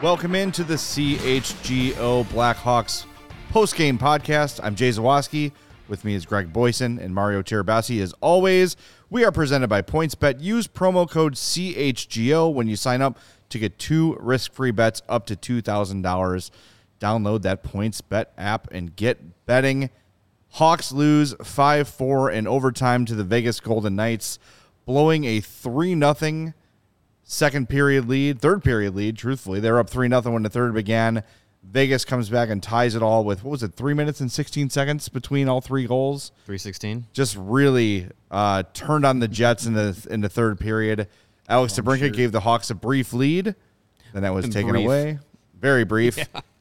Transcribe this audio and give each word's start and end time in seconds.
Welcome 0.00 0.36
into 0.36 0.62
the 0.62 0.74
CHGO 0.74 2.24
Blackhawks 2.26 3.04
post-game 3.50 3.98
podcast. 3.98 4.60
I'm 4.62 4.76
Jay 4.76 4.90
Zawaski. 4.90 5.50
With 5.88 6.04
me 6.04 6.14
is 6.14 6.24
Greg 6.24 6.52
Boysen 6.52 7.00
and 7.00 7.12
Mario 7.12 7.42
Tirabassi. 7.42 8.00
As 8.00 8.12
always, 8.20 8.76
we 9.10 9.24
are 9.24 9.32
presented 9.32 9.66
by 9.66 9.82
PointsBet. 9.82 10.40
Use 10.40 10.68
promo 10.68 11.10
code 11.10 11.34
CHGO 11.34 12.54
when 12.54 12.68
you 12.68 12.76
sign 12.76 13.02
up 13.02 13.18
to 13.48 13.58
get 13.58 13.76
two 13.80 14.16
risk-free 14.20 14.70
bets 14.70 15.02
up 15.08 15.26
to 15.26 15.34
$2,000. 15.34 16.50
Download 17.00 17.42
that 17.42 17.64
PointsBet 17.64 18.26
app 18.38 18.70
and 18.70 18.94
get 18.94 19.46
betting. 19.46 19.90
Hawks 20.50 20.92
lose 20.92 21.34
5-4 21.34 22.32
in 22.32 22.46
overtime 22.46 23.04
to 23.04 23.16
the 23.16 23.24
Vegas 23.24 23.58
Golden 23.58 23.96
Knights, 23.96 24.38
blowing 24.86 25.24
a 25.24 25.40
3 25.40 25.98
0 25.98 26.54
second 27.28 27.68
period 27.68 28.08
lead, 28.08 28.40
third 28.40 28.64
period 28.64 28.96
lead, 28.96 29.16
truthfully. 29.16 29.60
They're 29.60 29.78
up 29.78 29.88
3 29.88 30.08
0 30.08 30.20
when 30.32 30.42
the 30.42 30.48
third 30.50 30.74
began. 30.74 31.22
Vegas 31.62 32.04
comes 32.04 32.30
back 32.30 32.48
and 32.48 32.62
ties 32.62 32.94
it 32.94 33.02
all 33.02 33.24
with, 33.24 33.44
what 33.44 33.50
was 33.50 33.62
it, 33.62 33.74
three 33.74 33.92
minutes 33.92 34.20
and 34.20 34.32
16 34.32 34.70
seconds 34.70 35.08
between 35.08 35.48
all 35.48 35.60
three 35.60 35.86
goals? 35.86 36.32
316. 36.46 37.06
Just 37.12 37.36
really 37.36 38.08
uh, 38.30 38.62
turned 38.72 39.04
on 39.04 39.18
the 39.18 39.28
Jets 39.28 39.66
in 39.66 39.74
the 39.74 40.06
in 40.10 40.22
the 40.22 40.28
third 40.28 40.58
period. 40.58 41.08
Alex 41.48 41.74
DeBrincat 41.74 42.14
gave 42.14 42.32
the 42.32 42.40
Hawks 42.40 42.70
a 42.70 42.74
brief 42.74 43.12
lead. 43.12 43.54
Then 44.12 44.22
that 44.22 44.34
was 44.34 44.48
taken 44.48 44.70
Brief. 44.70 44.86
away. 44.86 45.18
Very 45.58 45.84
brief. 45.84 46.18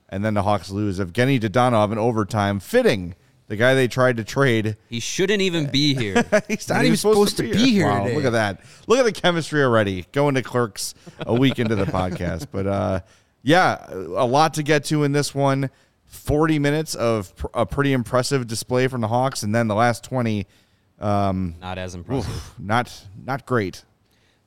And 0.09 0.23
then 0.23 0.33
the 0.35 0.43
Hawks 0.43 0.69
lose. 0.69 0.99
Evgeny 0.99 1.37
Dadonov 1.37 1.91
in 1.91 1.97
overtime. 1.97 2.61
Fitting. 2.61 3.13
The 3.47 3.55
guy 3.55 3.75
they 3.75 3.87
tried 3.87 4.17
to 4.17 4.23
trade 4.25 4.75
He 4.89 4.99
shouldn't 4.99 5.41
even 5.41 5.67
be 5.67 5.93
here. 5.93 6.23
He's 6.47 6.67
Not 6.67 6.83
even 6.83 6.97
supposed 6.97 7.37
to 7.37 7.43
be 7.43 7.71
here 7.71 7.87
Wow, 7.87 8.07
look 8.07 8.25
at 8.25 8.33
that. 8.33 8.61
Look 8.87 8.99
at 8.99 9.05
the 9.05 9.11
chemistry 9.13 9.63
already. 9.63 10.05
Going 10.11 10.35
to 10.35 10.41
clerks 10.41 10.93
a 11.19 11.33
week 11.33 11.57
into 11.57 11.75
the 11.75 11.85
podcast. 11.85 12.47
But 12.51 12.67
uh, 12.67 12.99
yeah, 13.43 13.85
a 13.89 14.25
lot 14.25 14.55
to 14.55 14.63
get 14.63 14.83
to 14.85 15.03
in 15.03 15.13
this 15.13 15.33
one. 15.33 15.69
40 16.07 16.59
minutes 16.59 16.95
of 16.95 17.35
pr- 17.35 17.47
a 17.53 17.65
pretty 17.65 17.93
impressive 17.93 18.47
display 18.47 18.87
from 18.87 19.01
the 19.01 19.07
Hawks. 19.07 19.43
And 19.43 19.53
then 19.55 19.67
the 19.67 19.75
last 19.75 20.03
20, 20.03 20.45
Not 20.99 21.77
as 21.77 21.95
impressive. 21.95 22.29
oof, 22.33 22.53
not 22.59 23.05
not 23.25 23.45
great. 23.45 23.83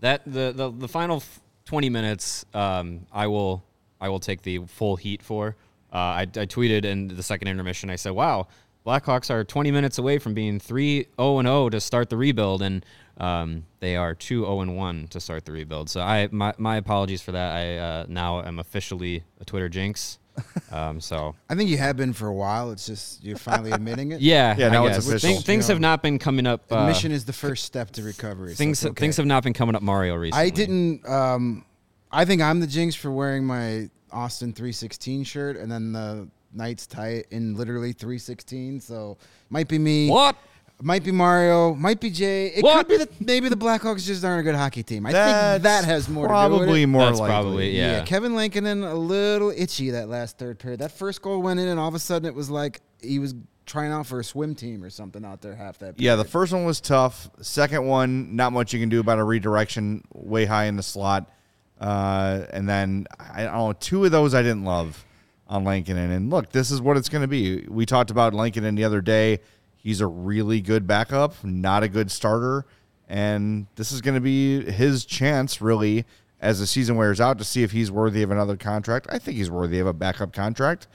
That 0.01 0.23
the, 0.27 0.53
the 0.55 0.71
the 0.71 0.89
final 0.89 1.23
20 1.67 1.91
minutes, 1.91 2.45
um, 2.55 3.07
I 3.13 3.27
will 3.29 3.63
I 4.01 4.09
will 4.09 4.21
take 4.21 4.43
the 4.43 4.59
full 4.67 4.97
heat 4.97 5.23
for. 5.23 5.57
Uh, 5.93 5.97
I, 5.97 6.21
I 6.23 6.47
tweeted 6.47 6.85
in 6.85 7.09
the 7.09 7.23
second 7.23 7.49
intermission. 7.49 7.91
I 7.91 7.97
said, 7.97 8.13
"Wow, 8.13 8.49
Blackhawks 8.91 9.31
are 9.31 9.45
20 9.45 9.71
minutes 9.71 9.99
away 9.99 10.19
from 10.19 10.35
being 10.35 10.59
3 10.59 11.07
0 11.17 11.39
and 11.39 11.47
0 11.47 11.69
to 11.71 11.81
start 11.81 12.11
the 12.11 12.17
rebuild, 12.17 12.61
and 12.61 12.85
um, 13.19 13.65
they 13.79 13.95
are 13.95 14.15
2 14.17 14.41
0 14.43 14.61
and 14.63 14.77
1 14.77 15.07
to 15.09 15.21
start 15.21 15.45
the 15.45 15.53
rebuild." 15.53 15.89
So 15.89 16.01
I 16.01 16.29
my, 16.33 16.55
my 16.59 16.77
apologies 16.77 17.23
for 17.23 17.31
that. 17.33 17.55
I 17.55 17.77
uh, 17.77 18.07
now 18.09 18.43
am 18.43 18.59
officially 18.59 19.23
a 19.41 19.45
Twitter 19.45 19.69
jinx. 19.69 20.19
Um, 20.73 21.01
so 21.01 21.35
I 21.51 21.57
think 21.57 21.69
you 21.69 21.77
have 21.79 21.97
been 21.97 22.13
for 22.13 22.29
a 22.29 22.33
while. 22.33 22.71
It's 22.71 22.87
just 22.87 23.25
you're 23.25 23.37
finally 23.37 23.73
admitting 23.73 24.13
it. 24.13 24.21
yeah, 24.33 24.55
Yeah, 24.57 24.69
I 24.69 24.71
now 24.71 24.87
it's 24.87 24.99
guess. 24.99 25.09
official. 25.09 25.29
Thing- 25.29 25.43
things 25.43 25.69
You 25.69 25.73
have 25.75 25.81
not 25.81 26.01
been 26.01 26.19
coming 26.19 26.47
up. 26.47 26.71
Uh, 26.71 26.77
Admission 26.79 27.11
is 27.11 27.25
the 27.25 27.33
first 27.33 27.65
step 27.65 27.91
to 27.93 28.03
recovery. 28.03 28.55
things 28.55 28.79
it's 28.85 28.91
okay. 28.93 29.01
things 29.01 29.17
have 29.17 29.27
not 29.27 29.43
been 29.43 29.53
coming 29.53 29.75
up 29.75 29.83
Mario 29.83 30.15
recently. 30.15 30.47
I 30.47 30.51
didn't. 30.51 31.07
Um, 31.07 31.65
I 32.13 32.25
think 32.25 32.41
I'm 32.41 32.61
the 32.61 32.69
jinx 32.69 32.95
for 32.95 33.11
wearing 33.11 33.45
my 33.45 33.91
Austin 34.13 34.53
316 34.53 35.25
shirt, 35.25 35.57
and 35.57 35.71
then 35.71 35.93
the 35.93 36.29
Knights 36.53 36.87
tie 36.87 37.09
it 37.09 37.27
in 37.31 37.55
literally 37.55 37.93
316. 37.93 38.81
So 38.81 39.19
might 39.49 39.69
be 39.69 39.79
me. 39.79 40.09
What? 40.09 40.37
Might 40.83 41.05
be 41.05 41.13
Mario. 41.13 41.75
Might 41.75 42.01
be 42.01 42.09
Jay. 42.11 42.47
It 42.47 42.65
What? 42.65 42.79
could 42.79 42.89
be 42.89 42.97
that 42.97 43.21
maybe 43.21 43.49
the 43.51 43.57
Blackhawks 43.57 44.05
just 44.07 44.25
aren't 44.25 44.41
a 44.41 44.43
good 44.43 44.55
hockey 44.55 44.83
team. 44.83 45.05
I 45.05 45.13
That's 45.13 45.53
think 45.55 45.63
that 45.65 45.85
has 45.85 46.09
more 46.09 46.27
to 46.27 46.29
do 46.29 46.33
with 46.33 46.51
probably 46.59 46.87
more 46.87 47.03
That's 47.05 47.19
likely. 47.21 47.31
probably 47.31 47.77
yeah. 47.77 48.03
Kevin 48.05 48.35
Lankinen 48.35 48.83
a 48.83 48.95
little 48.95 49.51
itchy 49.51 49.91
that 49.91 50.09
last 50.09 50.39
third 50.39 50.59
period. 50.59 50.81
That 50.81 50.93
first 50.93 51.21
goal 51.21 51.43
went 51.43 51.61
in, 51.61 51.69
and 51.69 51.79
all 51.79 51.89
of 51.89 51.95
a 51.95 51.99
sudden 51.99 52.27
it 52.27 52.35
was 52.35 52.49
like 52.49 52.81
he 53.03 53.19
was 53.19 53.35
trying 53.67 53.93
out 53.93 54.07
for 54.07 54.21
a 54.21 54.25
swim 54.25 54.55
team 54.55 54.83
or 54.83 54.89
something 54.91 55.23
out 55.25 55.43
there 55.43 55.55
half 55.55 55.79
that. 55.81 56.01
Yeah, 56.01 56.17
the 56.17 56.25
first 56.25 56.53
one 56.53 56.65
was 56.65 56.81
tough. 56.81 57.29
Second 57.43 57.87
one, 57.87 58.35
not 58.35 58.53
much 58.55 58.73
you 58.73 58.81
can 58.81 58.89
do 58.89 59.01
about 59.01 59.19
a 59.19 59.25
redirection 59.25 60.03
way 60.15 60.47
high 60.47 60.65
in 60.65 60.77
the 60.77 60.83
slot. 60.83 61.31
Uh, 61.79 62.47
and 62.53 62.69
then 62.69 63.07
I 63.19 63.45
don't 63.45 63.53
know, 63.55 63.73
two 63.75 64.05
of 64.07 64.11
those 64.11 64.35
I 64.35 64.43
didn't 64.43 64.65
love 64.65 65.05
on 65.51 65.65
Lankinen. 65.65 66.11
And 66.13 66.31
look, 66.31 66.53
this 66.53 66.71
is 66.71 66.81
what 66.81 66.97
it's 66.97 67.09
going 67.09 67.23
to 67.23 67.29
be. 67.29 67.67
We 67.69 67.85
talked 67.85 68.11
about 68.11 68.33
Lankinen 68.33 68.77
the 68.77 68.85
other 68.85 69.03
day. 69.03 69.41
He's 69.77 70.01
a 70.01 70.07
really 70.07 70.61
good 70.61 70.87
backup, 70.87 71.43
not 71.43 71.83
a 71.83 71.89
good 71.89 72.11
starter, 72.11 72.65
and 73.09 73.67
this 73.75 73.91
is 73.93 74.01
going 74.01 74.15
to 74.15 74.21
be 74.21 74.65
his 74.71 75.05
chance, 75.05 75.61
really, 75.61 76.05
as 76.41 76.61
the 76.61 76.67
season 76.67 76.97
wears 76.97 77.21
out, 77.21 77.39
to 77.39 77.45
see 77.45 77.63
if 77.63 77.73
he's 77.73 77.91
worthy 77.91 78.23
of 78.23 78.31
another 78.31 78.57
contract. 78.57 79.07
I 79.11 79.19
think 79.19 79.37
he's 79.37 79.51
worthy 79.51 79.81
of 79.81 79.87
a 79.87 79.93
backup 79.93 80.33
contract, 80.33 80.87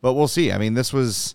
but 0.00 0.12
we'll 0.12 0.28
see. 0.28 0.52
I 0.52 0.58
mean, 0.58 0.74
this 0.74 0.92
was 0.92 1.34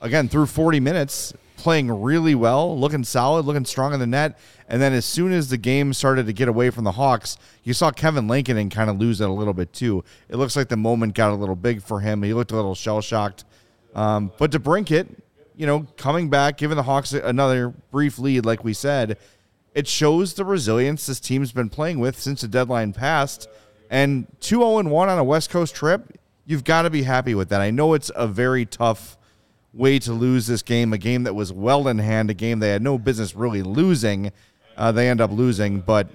again 0.00 0.28
through 0.28 0.46
40 0.46 0.80
minutes 0.80 1.32
playing 1.64 1.90
really 1.90 2.34
well 2.34 2.78
looking 2.78 3.02
solid 3.02 3.46
looking 3.46 3.64
strong 3.64 3.94
in 3.94 3.98
the 3.98 4.06
net. 4.06 4.38
And 4.68 4.82
then 4.82 4.92
as 4.92 5.06
soon 5.06 5.32
as 5.32 5.48
the 5.48 5.56
game 5.56 5.94
started 5.94 6.26
to 6.26 6.34
get 6.34 6.46
away 6.46 6.68
from 6.68 6.84
the 6.84 6.92
hawks 6.92 7.38
you 7.62 7.72
saw 7.72 7.90
kevin 7.90 8.28
Lankinen 8.28 8.68
kind 8.68 8.90
of 8.90 8.98
lose 8.98 9.22
it 9.22 9.30
a 9.30 9.32
little 9.32 9.54
bit 9.54 9.72
too. 9.72 10.04
It 10.28 10.36
looks 10.36 10.56
like 10.56 10.68
the 10.68 10.76
moment 10.76 11.14
got 11.14 11.30
a 11.30 11.34
little 11.34 11.56
big 11.56 11.82
for 11.82 12.00
him. 12.00 12.22
He 12.22 12.34
looked 12.34 12.52
a 12.52 12.54
little 12.54 12.74
shell-shocked. 12.74 13.46
Um, 13.94 14.30
but 14.38 14.50
DeBrincat 14.50 15.08
you 15.56 15.66
know 15.66 15.86
coming 15.96 16.28
back 16.28 16.58
giving 16.58 16.76
the 16.76 16.82
hawks 16.82 17.14
another 17.14 17.70
brief 17.90 18.18
lead 18.18 18.44
like 18.44 18.62
we 18.62 18.74
said 18.74 19.16
it 19.72 19.88
shows 19.88 20.34
the 20.34 20.44
resilience 20.44 21.06
this 21.06 21.18
team's 21.18 21.50
been 21.50 21.70
playing 21.70 21.98
with 21.98 22.20
since 22.20 22.42
the 22.42 22.48
deadline 22.48 22.92
passed. 22.92 23.48
And 23.90 24.26
2-0-1 24.40 24.92
on 24.92 25.18
a 25.18 25.24
west 25.24 25.48
coast 25.48 25.74
trip 25.74 26.20
you've 26.44 26.64
got 26.64 26.82
to 26.82 26.90
be 26.90 27.04
happy 27.04 27.34
with 27.34 27.48
that. 27.48 27.62
I 27.62 27.70
know 27.70 27.94
it's 27.94 28.10
a 28.14 28.26
very 28.26 28.66
tough 28.66 29.16
way 29.74 29.98
to 29.98 30.12
lose 30.12 30.46
this 30.46 30.62
game, 30.62 30.92
a 30.92 30.98
game 30.98 31.24
that 31.24 31.34
was 31.34 31.52
well 31.52 31.88
in 31.88 31.98
hand, 31.98 32.30
a 32.30 32.34
game 32.34 32.60
they 32.60 32.70
had 32.70 32.82
no 32.82 32.96
business 32.98 33.34
really 33.34 33.62
losing. 33.62 34.30
Uh, 34.76 34.92
they 34.92 35.08
end 35.08 35.20
up 35.20 35.30
losing, 35.30 35.80
but 35.80 36.08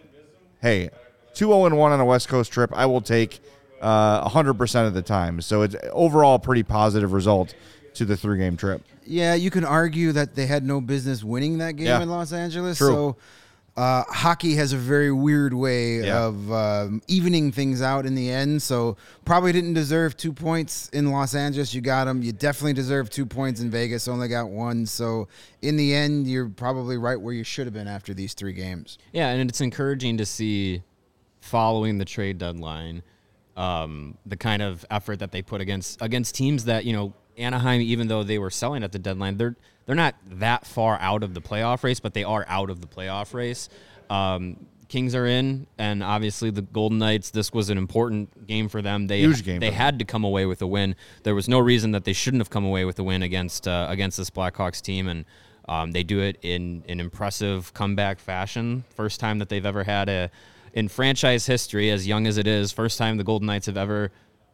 hey, 0.61 0.89
2 1.33 1.47
0 1.47 1.75
1 1.75 1.91
on 1.91 1.99
a 1.99 2.05
West 2.05 2.27
Coast 2.29 2.51
trip, 2.51 2.71
I 2.73 2.85
will 2.85 3.01
take 3.01 3.39
uh, 3.81 4.27
100% 4.29 4.87
of 4.87 4.93
the 4.93 5.01
time. 5.01 5.41
So 5.41 5.61
it's 5.61 5.75
overall 5.91 6.35
a 6.35 6.39
pretty 6.39 6.63
positive 6.63 7.13
result 7.13 7.53
to 7.95 8.05
the 8.05 8.15
three 8.17 8.37
game 8.37 8.57
trip. 8.57 8.81
Yeah, 9.05 9.33
you 9.33 9.49
can 9.49 9.63
argue 9.65 10.11
that 10.11 10.35
they 10.35 10.45
had 10.45 10.63
no 10.63 10.81
business 10.81 11.23
winning 11.23 11.57
that 11.59 11.73
game 11.77 11.87
Yeah. 11.87 12.01
in 12.01 12.09
Los 12.09 12.31
Angeles. 12.33 12.77
True. 12.77 12.87
So 12.87 13.15
uh, 13.79 14.03
hockey 14.09 14.55
has 14.55 14.73
a 14.73 14.77
very 14.77 15.11
weird 15.11 15.53
way 15.53 16.01
Yeah. 16.01 16.25
of 16.25 16.51
um, 16.51 17.01
evening 17.07 17.51
things 17.51 17.81
out 17.81 18.05
in 18.05 18.13
the 18.13 18.29
end. 18.29 18.61
So 18.61 18.97
probably 19.23 19.51
didn't 19.53 19.73
deserve 19.73 20.17
two 20.17 20.33
points 20.33 20.89
in 20.89 21.09
Los 21.11 21.33
Angeles. 21.33 21.73
You 21.73 21.79
got 21.81 22.05
them. 22.05 22.21
You 22.21 22.31
definitely 22.33 22.73
deserve 22.73 23.09
two 23.09 23.25
points 23.25 23.61
in 23.61 23.69
Vegas. 23.71 24.07
Only 24.07 24.27
got 24.27 24.49
one. 24.49 24.85
So 24.85 25.27
in 25.61 25.77
the 25.77 25.93
end, 25.95 26.27
you're 26.27 26.49
probably 26.49 26.97
right 26.97 27.19
where 27.19 27.33
you 27.33 27.43
should 27.45 27.67
have 27.67 27.73
been 27.73 27.87
after 27.87 28.13
these 28.13 28.33
three 28.33 28.53
games. 28.53 28.97
Yeah, 29.13 29.29
and 29.29 29.49
it's 29.49 29.61
encouraging 29.61 30.17
to 30.17 30.25
see 30.25 30.83
following 31.41 31.97
the 31.99 32.05
trade 32.05 32.37
deadline 32.37 33.01
um, 33.55 34.17
the 34.25 34.37
kind 34.37 34.61
of 34.61 34.85
effort 34.89 35.19
that 35.19 35.31
they 35.31 35.41
put 35.41 35.59
against 35.61 36.01
against 36.01 36.35
teams 36.35 36.65
that 36.65 36.85
you 36.85 36.93
know 36.93 37.13
Anaheim, 37.37 37.81
even 37.81 38.07
though 38.07 38.23
they 38.23 38.39
were 38.39 38.49
selling 38.49 38.83
at 38.83 38.91
the 38.91 38.99
deadline, 38.99 39.37
they're 39.37 39.55
they're 39.89 39.95
not 39.95 40.13
that 40.33 40.67
far 40.67 40.99
out 41.01 41.23
of 41.23 41.33
the 41.33 41.41
playoff 41.41 41.83
race, 41.83 41.99
but 41.99 42.13
they 42.13 42.23
are 42.23 42.45
out 42.47 42.69
of 42.69 42.79
the 42.79 42.85
playoff 42.85 43.33
race. 43.33 43.69
Um, 44.07 44.67
Kings 44.87 45.15
are 45.15 45.25
in, 45.25 45.65
and 45.79 46.03
obviously 46.03 46.51
the 46.51 46.61
Golden 46.61 46.99
Knights. 46.99 47.31
This 47.31 47.51
was 47.51 47.71
an 47.71 47.79
important 47.79 48.45
game 48.45 48.69
for 48.69 48.83
them. 48.83 49.07
They 49.07 49.21
Huge 49.21 49.43
game 49.43 49.59
They 49.59 49.71
had 49.71 49.97
to 49.97 50.05
come 50.05 50.23
away 50.23 50.45
with 50.45 50.61
a 50.61 50.67
win. 50.67 50.95
There 51.23 51.33
was 51.33 51.49
no 51.49 51.57
reason 51.57 51.89
that 51.93 52.03
they 52.03 52.13
shouldn't 52.13 52.39
have 52.39 52.51
come 52.51 52.65
away 52.65 52.85
with 52.85 52.99
a 52.99 53.03
win 53.03 53.23
against 53.23 53.67
uh, 53.67 53.87
against 53.89 54.17
this 54.17 54.29
Blackhawks 54.29 54.79
team, 54.79 55.07
and 55.07 55.25
um, 55.67 55.91
they 55.91 56.03
do 56.03 56.19
it 56.19 56.37
in 56.43 56.83
an 56.87 56.99
impressive 56.99 57.73
comeback 57.73 58.19
fashion. 58.19 58.83
First 58.95 59.19
time 59.19 59.39
that 59.39 59.49
they've 59.49 59.65
ever 59.65 59.85
had 59.85 60.07
a 60.07 60.29
in 60.71 60.87
franchise 60.87 61.47
history, 61.47 61.89
as 61.89 62.05
young 62.05 62.27
as 62.27 62.37
it 62.37 62.45
is, 62.45 62.71
first 62.71 62.99
time 62.99 63.17
the 63.17 63.23
Golden 63.23 63.47
Knights 63.47 63.65
have 63.65 63.77
ever 63.77 64.11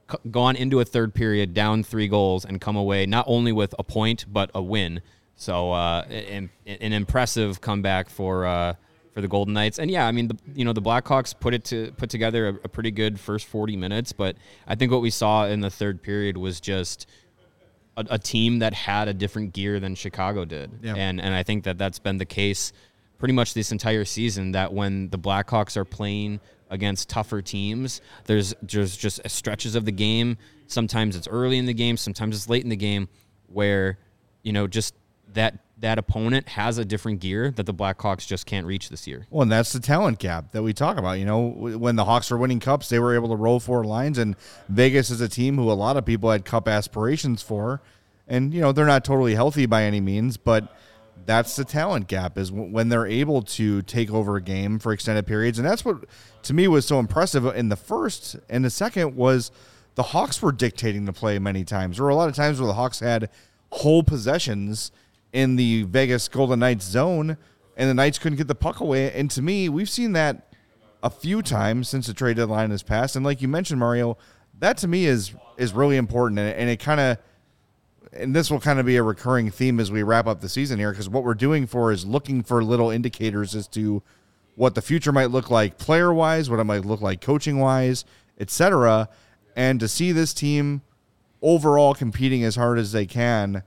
c- 0.09 0.17
gone 0.31 0.55
into 0.55 0.79
a 0.79 0.85
third 0.85 1.13
period 1.13 1.53
down 1.53 1.83
three 1.83 2.07
goals 2.07 2.45
and 2.45 2.61
come 2.61 2.77
away 2.77 3.05
not 3.05 3.25
only 3.27 3.51
with 3.51 3.75
a 3.77 3.83
point 3.83 4.25
but 4.31 4.49
a 4.55 4.63
win. 4.63 5.01
So 5.35 5.71
uh, 5.71 6.01
an, 6.09 6.49
an 6.65 6.93
impressive 6.93 7.61
comeback 7.61 8.09
for. 8.09 8.45
Uh, 8.45 8.73
for 9.13 9.21
the 9.21 9.29
Golden 9.29 9.53
Knights. 9.53 9.79
And 9.79 9.89
yeah, 9.89 10.05
I 10.05 10.11
mean, 10.11 10.27
the, 10.27 10.37
you 10.53 10.65
know, 10.65 10.73
the 10.73 10.81
Blackhawks 10.81 11.33
put 11.39 11.53
it 11.53 11.63
to 11.65 11.93
put 11.93 12.09
together 12.09 12.49
a, 12.49 12.53
a 12.65 12.67
pretty 12.67 12.91
good 12.91 13.17
first 13.17 13.47
40 13.47 13.77
minutes, 13.77 14.11
but 14.11 14.35
I 14.67 14.75
think 14.75 14.91
what 14.91 15.01
we 15.01 15.09
saw 15.09 15.45
in 15.45 15.61
the 15.61 15.69
third 15.69 16.03
period 16.03 16.35
was 16.35 16.59
just 16.59 17.07
a, 17.95 18.05
a 18.09 18.19
team 18.19 18.59
that 18.59 18.73
had 18.73 19.07
a 19.07 19.13
different 19.13 19.53
gear 19.53 19.79
than 19.79 19.95
Chicago 19.95 20.43
did. 20.43 20.69
Yeah. 20.81 20.95
And 20.95 21.21
and 21.21 21.33
I 21.33 21.43
think 21.43 21.63
that 21.63 21.77
that's 21.77 21.97
been 21.97 22.17
the 22.17 22.25
case 22.25 22.73
pretty 23.17 23.33
much 23.33 23.53
this 23.53 23.71
entire 23.71 24.03
season 24.03 24.51
that 24.51 24.73
when 24.73 25.09
the 25.09 25.17
Blackhawks 25.17 25.77
are 25.77 25.85
playing 25.85 26.41
against 26.69 27.07
tougher 27.07 27.41
teams, 27.41 28.01
there's 28.25 28.53
there's 28.61 28.97
just 28.97 29.21
stretches 29.29 29.75
of 29.75 29.85
the 29.85 29.91
game, 29.91 30.37
sometimes 30.67 31.15
it's 31.15 31.27
early 31.27 31.57
in 31.57 31.65
the 31.65 31.73
game, 31.73 31.95
sometimes 31.97 32.35
it's 32.35 32.49
late 32.49 32.63
in 32.63 32.69
the 32.69 32.75
game 32.75 33.07
where, 33.47 33.97
you 34.43 34.51
know, 34.51 34.67
just 34.67 34.93
that 35.35 35.59
that 35.77 35.99
opponent 35.99 36.47
has 36.49 36.77
a 36.77 36.85
different 36.85 37.19
gear 37.19 37.51
that 37.51 37.65
the 37.65 37.73
Blackhawks 37.73 38.25
just 38.25 38.45
can't 38.45 38.65
reach 38.65 38.89
this 38.89 39.05
year. 39.07 39.27
Well, 39.29 39.43
and 39.43 39.51
that's 39.51 39.73
the 39.73 39.79
talent 39.79 40.19
gap 40.19 40.51
that 40.53 40.63
we 40.63 40.73
talk 40.73 40.97
about. 40.97 41.19
You 41.19 41.25
know, 41.25 41.47
when 41.47 41.95
the 41.95 42.05
Hawks 42.05 42.31
were 42.31 42.37
winning 42.37 42.59
cups, 42.59 42.89
they 42.89 42.97
were 42.97 43.13
able 43.13 43.29
to 43.29 43.35
roll 43.35 43.59
four 43.59 43.83
lines, 43.83 44.17
and 44.17 44.35
Vegas 44.69 45.09
is 45.09 45.21
a 45.21 45.29
team 45.29 45.57
who 45.57 45.69
a 45.69 45.73
lot 45.73 45.97
of 45.97 46.05
people 46.05 46.31
had 46.31 46.45
cup 46.45 46.67
aspirations 46.67 47.41
for. 47.41 47.81
And, 48.27 48.53
you 48.53 48.61
know, 48.61 48.71
they're 48.71 48.85
not 48.85 49.05
totally 49.05 49.35
healthy 49.35 49.65
by 49.65 49.83
any 49.83 50.01
means, 50.01 50.37
but 50.37 50.75
that's 51.25 51.55
the 51.55 51.65
talent 51.65 52.07
gap 52.07 52.37
is 52.37 52.51
when 52.51 52.89
they're 52.89 53.05
able 53.05 53.41
to 53.41 53.81
take 53.83 54.11
over 54.11 54.37
a 54.37 54.41
game 54.41 54.79
for 54.79 54.93
extended 54.93 55.27
periods. 55.27 55.59
And 55.59 55.67
that's 55.67 55.83
what, 55.83 56.05
to 56.43 56.53
me, 56.53 56.67
was 56.67 56.85
so 56.85 56.99
impressive 56.99 57.45
in 57.45 57.69
the 57.69 57.75
first. 57.75 58.35
And 58.49 58.63
the 58.63 58.69
second 58.69 59.15
was 59.15 59.51
the 59.95 60.03
Hawks 60.03 60.41
were 60.41 60.51
dictating 60.51 61.05
the 61.05 61.13
play 61.13 61.37
many 61.37 61.63
times. 61.63 61.97
There 61.97 62.05
were 62.05 62.11
a 62.11 62.15
lot 62.15 62.29
of 62.29 62.35
times 62.35 62.59
where 62.59 62.67
the 62.67 62.73
Hawks 62.73 62.99
had 62.99 63.29
whole 63.71 64.03
possessions 64.03 64.91
in 65.35 65.57
the 65.57 65.83
Vegas 65.83 66.29
Golden 66.29 66.59
Knights 66.59 66.85
zone, 66.85 67.37
and 67.75 67.89
the 67.89 67.93
Knights 67.93 68.17
couldn't 68.17 68.37
get 68.37 68.47
the 68.47 68.55
puck 68.55 68.79
away. 68.79 69.11
And 69.11 69.29
to 69.31 69.41
me, 69.41 69.67
we've 69.67 69.89
seen 69.89 70.13
that 70.13 70.53
a 71.03 71.09
few 71.09 71.41
times 71.41 71.89
since 71.89 72.07
the 72.07 72.13
trade 72.13 72.37
deadline 72.37 72.71
has 72.71 72.83
passed. 72.83 73.17
And 73.17 73.25
like 73.25 73.41
you 73.41 73.49
mentioned, 73.49 73.77
Mario, 73.77 74.17
that 74.59 74.77
to 74.77 74.87
me 74.87 75.05
is 75.05 75.35
is 75.57 75.73
really 75.73 75.97
important, 75.97 76.39
and, 76.39 76.55
and 76.55 76.69
it 76.69 76.79
kind 76.79 77.01
of 77.01 77.17
and 78.13 78.33
this 78.33 78.49
will 78.49 78.61
kind 78.61 78.79
of 78.79 78.85
be 78.85 78.95
a 78.95 79.03
recurring 79.03 79.51
theme 79.51 79.81
as 79.81 79.91
we 79.91 80.03
wrap 80.03 80.25
up 80.25 80.39
the 80.39 80.47
season 80.47 80.79
here 80.79 80.91
because 80.91 81.09
what 81.09 81.25
we're 81.25 81.33
doing 81.33 81.67
for 81.67 81.91
is 81.91 82.05
looking 82.05 82.41
for 82.41 82.63
little 82.63 82.89
indicators 82.89 83.55
as 83.55 83.67
to 83.67 84.01
what 84.55 84.73
the 84.73 84.81
future 84.81 85.11
might 85.11 85.31
look 85.31 85.51
like 85.51 85.77
player 85.77 86.13
wise, 86.13 86.49
what 86.49 86.61
it 86.61 86.63
might 86.63 86.85
look 86.85 87.01
like 87.01 87.19
coaching 87.19 87.59
wise, 87.59 88.05
etc. 88.39 89.09
And 89.53 89.81
to 89.81 89.89
see 89.89 90.13
this 90.13 90.33
team 90.33 90.81
overall 91.41 91.93
competing 91.93 92.45
as 92.45 92.55
hard 92.55 92.79
as 92.79 92.93
they 92.93 93.05
can 93.05 93.63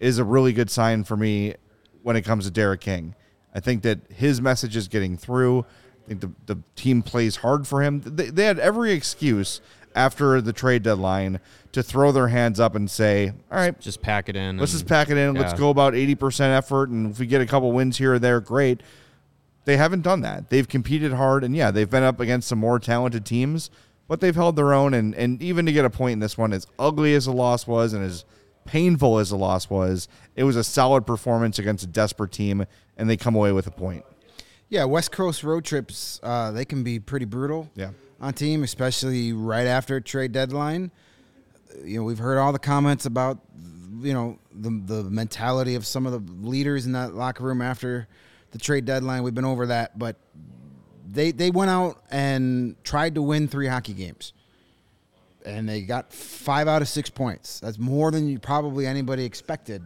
is 0.00 0.18
a 0.18 0.24
really 0.24 0.52
good 0.52 0.70
sign 0.70 1.04
for 1.04 1.16
me 1.16 1.54
when 2.02 2.16
it 2.16 2.22
comes 2.22 2.44
to 2.44 2.50
Derek 2.50 2.80
King. 2.80 3.14
I 3.54 3.60
think 3.60 3.82
that 3.82 4.00
his 4.10 4.40
message 4.40 4.76
is 4.76 4.88
getting 4.88 5.16
through. 5.16 5.60
I 6.04 6.08
think 6.08 6.20
the, 6.20 6.30
the 6.46 6.62
team 6.76 7.02
plays 7.02 7.36
hard 7.36 7.66
for 7.66 7.82
him. 7.82 8.00
They, 8.00 8.30
they 8.30 8.44
had 8.44 8.58
every 8.58 8.92
excuse 8.92 9.60
after 9.94 10.40
the 10.40 10.52
trade 10.52 10.82
deadline 10.82 11.40
to 11.72 11.82
throw 11.82 12.12
their 12.12 12.28
hands 12.28 12.60
up 12.60 12.74
and 12.74 12.90
say, 12.90 13.32
all 13.50 13.58
right, 13.58 13.78
Just 13.80 14.00
pack 14.00 14.28
it 14.28 14.36
in. 14.36 14.58
let's 14.58 14.72
and- 14.72 14.80
just 14.80 14.88
pack 14.88 15.10
it 15.10 15.16
in. 15.16 15.34
Let's 15.34 15.54
go 15.54 15.70
about 15.70 15.94
80% 15.94 16.56
effort. 16.56 16.88
And 16.90 17.10
if 17.10 17.18
we 17.18 17.26
get 17.26 17.40
a 17.40 17.46
couple 17.46 17.72
wins 17.72 17.98
here 17.98 18.14
or 18.14 18.18
there, 18.18 18.40
great. 18.40 18.82
They 19.64 19.76
haven't 19.76 20.02
done 20.02 20.20
that. 20.22 20.48
They've 20.50 20.68
competed 20.68 21.12
hard. 21.12 21.42
And 21.44 21.54
yeah, 21.56 21.70
they've 21.70 21.90
been 21.90 22.02
up 22.02 22.20
against 22.20 22.48
some 22.48 22.58
more 22.58 22.78
talented 22.78 23.26
teams, 23.26 23.70
but 24.06 24.20
they've 24.20 24.34
held 24.34 24.56
their 24.56 24.72
own. 24.72 24.94
And, 24.94 25.14
and 25.14 25.42
even 25.42 25.66
to 25.66 25.72
get 25.72 25.84
a 25.84 25.90
point 25.90 26.14
in 26.14 26.18
this 26.20 26.38
one, 26.38 26.52
as 26.52 26.66
ugly 26.78 27.14
as 27.14 27.26
the 27.26 27.32
loss 27.32 27.66
was 27.66 27.92
and 27.92 28.02
as 28.04 28.24
painful 28.72 29.18
as 29.18 29.30
the 29.30 29.36
loss 29.36 29.70
was, 29.70 30.08
it 30.36 30.44
was 30.44 30.54
a 30.56 30.62
solid 30.62 31.06
performance 31.06 31.58
against 31.58 31.82
a 31.84 31.86
desperate 31.86 32.30
team. 32.32 32.64
And 32.96 33.08
they 33.08 33.16
come 33.16 33.34
away 33.34 33.52
with 33.52 33.66
a 33.66 33.70
point. 33.70 34.04
Yeah, 34.68 34.84
West 34.84 35.12
Coast 35.12 35.42
road 35.42 35.64
trips, 35.64 36.20
uh, 36.22 36.50
they 36.50 36.64
can 36.64 36.82
be 36.82 36.98
pretty 37.00 37.24
brutal 37.24 37.70
Yeah. 37.74 37.90
on 38.20 38.34
team, 38.34 38.62
especially 38.64 39.32
right 39.32 39.66
after 39.66 39.96
a 39.96 40.00
trade 40.02 40.32
deadline. 40.32 40.90
You 41.84 41.98
know, 41.98 42.04
we've 42.04 42.18
heard 42.18 42.38
all 42.38 42.52
the 42.52 42.58
comments 42.58 43.06
about, 43.06 43.38
you 44.02 44.12
know, 44.12 44.38
the 44.52 44.70
the 44.70 45.04
mentality 45.04 45.74
of 45.76 45.86
some 45.86 46.06
of 46.06 46.12
the 46.12 46.32
leaders 46.46 46.84
in 46.86 46.92
that 46.92 47.14
locker 47.14 47.44
room 47.44 47.62
after 47.62 48.08
the 48.50 48.58
trade 48.58 48.84
deadline. 48.84 49.22
We've 49.22 49.34
been 49.34 49.44
over 49.44 49.66
that, 49.66 49.98
but 49.98 50.16
they 51.08 51.30
they 51.30 51.50
went 51.50 51.70
out 51.70 52.02
and 52.10 52.74
tried 52.84 53.14
to 53.14 53.22
win 53.22 53.46
three 53.48 53.68
hockey 53.68 53.94
games, 53.94 54.32
and 55.46 55.68
they 55.68 55.82
got 55.82 56.12
five 56.12 56.68
out 56.68 56.82
of 56.82 56.88
six 56.88 57.08
points. 57.10 57.60
That's 57.60 57.78
more 57.78 58.10
than 58.10 58.28
you 58.28 58.38
probably 58.38 58.86
anybody 58.86 59.24
expected 59.24 59.82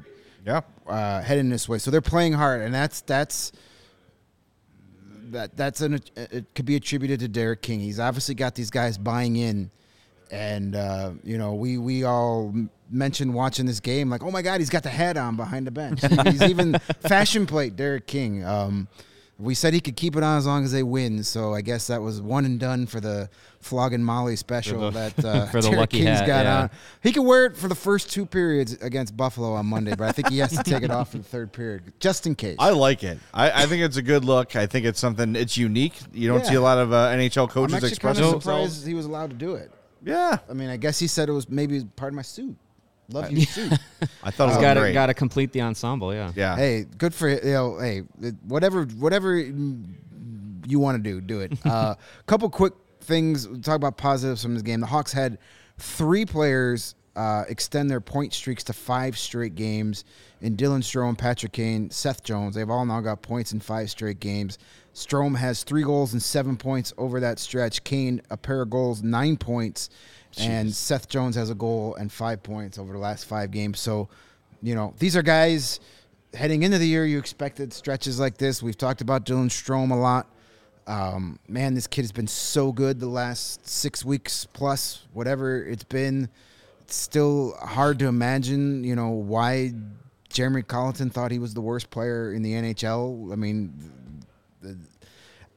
Yeah. 0.46 0.62
uh, 0.86 1.22
heading 1.22 1.48
this 1.50 1.68
way. 1.68 1.78
So 1.78 1.90
they're 1.90 2.00
playing 2.00 2.32
hard, 2.32 2.62
and 2.62 2.74
that's 2.74 3.00
that's 3.02 3.52
that 5.30 5.56
that's 5.56 5.80
an 5.80 6.00
it 6.16 6.46
could 6.54 6.66
be 6.66 6.76
attributed 6.76 7.20
to 7.20 7.28
Derek 7.28 7.62
King. 7.62 7.80
He's 7.80 7.98
obviously 8.00 8.34
got 8.34 8.54
these 8.54 8.70
guys 8.70 8.98
buying 8.98 9.36
in, 9.36 9.70
and 10.30 10.74
uh, 10.76 11.12
you 11.24 11.38
know 11.38 11.54
we 11.54 11.78
we 11.78 12.04
all 12.04 12.54
mentioned 12.90 13.32
watching 13.32 13.64
this 13.64 13.80
game 13.80 14.10
like, 14.10 14.22
oh 14.22 14.30
my 14.30 14.42
God, 14.42 14.60
he's 14.60 14.68
got 14.68 14.82
the 14.82 14.90
hat 14.90 15.16
on 15.16 15.36
behind 15.36 15.66
the 15.66 15.70
bench. 15.70 16.00
he's 16.24 16.42
even 16.42 16.74
fashion 17.00 17.46
plate 17.46 17.74
Derek 17.76 18.06
King. 18.06 18.44
Um, 18.44 18.88
we 19.38 19.54
said 19.54 19.74
he 19.74 19.80
could 19.80 19.96
keep 19.96 20.14
it 20.14 20.22
on 20.22 20.38
as 20.38 20.46
long 20.46 20.62
as 20.64 20.70
they 20.72 20.82
win, 20.84 21.24
so 21.24 21.52
I 21.54 21.62
guess 21.62 21.88
that 21.88 22.00
was 22.00 22.20
one 22.20 22.44
and 22.44 22.60
done 22.60 22.86
for 22.86 23.00
the 23.00 23.28
flogging 23.60 24.02
Molly 24.02 24.36
special 24.36 24.78
For 24.78 24.90
the- 24.90 25.12
that 25.16 25.24
uh, 25.24 25.46
for 25.46 25.60
the 25.60 25.68
Derek 25.68 25.78
lucky 25.80 25.98
King's 25.98 26.18
hat, 26.20 26.26
got 26.26 26.44
yeah. 26.44 26.60
on. 26.62 26.70
He 27.02 27.10
could 27.12 27.22
wear 27.24 27.46
it 27.46 27.56
for 27.56 27.66
the 27.68 27.74
first 27.74 28.12
two 28.12 28.24
periods 28.26 28.74
against 28.74 29.16
Buffalo 29.16 29.52
on 29.54 29.66
Monday, 29.66 29.94
but 29.96 30.06
I 30.08 30.12
think 30.12 30.28
he 30.28 30.38
has 30.38 30.56
to 30.56 30.62
take 30.62 30.82
it 30.82 30.90
off 30.90 31.10
for 31.12 31.18
the 31.18 31.24
third 31.24 31.52
period, 31.52 31.92
just 31.98 32.26
in 32.26 32.34
case. 32.34 32.56
I 32.58 32.70
like 32.70 33.02
it. 33.02 33.18
I, 33.34 33.62
I 33.62 33.66
think 33.66 33.82
it's 33.82 33.96
a 33.96 34.02
good 34.02 34.24
look. 34.24 34.54
I 34.54 34.66
think 34.66 34.86
it's 34.86 35.00
something, 35.00 35.34
it's 35.34 35.56
unique. 35.56 35.94
You 36.12 36.28
don't 36.28 36.40
Yeah. 36.44 36.50
see 36.50 36.54
a 36.56 36.60
lot 36.62 36.78
of 36.78 36.92
uh, 36.92 37.08
NHL 37.08 37.42
I'm 37.44 37.48
coaches 37.48 37.74
actually 37.74 37.88
kind 37.88 37.92
express 37.92 38.18
of 38.18 38.22
themselves. 38.32 38.44
surprised 38.44 38.86
he 38.86 38.94
was 38.94 39.06
allowed 39.06 39.30
to 39.30 39.36
do 39.36 39.54
it. 39.54 39.70
Yeah. 40.04 40.38
I 40.48 40.52
mean, 40.52 40.68
I 40.68 40.76
guess 40.76 40.98
he 40.98 41.06
said 41.06 41.28
it 41.28 41.32
was 41.32 41.48
maybe 41.48 41.84
part 41.96 42.12
of 42.12 42.16
my 42.16 42.22
suit. 42.22 42.56
Love 43.12 43.30
your 43.30 43.46
suit. 43.46 43.72
I 44.22 44.30
thought 44.30 44.44
it 44.44 44.54
was 44.54 44.56
got 44.58 44.74
to 44.74 44.80
great. 44.80 44.92
got 44.92 45.06
to 45.06 45.14
complete 45.14 45.52
the 45.52 45.62
ensemble. 45.62 46.14
Yeah. 46.14 46.32
yeah. 46.34 46.56
hey, 46.56 46.86
good 46.98 47.14
for 47.14 47.28
you 47.28 47.40
know. 47.52 47.78
Hey, 47.78 48.00
whatever, 48.46 48.84
whatever 48.84 49.38
you 49.38 50.78
want 50.78 51.02
to 51.02 51.02
do, 51.02 51.20
do 51.20 51.40
it. 51.40 51.52
A 51.64 51.68
uh, 51.68 51.94
couple 52.26 52.48
quick 52.50 52.74
things. 53.00 53.48
We'll 53.48 53.60
talk 53.60 53.76
about 53.76 53.96
positives 53.96 54.42
from 54.42 54.54
this 54.54 54.62
game. 54.62 54.80
The 54.80 54.86
Hawks 54.86 55.12
had 55.12 55.38
three 55.78 56.24
players 56.24 56.94
uh, 57.16 57.44
extend 57.48 57.90
their 57.90 58.00
point 58.00 58.32
streaks 58.32 58.64
to 58.64 58.72
five 58.72 59.18
straight 59.18 59.54
games. 59.54 60.04
In 60.40 60.56
Dylan 60.56 60.80
Strome, 60.80 61.16
Patrick 61.16 61.52
Kane, 61.52 61.90
Seth 61.90 62.24
Jones, 62.24 62.54
they've 62.54 62.68
all 62.68 62.84
now 62.84 63.00
got 63.00 63.22
points 63.22 63.52
in 63.52 63.60
five 63.60 63.90
straight 63.90 64.18
games. 64.18 64.58
Strome 64.94 65.36
has 65.36 65.62
three 65.62 65.84
goals 65.84 66.12
and 66.12 66.22
seven 66.22 66.56
points 66.56 66.92
over 66.98 67.20
that 67.20 67.38
stretch. 67.38 67.84
Kane 67.84 68.20
a 68.30 68.36
pair 68.36 68.62
of 68.62 68.70
goals, 68.70 69.02
nine 69.02 69.36
points, 69.36 69.88
and 70.38 70.72
Seth 70.72 71.08
Jones 71.08 71.36
has 71.36 71.50
a 71.50 71.54
goal 71.54 71.94
and 71.96 72.10
five 72.10 72.42
points 72.42 72.78
over 72.78 72.92
the 72.92 72.98
last 72.98 73.26
five 73.26 73.50
games. 73.50 73.80
So, 73.80 74.08
you 74.62 74.74
know, 74.74 74.94
these 74.98 75.16
are 75.16 75.22
guys 75.22 75.80
heading 76.34 76.62
into 76.62 76.78
the 76.78 76.86
year 76.86 77.04
you 77.04 77.18
expected 77.18 77.72
stretches 77.72 78.18
like 78.18 78.38
this. 78.38 78.62
We've 78.62 78.76
talked 78.76 79.00
about 79.00 79.26
Dylan 79.26 79.48
Strome 79.48 79.90
a 79.90 79.96
lot. 79.96 80.26
Um, 80.86 81.38
man, 81.46 81.74
this 81.74 81.86
kid 81.86 82.02
has 82.02 82.12
been 82.12 82.26
so 82.26 82.72
good 82.72 82.98
the 82.98 83.06
last 83.06 83.68
six 83.68 84.04
weeks 84.04 84.46
plus, 84.52 85.06
whatever 85.12 85.64
it's 85.64 85.84
been. 85.84 86.28
it's 86.80 86.96
still 86.96 87.54
hard 87.60 87.98
to 88.00 88.06
imagine, 88.06 88.82
you 88.82 88.96
know, 88.96 89.10
why 89.10 89.72
Jeremy 90.28 90.62
Colliton 90.62 91.10
thought 91.10 91.30
he 91.30 91.38
was 91.38 91.54
the 91.54 91.60
worst 91.60 91.90
player 91.90 92.32
in 92.32 92.42
the 92.42 92.52
NHL. 92.52 93.32
I 93.32 93.36
mean, 93.36 93.72
the, 94.60 94.76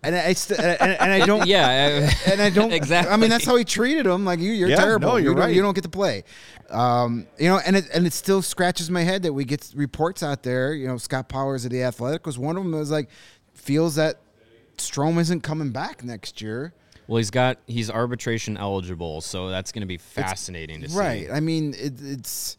and 0.05 0.15
I 0.15 0.33
st- 0.33 0.59
and, 0.59 0.69
I- 0.81 0.95
and 0.95 1.12
I 1.24 1.25
don't 1.25 1.47
yeah, 1.47 2.09
and 2.27 2.41
I 2.41 2.50
don't 2.50 2.71
Exactly. 2.81 3.12
I 3.13 3.17
mean, 3.17 3.29
that's 3.29 3.45
how 3.45 3.55
he 3.55 3.63
treated 3.65 4.05
him. 4.05 4.25
Like 4.25 4.39
you, 4.39 4.51
you're 4.51 4.69
Yeah, 4.69 4.77
terrible. 4.77 5.09
no, 5.09 5.15
you're 5.17 5.31
you 5.31 5.35
don't, 5.35 5.39
right. 5.45 5.55
You 5.55 5.62
don't 5.62 5.74
get 5.74 5.83
to 5.83 5.89
play. 5.89 6.24
Um, 6.69 7.27
you 7.38 7.47
know, 7.50 7.59
and 7.65 7.75
it 7.75 7.85
and 7.93 8.07
it 8.07 8.13
still 8.13 8.41
scratches 8.41 8.89
my 8.89 9.01
head 9.03 9.24
that 9.24 9.33
we 9.33 9.45
get 9.45 9.71
reports 9.75 10.24
out 10.24 10.43
there. 10.43 10.74
You 10.74 10.88
know, 10.88 10.97
Scott 10.97 11.29
Powers 11.29 11.65
of 11.65 11.71
the 11.71 11.83
Athletic 11.83 12.25
was 12.25 12.38
one 12.39 12.57
of 12.57 12.63
them. 12.63 12.71
That 12.71 12.77
was 12.79 12.91
like 12.91 13.09
feels 13.53 13.95
that 13.95 14.19
Strome 14.77 15.19
isn't 15.19 15.41
coming 15.41 15.71
back 15.71 16.03
next 16.03 16.41
year. 16.41 16.74
well, 17.07 17.17
he's 17.17 17.29
got 17.31 17.59
he's 17.67 17.89
arbitration 17.91 18.57
eligible, 18.57 19.21
so 19.21 19.50
that's 19.50 19.71
going 19.71 19.81
to 19.81 19.88
be 19.88 19.97
fascinating 19.97 20.81
to 20.81 20.89
see. 20.89 20.97
Right. 20.97 21.27
I 21.31 21.39
mean, 21.39 21.74
it, 21.77 21.93
it's 22.01 22.57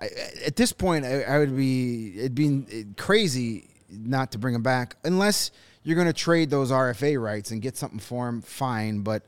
I, 0.00 0.08
at 0.44 0.56
this 0.56 0.72
point, 0.72 1.04
I, 1.06 1.22
I 1.22 1.38
would 1.38 1.56
be 1.56 2.18
it'd 2.18 2.34
be 2.34 2.84
crazy 2.96 3.70
not 3.88 4.32
to 4.32 4.38
bring 4.38 4.54
him 4.54 4.62
back 4.62 4.96
unless 5.04 5.50
you're 5.86 5.94
going 5.94 6.08
to 6.08 6.12
trade 6.12 6.50
those 6.50 6.72
RFA 6.72 7.22
rights 7.22 7.52
and 7.52 7.62
get 7.62 7.76
something 7.76 8.00
for 8.00 8.28
him. 8.28 8.42
Fine, 8.42 9.02
but 9.02 9.22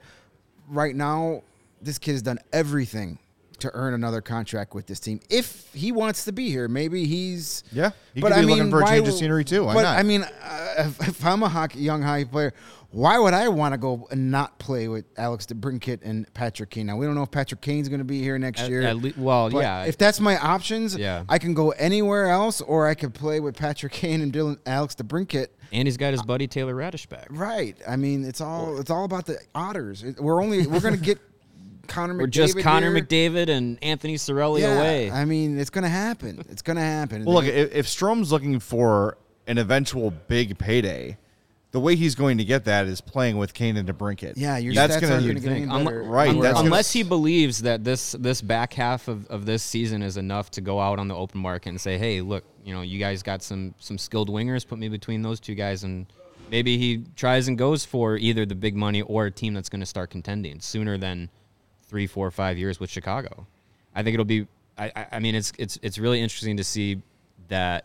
right 0.68 0.94
now, 0.94 1.44
this 1.80 1.98
kid 1.98 2.12
has 2.12 2.22
done 2.22 2.40
everything 2.52 3.20
to 3.60 3.70
earn 3.74 3.94
another 3.94 4.20
contract 4.20 4.74
with 4.74 4.88
this 4.88 4.98
team. 4.98 5.20
If 5.30 5.72
he 5.72 5.92
wants 5.92 6.24
to 6.24 6.32
be 6.32 6.50
here, 6.50 6.66
maybe 6.66 7.04
he's 7.04 7.62
Yeah, 7.70 7.92
he 8.12 8.20
but 8.20 8.32
could 8.32 8.34
be 8.34 8.38
I 8.38 8.44
mean, 8.44 8.56
looking 8.56 8.70
for 8.72 8.80
a 8.80 8.82
why 8.82 8.96
change 8.96 9.06
of 9.06 9.14
scenery 9.14 9.44
too. 9.44 9.66
Why 9.66 9.74
but 9.74 9.82
not? 9.82 9.98
I 9.98 10.02
mean, 10.02 10.24
uh, 10.24 10.74
if, 10.78 11.00
if 11.08 11.24
I'm 11.24 11.44
a 11.44 11.48
hockey, 11.48 11.78
young 11.78 12.02
hockey 12.02 12.24
player, 12.24 12.52
why 12.90 13.18
would 13.18 13.34
I 13.34 13.48
want 13.48 13.74
to 13.74 13.78
go 13.78 14.08
and 14.10 14.30
not 14.30 14.58
play 14.58 14.88
with 14.88 15.04
Alex 15.18 15.44
DeBrincat 15.46 16.00
and 16.02 16.32
Patrick 16.32 16.70
Kane? 16.70 16.86
Now 16.86 16.96
we 16.96 17.04
don't 17.04 17.14
know 17.14 17.22
if 17.22 17.30
Patrick 17.30 17.60
Kane's 17.60 17.88
going 17.88 17.98
to 17.98 18.04
be 18.04 18.20
here 18.22 18.38
next 18.38 18.62
At- 18.62 18.70
year. 18.70 18.82
at 18.82 18.96
le- 18.96 19.12
well, 19.18 19.50
but 19.50 19.58
yeah. 19.58 19.84
If 19.84 19.98
that's 19.98 20.20
my 20.20 20.38
options, 20.38 20.96
Yeah. 20.96 21.24
I 21.28 21.38
can 21.38 21.52
go 21.52 21.70
anywhere 21.72 22.28
else, 22.28 22.60
or 22.62 22.86
I 22.88 22.94
could 22.94 23.12
play 23.12 23.40
with 23.40 23.56
Patrick 23.56 23.92
Kane 23.92 24.22
and 24.22 24.32
Dylan 24.32 24.58
Alex 24.64 24.94
DeBrincat. 24.94 25.48
And 25.70 25.86
he's 25.86 25.98
got 25.98 26.12
his 26.12 26.20
uh, 26.20 26.24
buddy 26.24 26.46
Taylor 26.46 26.74
Raddysh 26.74 27.08
back. 27.10 27.26
Right. 27.28 27.76
I 27.86 27.96
mean, 27.96 28.24
it's 28.24 28.40
all 28.40 28.78
it's 28.80 28.90
all 28.90 29.04
about 29.04 29.26
the 29.26 29.38
otters. 29.54 30.02
We're 30.18 30.42
only 30.42 30.66
we're 30.66 30.80
going 30.80 30.96
to 30.96 31.00
get 31.00 31.18
Connor 31.88 32.14
McDavid. 32.14 32.18
We're 32.20 32.26
just 32.28 32.58
Connor 32.60 32.94
here. 32.94 33.04
McDavid 33.04 33.48
and 33.50 33.78
Anthony 33.82 34.14
Cirelli 34.16 34.60
Yeah, 34.60 34.78
away. 34.78 35.10
I 35.10 35.26
mean, 35.26 35.58
it's 35.58 35.68
going 35.70 35.84
to 35.84 35.90
happen. 35.90 36.42
It's 36.48 36.62
going 36.62 36.76
to 36.76 36.82
happen. 36.82 37.26
Well, 37.26 37.34
look, 37.34 37.44
if, 37.44 37.74
if 37.74 37.86
Strome's 37.88 38.32
looking 38.32 38.60
for 38.60 39.18
an 39.46 39.58
eventual 39.58 40.10
big 40.10 40.56
payday, 40.58 41.18
the 41.70 41.80
way 41.80 41.96
he's 41.96 42.14
going 42.14 42.38
to 42.38 42.44
get 42.44 42.64
that 42.64 42.86
is 42.86 43.00
playing 43.00 43.36
with 43.36 43.52
Kane 43.52 43.76
and 43.76 43.86
DeBrincat. 43.88 44.34
Yeah, 44.36 44.56
your 44.56 44.72
that's 44.74 44.96
stats 44.96 45.00
gonna 45.02 45.14
aren't 45.14 45.26
You'd 45.26 45.42
gonna 45.42 45.60
get 45.60 45.68
think. 45.68 45.70
any 45.88 46.06
right, 46.08 46.30
un- 46.30 46.40
that's 46.40 46.54
gonna- 46.54 46.64
unless 46.66 46.92
he 46.92 47.02
believes 47.02 47.62
that 47.62 47.84
this 47.84 48.12
this 48.18 48.40
back 48.40 48.72
half 48.72 49.06
of, 49.08 49.26
of 49.26 49.44
this 49.46 49.62
season 49.62 50.02
is 50.02 50.16
enough 50.16 50.50
to 50.52 50.60
go 50.62 50.80
out 50.80 50.98
on 50.98 51.08
the 51.08 51.14
open 51.14 51.40
market 51.40 51.68
and 51.70 51.80
say, 51.80 51.98
hey, 51.98 52.20
look, 52.22 52.44
you 52.64 52.72
know, 52.74 52.80
you 52.82 52.98
guys 52.98 53.22
got 53.22 53.42
some 53.42 53.74
some 53.78 53.98
skilled 53.98 54.30
wingers, 54.30 54.66
put 54.66 54.78
me 54.78 54.88
between 54.88 55.20
those 55.22 55.40
two 55.40 55.54
guys, 55.54 55.84
and 55.84 56.06
maybe 56.50 56.78
he 56.78 57.04
tries 57.16 57.48
and 57.48 57.58
goes 57.58 57.84
for 57.84 58.16
either 58.16 58.46
the 58.46 58.54
big 58.54 58.74
money 58.74 59.02
or 59.02 59.26
a 59.26 59.30
team 59.30 59.52
that's 59.52 59.68
going 59.68 59.80
to 59.80 59.86
start 59.86 60.08
contending 60.08 60.60
sooner 60.60 60.96
than 60.96 61.28
three, 61.82 62.06
four, 62.06 62.30
five 62.30 62.56
years 62.56 62.80
with 62.80 62.88
Chicago. 62.90 63.46
I 63.94 64.02
think 64.02 64.14
it'll 64.14 64.24
be. 64.24 64.46
I, 64.78 64.90
I- 64.96 65.06
I 65.12 65.18
mean, 65.18 65.34
it's 65.34 65.52
it's 65.58 65.78
it's 65.82 65.98
really 65.98 66.20
interesting 66.22 66.56
to 66.56 66.64
see 66.64 67.02
that 67.48 67.84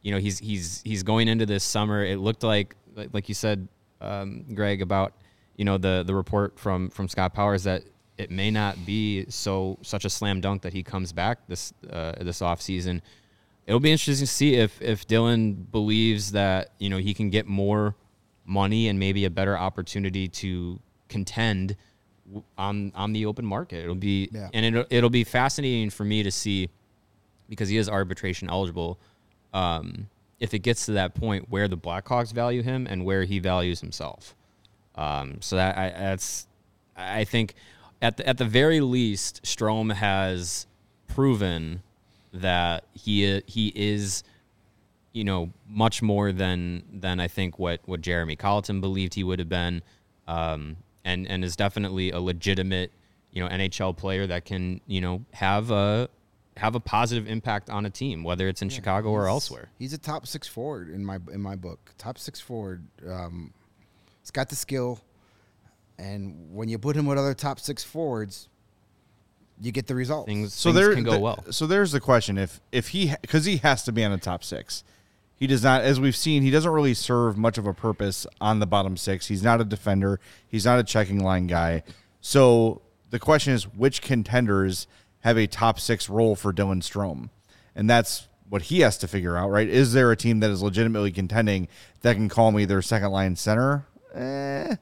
you 0.00 0.12
know 0.12 0.18
he's 0.18 0.38
he's 0.38 0.80
he's 0.82 1.02
going 1.02 1.28
into 1.28 1.44
this 1.44 1.62
summer. 1.62 2.02
It 2.04 2.18
looked 2.18 2.42
like 2.42 2.74
like, 2.94 3.10
like 3.12 3.28
you 3.28 3.34
said, 3.34 3.68
um, 4.00 4.44
Greg, 4.54 4.82
about 4.82 5.14
you 5.56 5.64
know 5.64 5.78
the 5.78 6.02
the 6.06 6.14
report 6.14 6.58
from 6.58 6.90
from 6.90 7.08
Scott 7.08 7.34
Powers 7.34 7.64
that 7.64 7.82
it 8.18 8.30
may 8.30 8.50
not 8.50 8.84
be 8.84 9.24
so 9.28 9.78
such 9.82 10.04
a 10.04 10.10
slam 10.10 10.40
dunk 10.40 10.62
that 10.62 10.72
he 10.72 10.82
comes 10.82 11.12
back 11.12 11.46
this 11.48 11.72
uh, 11.90 12.12
this 12.20 12.42
off 12.42 12.60
season. 12.60 13.02
It'll 13.66 13.80
be 13.80 13.92
interesting 13.92 14.26
to 14.26 14.32
see 14.32 14.54
if 14.56 14.80
if 14.82 15.06
Dylan 15.06 15.70
believes 15.70 16.32
that 16.32 16.72
you 16.78 16.90
know 16.90 16.98
he 16.98 17.14
can 17.14 17.30
get 17.30 17.46
more 17.46 17.94
money 18.44 18.88
and 18.88 18.98
maybe 18.98 19.24
a 19.24 19.30
better 19.30 19.56
opportunity 19.56 20.26
to 20.28 20.80
contend 21.08 21.76
on 22.58 22.92
on 22.94 23.12
the 23.12 23.26
open 23.26 23.44
market. 23.46 23.82
It'll 23.84 23.94
be 23.94 24.28
Yeah. 24.32 24.48
and 24.52 24.64
it'll, 24.66 24.84
it'll 24.90 25.10
be 25.10 25.24
fascinating 25.24 25.90
for 25.90 26.04
me 26.04 26.22
to 26.22 26.30
see 26.30 26.70
because 27.48 27.68
he 27.68 27.76
is 27.76 27.88
arbitration 27.88 28.48
eligible. 28.50 28.98
Um, 29.52 30.08
if 30.42 30.52
it 30.52 30.58
gets 30.58 30.86
to 30.86 30.92
that 30.92 31.14
point 31.14 31.46
where 31.50 31.68
the 31.68 31.76
Blackhawks 31.76 32.32
value 32.32 32.62
him 32.62 32.84
and 32.90 33.04
where 33.04 33.22
he 33.22 33.38
values 33.38 33.80
himself, 33.80 34.34
um, 34.96 35.36
so 35.40 35.54
that 35.54 35.78
I, 35.78 35.90
that's 35.90 36.48
I 36.96 37.22
think 37.22 37.54
at 38.02 38.16
the, 38.16 38.28
at 38.28 38.38
the 38.38 38.44
very 38.44 38.80
least, 38.80 39.40
Strome 39.44 39.92
has 39.92 40.66
proven 41.06 41.82
that 42.32 42.84
he 42.92 43.40
he 43.46 43.72
is 43.76 44.24
you 45.12 45.22
know 45.22 45.52
much 45.68 46.02
more 46.02 46.32
than 46.32 46.82
than 46.92 47.20
I 47.20 47.28
think 47.28 47.60
what 47.60 47.80
what 47.84 48.00
Jeremy 48.00 48.34
Colliton 48.34 48.80
believed 48.80 49.14
he 49.14 49.22
would 49.22 49.38
have 49.38 49.48
been, 49.48 49.80
um, 50.26 50.76
and 51.04 51.28
and 51.28 51.44
is 51.44 51.54
definitely 51.54 52.10
a 52.10 52.18
legitimate 52.18 52.90
you 53.30 53.44
know 53.44 53.48
NHL 53.48 53.96
player 53.96 54.26
that 54.26 54.44
can 54.44 54.80
you 54.88 55.00
know 55.00 55.24
have 55.34 55.70
a 55.70 56.08
have 56.56 56.74
a 56.74 56.80
positive 56.80 57.26
impact 57.28 57.70
on 57.70 57.86
a 57.86 57.90
team, 57.90 58.24
whether 58.24 58.48
it's 58.48 58.62
in 58.62 58.68
Chicago 58.68 59.10
or 59.10 59.28
elsewhere. 59.28 59.70
He's 59.78 59.92
a 59.92 59.98
top 59.98 60.26
six 60.26 60.46
forward 60.46 60.90
in 60.90 61.04
my 61.04 61.18
in 61.32 61.40
my 61.40 61.56
book. 61.56 61.92
Top 61.98 62.18
six 62.18 62.40
forward. 62.40 62.84
Um, 63.08 63.52
he's 64.20 64.30
got 64.30 64.48
the 64.48 64.56
skill, 64.56 65.00
and 65.98 66.54
when 66.54 66.68
you 66.68 66.78
put 66.78 66.96
him 66.96 67.06
with 67.06 67.18
other 67.18 67.34
top 67.34 67.58
six 67.58 67.82
forwards, 67.82 68.48
you 69.60 69.72
get 69.72 69.86
the 69.86 69.94
results. 69.94 70.26
Things 70.26 70.52
so 70.52 70.72
things 70.72 70.84
there 70.84 70.94
can 70.94 71.04
go 71.04 71.12
the- 71.12 71.20
well. 71.20 71.44
So 71.50 71.66
there's 71.66 71.92
the 71.92 72.00
question: 72.00 72.36
if 72.38 72.60
if 72.70 72.88
he 72.88 73.14
because 73.22 73.44
he 73.44 73.58
has 73.58 73.82
to 73.84 73.92
be 73.92 74.04
on 74.04 74.10
the 74.10 74.18
top 74.18 74.44
six, 74.44 74.84
he 75.36 75.46
does 75.46 75.62
not. 75.62 75.82
As 75.82 75.98
we've 75.98 76.16
seen, 76.16 76.42
he 76.42 76.50
doesn't 76.50 76.70
really 76.70 76.94
serve 76.94 77.38
much 77.38 77.56
of 77.58 77.66
a 77.66 77.72
purpose 77.72 78.26
on 78.40 78.58
the 78.58 78.66
bottom 78.66 78.96
six. 78.96 79.28
He's 79.28 79.42
not 79.42 79.60
a 79.60 79.64
defender. 79.64 80.20
He's 80.46 80.64
not 80.64 80.78
a 80.78 80.84
checking 80.84 81.20
line 81.24 81.46
guy. 81.46 81.82
So 82.20 82.82
the 83.10 83.18
question 83.18 83.52
is, 83.52 83.64
which 83.64 84.02
contenders 84.02 84.86
have 85.22 85.36
a 85.36 85.46
top 85.46 85.80
six 85.80 86.08
role 86.08 86.36
for 86.36 86.52
Dylan 86.52 86.82
Strome, 86.82 87.30
and 87.74 87.88
that's 87.90 88.28
what 88.48 88.62
he 88.62 88.80
has 88.80 88.98
to 88.98 89.08
figure 89.08 89.36
out. 89.36 89.50
Right? 89.50 89.68
Is 89.68 89.92
there 89.92 90.10
a 90.12 90.16
team 90.16 90.40
that 90.40 90.50
is 90.50 90.62
legitimately 90.62 91.10
contending 91.12 91.68
that 92.02 92.14
can 92.14 92.28
call 92.28 92.52
me 92.52 92.64
their 92.64 92.82
second 92.82 93.10
line 93.10 93.34
center? 93.36 93.86
Eh, 94.14 94.76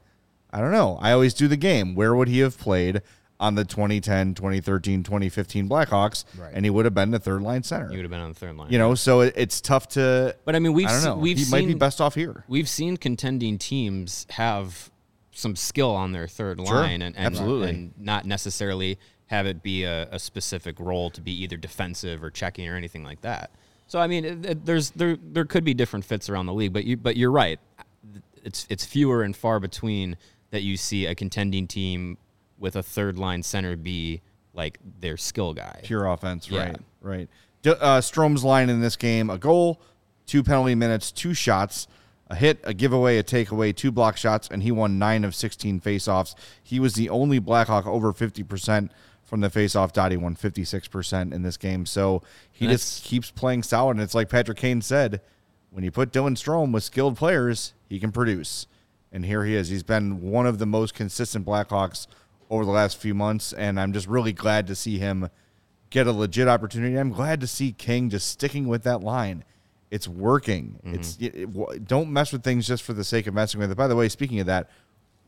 I 0.53 0.61
don't 0.61 0.73
know. 0.73 0.99
I 1.01 1.13
always 1.13 1.35
do 1.35 1.47
the 1.49 1.57
game. 1.57 1.95
Where 1.95 2.15
would 2.15 2.29
he 2.29 2.41
have 2.41 2.59
played 2.59 3.03
on 3.39 3.55
the 3.55 3.65
2010, 3.65 4.35
2013, 4.35 5.03
2015 5.05 5.69
Blackhawks? 5.69 6.25
Right. 6.37 6.51
And 6.53 6.65
he 6.67 6.71
would 6.71 6.85
have 6.85 6.95
been 6.95 7.11
the 7.13 7.21
third 7.21 7.43
line 7.43 7.63
center. 7.63 7.89
You 7.91 7.99
would 7.99 8.03
have 8.05 8.11
been 8.11 8.21
on 8.21 8.31
the 8.31 8.35
third 8.35 8.57
line. 8.57 8.73
You 8.73 8.79
know, 8.79 8.95
so 8.97 9.21
it, 9.21 9.35
it's 9.37 9.61
tough 9.61 9.89
to. 9.91 10.35
But 10.45 10.57
I 10.57 10.59
mean, 10.59 10.73
we've 10.73 10.89
I 10.89 10.91
don't 10.93 11.01
se- 11.01 11.07
know. 11.11 11.17
we've 11.17 11.39
he 11.39 11.51
might 11.51 11.67
be 11.67 11.75
best 11.75 12.01
off 12.01 12.15
here. 12.17 12.45
we've 12.49 12.69
seen 12.69 12.97
contending 12.97 13.57
teams 13.59 14.27
have 14.31 14.91
some 15.33 15.55
skill 15.55 15.91
on 15.93 16.11
their 16.11 16.27
third 16.27 16.59
Sure, 16.59 16.75
line 16.75 17.03
and, 17.03 17.17
and 17.17 17.27
absolutely. 17.27 17.69
and 17.71 17.95
not 17.97 18.25
necessarily 18.27 18.99
have 19.31 19.47
it 19.47 19.63
be 19.63 19.85
a, 19.85 20.09
a 20.11 20.19
specific 20.19 20.75
role 20.81 21.09
to 21.09 21.21
be 21.21 21.31
either 21.43 21.57
defensive 21.57 22.25
or 22.25 22.31
checking 22.31 22.69
or 22.69 22.75
anything 22.75 23.05
like 23.05 23.21
that. 23.21 23.53
So 23.87 24.01
I 24.01 24.09
mean, 24.09 24.25
it, 24.25 24.45
it- 24.45 24.67
there's 24.67 24.91
there 24.91 25.17
there 25.23 25.45
could 25.45 25.63
be 25.65 25.73
different 25.73 26.05
fits 26.05 26.29
around 26.29 26.47
the 26.47 26.53
league, 26.53 26.73
but 26.73 26.85
you 26.85 26.97
but 26.97 27.17
you're 27.17 27.31
right. 27.31 27.61
It's 28.43 28.67
it's 28.69 28.85
fewer 28.85 29.23
and 29.23 29.37
far 29.37 29.61
between 29.61 30.17
that 30.51 30.63
you 30.63 30.77
see 30.77 31.07
a 31.07 31.15
contending 31.15 31.67
team 31.69 32.19
with 32.59 32.75
a 32.77 32.83
third 32.83 33.19
line 33.19 33.43
center 33.43 33.77
be 33.77 34.21
like 34.53 34.79
their 35.01 35.17
skill 35.17 35.55
guy. 35.55 35.81
Pure 35.85 36.07
offense, 36.09 36.51
Yeah. 36.51 36.59
right? 36.65 36.77
Right. 37.01 37.29
Uh, 37.65 38.01
Strome's 38.01 38.43
line 38.43 38.69
in 38.69 38.81
this 38.81 38.97
game: 38.97 39.31
a 39.31 39.39
goal, 39.39 39.81
two 40.27 40.43
penalty 40.43 40.75
minutes, 40.75 41.13
two 41.13 41.35
shots, 41.35 41.87
a 42.29 42.35
hit, 42.35 42.59
a 42.65 42.73
giveaway, 42.75 43.19
a 43.19 43.23
takeaway, 43.23 43.75
two 43.77 43.93
block 43.93 44.17
shots, 44.17 44.49
and 44.51 44.63
he 44.63 44.73
won 44.73 44.99
nine 44.99 45.23
of 45.25 45.35
sixteen 45.35 45.79
faceoffs. 45.81 46.35
He 46.63 46.81
was 46.81 46.95
the 46.95 47.09
only 47.11 47.39
Blackhawk 47.39 47.87
over 47.87 48.13
fifty 48.13 48.43
percent 48.43 48.91
from 49.31 49.41
the 49.41 49.49
faceoff 49.49 49.93
dot. 49.93 50.11
He 50.11 50.19
won 50.19 50.35
fifty 50.35 50.65
six 50.65 50.89
percent 50.89 51.33
in 51.33 51.43
this 51.43 51.57
game, 51.57 51.87
so 51.87 52.23
he 52.53 52.67
That's- 52.67 52.81
just 52.99 53.05
keeps 53.05 53.31
playing 53.31 53.63
solid. 53.63 53.93
And 53.93 54.03
it's 54.03 54.15
like 54.15 54.29
Patrick 54.29 54.59
Kane 54.59 54.83
said: 54.83 55.23
when 55.71 55.85
you 55.85 55.91
put 55.91 56.13
Dylan 56.13 56.33
Strome 56.37 56.73
with 56.73 56.83
skilled 56.85 57.17
players, 57.17 57.73
he 57.89 57.99
can 57.99 58.13
produce. 58.13 58.67
And 59.13 59.25
here 59.25 59.45
he 59.45 59.55
is. 59.57 59.69
He's 59.71 59.83
been 59.83 60.21
one 60.21 60.47
of 60.47 60.59
the 60.59 60.67
most 60.67 60.95
consistent 60.95 61.47
Blackhawks 61.47 62.07
over 62.51 62.65
the 62.65 62.71
last 62.71 62.97
few 62.99 63.15
months, 63.15 63.53
and 63.53 63.79
I'm 63.81 63.93
just 63.93 64.07
really 64.07 64.33
glad 64.33 64.67
to 64.67 64.75
see 64.75 64.99
him 64.99 65.31
get 65.91 66.07
a 66.07 66.13
legit 66.13 66.47
opportunity. 66.49 66.97
I'm 66.97 67.11
glad 67.11 67.41
to 67.41 67.47
see 67.47 67.73
King 67.73 68.11
just 68.11 68.29
sticking 68.29 68.69
with 68.69 68.83
that 68.85 69.01
line. 69.01 69.45
It's 69.91 70.07
working. 70.07 70.79
Mm-hmm. 70.85 70.95
It's 70.95 71.17
it, 71.19 71.35
it- 71.35 71.85
don't 71.89 72.11
mess 72.13 72.33
with 72.33 72.43
things 72.45 72.67
just 72.67 72.83
for 72.85 72.93
the 72.93 73.03
sake 73.05 73.27
of 73.27 73.35
messing 73.35 73.59
with 73.61 73.71
it. 73.73 73.77
By 73.77 73.89
the 73.89 73.97
way, 73.97 74.09
speaking 74.09 74.39
of 74.41 74.47
that, 74.47 74.69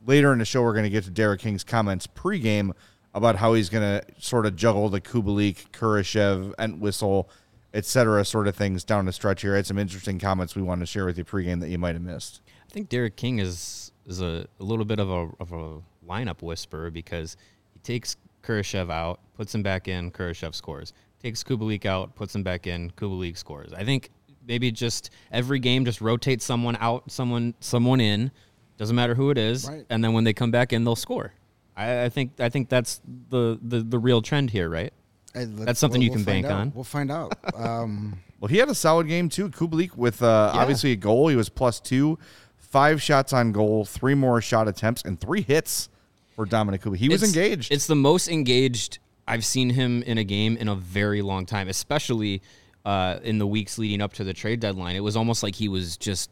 later 0.07 0.33
in 0.33 0.39
the 0.41 0.45
show 0.45 0.63
we're 0.63 0.73
going 0.73 0.85
to 0.85 0.91
get 0.91 1.05
to 1.05 1.11
Derek 1.11 1.41
King's 1.41 1.65
comments 1.65 2.07
pregame 2.07 2.73
about 3.15 3.37
how 3.37 3.55
he's 3.55 3.69
going 3.69 3.83
to 4.01 4.03
sort 4.19 4.47
of 4.47 4.57
juggle 4.57 4.89
the 4.89 5.01
Kubalik, 5.01 5.71
Kurashev, 5.73 6.55
Entwistle, 6.59 7.29
etc. 7.75 8.25
sort 8.25 8.49
of 8.49 8.57
things 8.57 8.85
down 8.85 9.05
the 9.07 9.13
stretch 9.13 9.43
here. 9.43 9.53
I 9.55 9.57
had 9.57 9.67
some 9.67 9.79
interesting 9.79 10.19
comments 10.19 10.55
we 10.57 10.63
want 10.63 10.81
to 10.81 10.87
share 10.87 11.05
with 11.07 11.19
you 11.19 11.25
pregame 11.25 11.61
that 11.61 11.69
you 11.69 11.79
might 11.79 11.95
have 11.95 12.03
missed. 12.03 12.41
I 12.69 12.73
think 12.73 12.89
Derek 12.89 13.17
King 13.17 13.39
is 13.39 13.93
is 14.07 14.21
a, 14.21 14.47
a 14.61 14.65
little 14.65 14.85
bit 14.85 14.99
of 14.99 15.11
a 15.11 15.29
of 15.41 15.53
a 15.53 15.81
lineup 16.07 16.43
whisperer 16.43 16.91
because 16.91 17.37
he 17.73 17.79
takes 17.81 18.17
Kurashev 18.43 18.91
out, 18.91 19.21
puts 19.37 19.55
him 19.55 19.63
back 19.63 19.89
in, 19.89 20.11
Kurashev 20.11 20.55
scores. 20.55 20.93
Takes 21.23 21.45
Kubalik 21.45 21.87
out, 21.87 22.15
puts 22.17 22.35
him 22.35 22.43
back 22.43 22.67
in, 22.67 22.91
Kubalik 22.93 23.37
scores. 23.39 23.73
I 23.73 23.85
think 23.85 24.11
maybe 24.49 24.73
just 24.73 25.11
every 25.31 25.61
game 25.61 25.85
just 25.85 26.01
rotate 26.01 26.43
someone 26.43 26.77
out, 26.81 27.11
someone 27.11 27.55
someone 27.61 28.01
in, 28.01 28.33
doesn't 28.77 28.97
matter 28.97 29.15
who 29.15 29.31
it 29.31 29.39
is, 29.39 29.69
Right. 29.69 29.87
and 29.89 30.03
then 30.03 30.13
when 30.15 30.25
they 30.25 30.33
come 30.33 30.51
back 30.51 30.73
in, 30.73 30.83
they'll 30.85 30.97
score. 30.97 31.33
I, 31.77 32.05
I 32.05 32.09
think 32.09 32.33
I 32.41 32.49
think 32.49 32.69
that's 32.69 33.01
the, 33.31 33.59
the 33.63 33.81
the 33.81 33.99
real 33.99 34.21
trend 34.23 34.51
here, 34.51 34.69
right? 34.69 34.93
Hey, 35.35 35.47
let's- 35.47 35.65
That's 35.65 35.81
something 35.81 36.03
you 36.03 36.11
can 36.11 36.19
find 36.25 36.43
bank 36.43 36.47
out. 36.47 36.53
on. 36.61 36.73
We'll 36.75 36.85
find 36.85 37.11
out. 37.11 37.33
Um, 37.57 38.19
Well, 38.41 38.49
he 38.49 38.59
had 38.59 38.69
a 38.69 38.75
solid 38.75 39.07
game 39.09 39.29
too. 39.29 39.49
Kubalik 39.49 39.97
with 39.97 40.23
uh, 40.23 40.51
obviously 40.55 40.93
a 40.93 40.97
goal. 40.97 41.29
He 41.29 41.37
was 41.37 41.49
plus 41.49 41.81
two, 41.81 42.19
five 42.59 43.01
shots 43.01 43.33
on 43.33 43.53
goal, 43.53 43.85
three 43.85 44.15
more 44.15 44.41
shot 44.43 44.69
attempts, 44.69 45.03
and 45.03 45.19
three 45.21 45.43
hits 45.43 45.89
for 46.35 46.45
Dominic 46.45 46.83
Kubalik. 46.83 46.97
He 46.97 47.09
was 47.09 47.23
engaged. 47.23 47.73
It's 47.73 47.87
the 47.87 47.95
most 47.95 48.29
engaged 48.29 48.99
I've 49.29 49.45
seen 49.45 49.71
him 49.71 50.03
in 50.03 50.19
a 50.19 50.25
game 50.25 50.57
in 50.57 50.69
a 50.69 50.75
very 50.75 51.23
long 51.23 51.47
time, 51.47 51.69
especially 51.69 52.43
uh, 52.85 53.19
in 53.23 53.39
the 53.39 53.47
weeks 53.47 53.79
leading 53.79 54.01
up 54.03 54.13
to 54.15 54.25
the 54.25 54.33
trade 54.35 54.59
deadline. 54.61 54.97
It 54.97 55.01
was 55.05 55.17
almost 55.17 55.43
like 55.45 55.55
he 55.55 55.69
was 55.69 55.97
just 55.97 56.29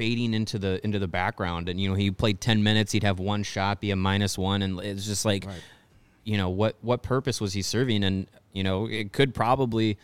fading 0.00 0.32
into 0.32 0.58
the 0.58 0.82
into 0.82 0.98
the 0.98 1.08
background, 1.08 1.68
and 1.68 1.78
you 1.78 1.88
know 1.88 1.94
he 1.94 2.10
played 2.10 2.40
ten 2.40 2.62
minutes, 2.62 2.92
he'd 2.92 3.04
have 3.04 3.18
one 3.18 3.42
shot, 3.42 3.80
be 3.80 3.90
a 3.90 3.96
minus 3.96 4.38
one, 4.38 4.62
and 4.62 4.80
it's 4.80 5.04
just 5.04 5.26
like, 5.26 5.46
you 6.24 6.38
know, 6.38 6.48
what 6.48 6.76
what 6.80 7.02
purpose 7.02 7.40
was 7.40 7.52
he 7.52 7.60
serving? 7.60 8.02
And 8.02 8.26
you 8.52 8.62
know, 8.62 8.86
it 8.86 9.12
could 9.12 9.34
probably 9.34 9.98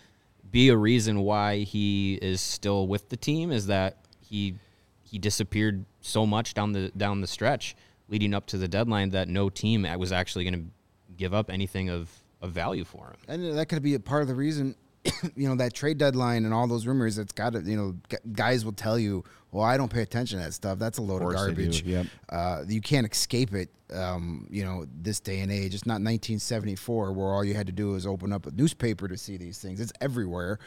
be 0.50 0.68
a 0.68 0.76
reason 0.76 1.20
why 1.20 1.60
he 1.60 2.18
is 2.20 2.40
still 2.40 2.86
with 2.86 3.08
the 3.08 3.16
team 3.16 3.50
is 3.50 3.68
that 3.68 3.96
he 4.20 4.54
he 5.02 5.18
disappeared 5.18 5.84
so 6.02 6.26
much 6.26 6.52
down 6.52 6.72
the 6.72 6.90
down 6.96 7.20
the 7.22 7.26
stretch 7.26 7.74
leading 8.08 8.34
up 8.34 8.46
to 8.46 8.58
the 8.58 8.68
deadline 8.68 9.10
that 9.10 9.28
no 9.28 9.48
team 9.48 9.86
was 9.98 10.12
actually 10.12 10.44
going 10.44 10.54
to 10.54 10.70
give 11.16 11.34
up 11.34 11.50
anything 11.50 11.88
of, 11.88 12.10
of 12.40 12.52
value 12.52 12.84
for 12.84 13.08
him. 13.08 13.16
and 13.28 13.58
that 13.58 13.66
could 13.68 13.82
be 13.82 13.94
a 13.94 14.00
part 14.00 14.22
of 14.22 14.28
the 14.28 14.34
reason, 14.34 14.76
you 15.34 15.48
know, 15.48 15.56
that 15.56 15.74
trade 15.74 15.98
deadline 15.98 16.44
and 16.44 16.54
all 16.54 16.66
those 16.66 16.86
rumors. 16.86 17.18
It's 17.18 17.32
got 17.32 17.54
to, 17.54 17.60
you 17.62 17.76
know, 17.76 17.96
guys 18.32 18.64
will 18.64 18.72
tell 18.72 18.98
you, 18.98 19.24
well, 19.56 19.64
I 19.64 19.78
don't 19.78 19.90
pay 19.90 20.02
attention 20.02 20.38
to 20.38 20.44
that 20.44 20.52
stuff. 20.52 20.78
That's 20.78 20.98
a 20.98 21.02
load 21.02 21.22
of, 21.22 21.30
do, 21.30 21.34
garbage. 21.34 21.82
yep. 21.82 22.06
Uh, 22.28 22.64
you 22.68 22.82
can't 22.82 23.10
escape 23.10 23.54
it. 23.54 23.70
Um, 23.90 24.46
you 24.50 24.62
know, 24.62 24.84
this 25.00 25.18
day 25.18 25.40
and 25.40 25.50
age, 25.50 25.74
it's 25.74 25.86
not 25.86 25.94
1974 25.94 27.12
where 27.12 27.28
all 27.28 27.42
you 27.42 27.54
had 27.54 27.66
to 27.66 27.72
do 27.72 27.94
is 27.94 28.06
open 28.06 28.34
up 28.34 28.46
a 28.46 28.50
newspaper 28.50 29.08
to 29.08 29.16
see 29.16 29.38
these 29.38 29.58
things. 29.58 29.80
It's 29.80 29.94
everywhere. 30.02 30.58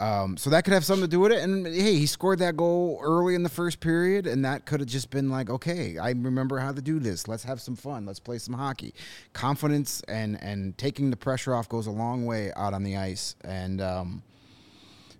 Um, 0.00 0.36
so 0.36 0.50
that 0.50 0.64
could 0.64 0.72
have 0.72 0.84
something 0.84 1.04
to 1.04 1.08
do 1.08 1.20
with 1.20 1.30
it. 1.30 1.38
And 1.38 1.64
hey, 1.64 1.94
he 1.96 2.06
scored 2.06 2.40
that 2.40 2.56
goal 2.56 2.98
early 3.00 3.36
in 3.36 3.44
the 3.44 3.48
first 3.48 3.78
period, 3.78 4.26
and 4.26 4.44
that 4.44 4.66
could 4.66 4.80
have 4.80 4.88
just 4.88 5.10
been 5.10 5.30
like, 5.30 5.48
okay, 5.48 5.96
I 5.98 6.08
remember 6.10 6.58
how 6.58 6.72
to 6.72 6.82
do 6.82 6.98
this. 6.98 7.28
Let's 7.28 7.44
have 7.44 7.60
some 7.60 7.76
fun. 7.76 8.06
Let's 8.06 8.18
play 8.18 8.38
some 8.38 8.54
hockey. 8.54 8.92
Confidence 9.34 10.02
and 10.08 10.42
and 10.42 10.76
taking 10.76 11.10
the 11.10 11.16
pressure 11.16 11.54
off 11.54 11.68
goes 11.68 11.86
a 11.86 11.92
long 11.92 12.26
way 12.26 12.50
out 12.56 12.74
on 12.74 12.82
the 12.82 12.96
ice. 12.96 13.36
And 13.44 13.80
um, 13.80 14.22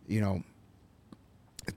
you 0.09 0.21
know, 0.21 0.43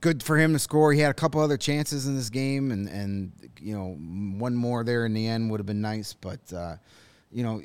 good 0.00 0.22
for 0.22 0.36
him 0.36 0.52
to 0.52 0.58
score. 0.58 0.92
He 0.92 1.00
had 1.00 1.10
a 1.10 1.14
couple 1.14 1.40
other 1.40 1.56
chances 1.56 2.06
in 2.06 2.16
this 2.16 2.30
game, 2.30 2.70
and 2.70 2.88
and 2.88 3.32
you 3.60 3.74
know, 3.76 3.94
one 4.38 4.54
more 4.54 4.84
there 4.84 5.06
in 5.06 5.14
the 5.14 5.26
end 5.26 5.50
would 5.50 5.60
have 5.60 5.66
been 5.66 5.80
nice. 5.80 6.12
But 6.12 6.40
uh, 6.52 6.76
you 7.32 7.42
know, 7.42 7.60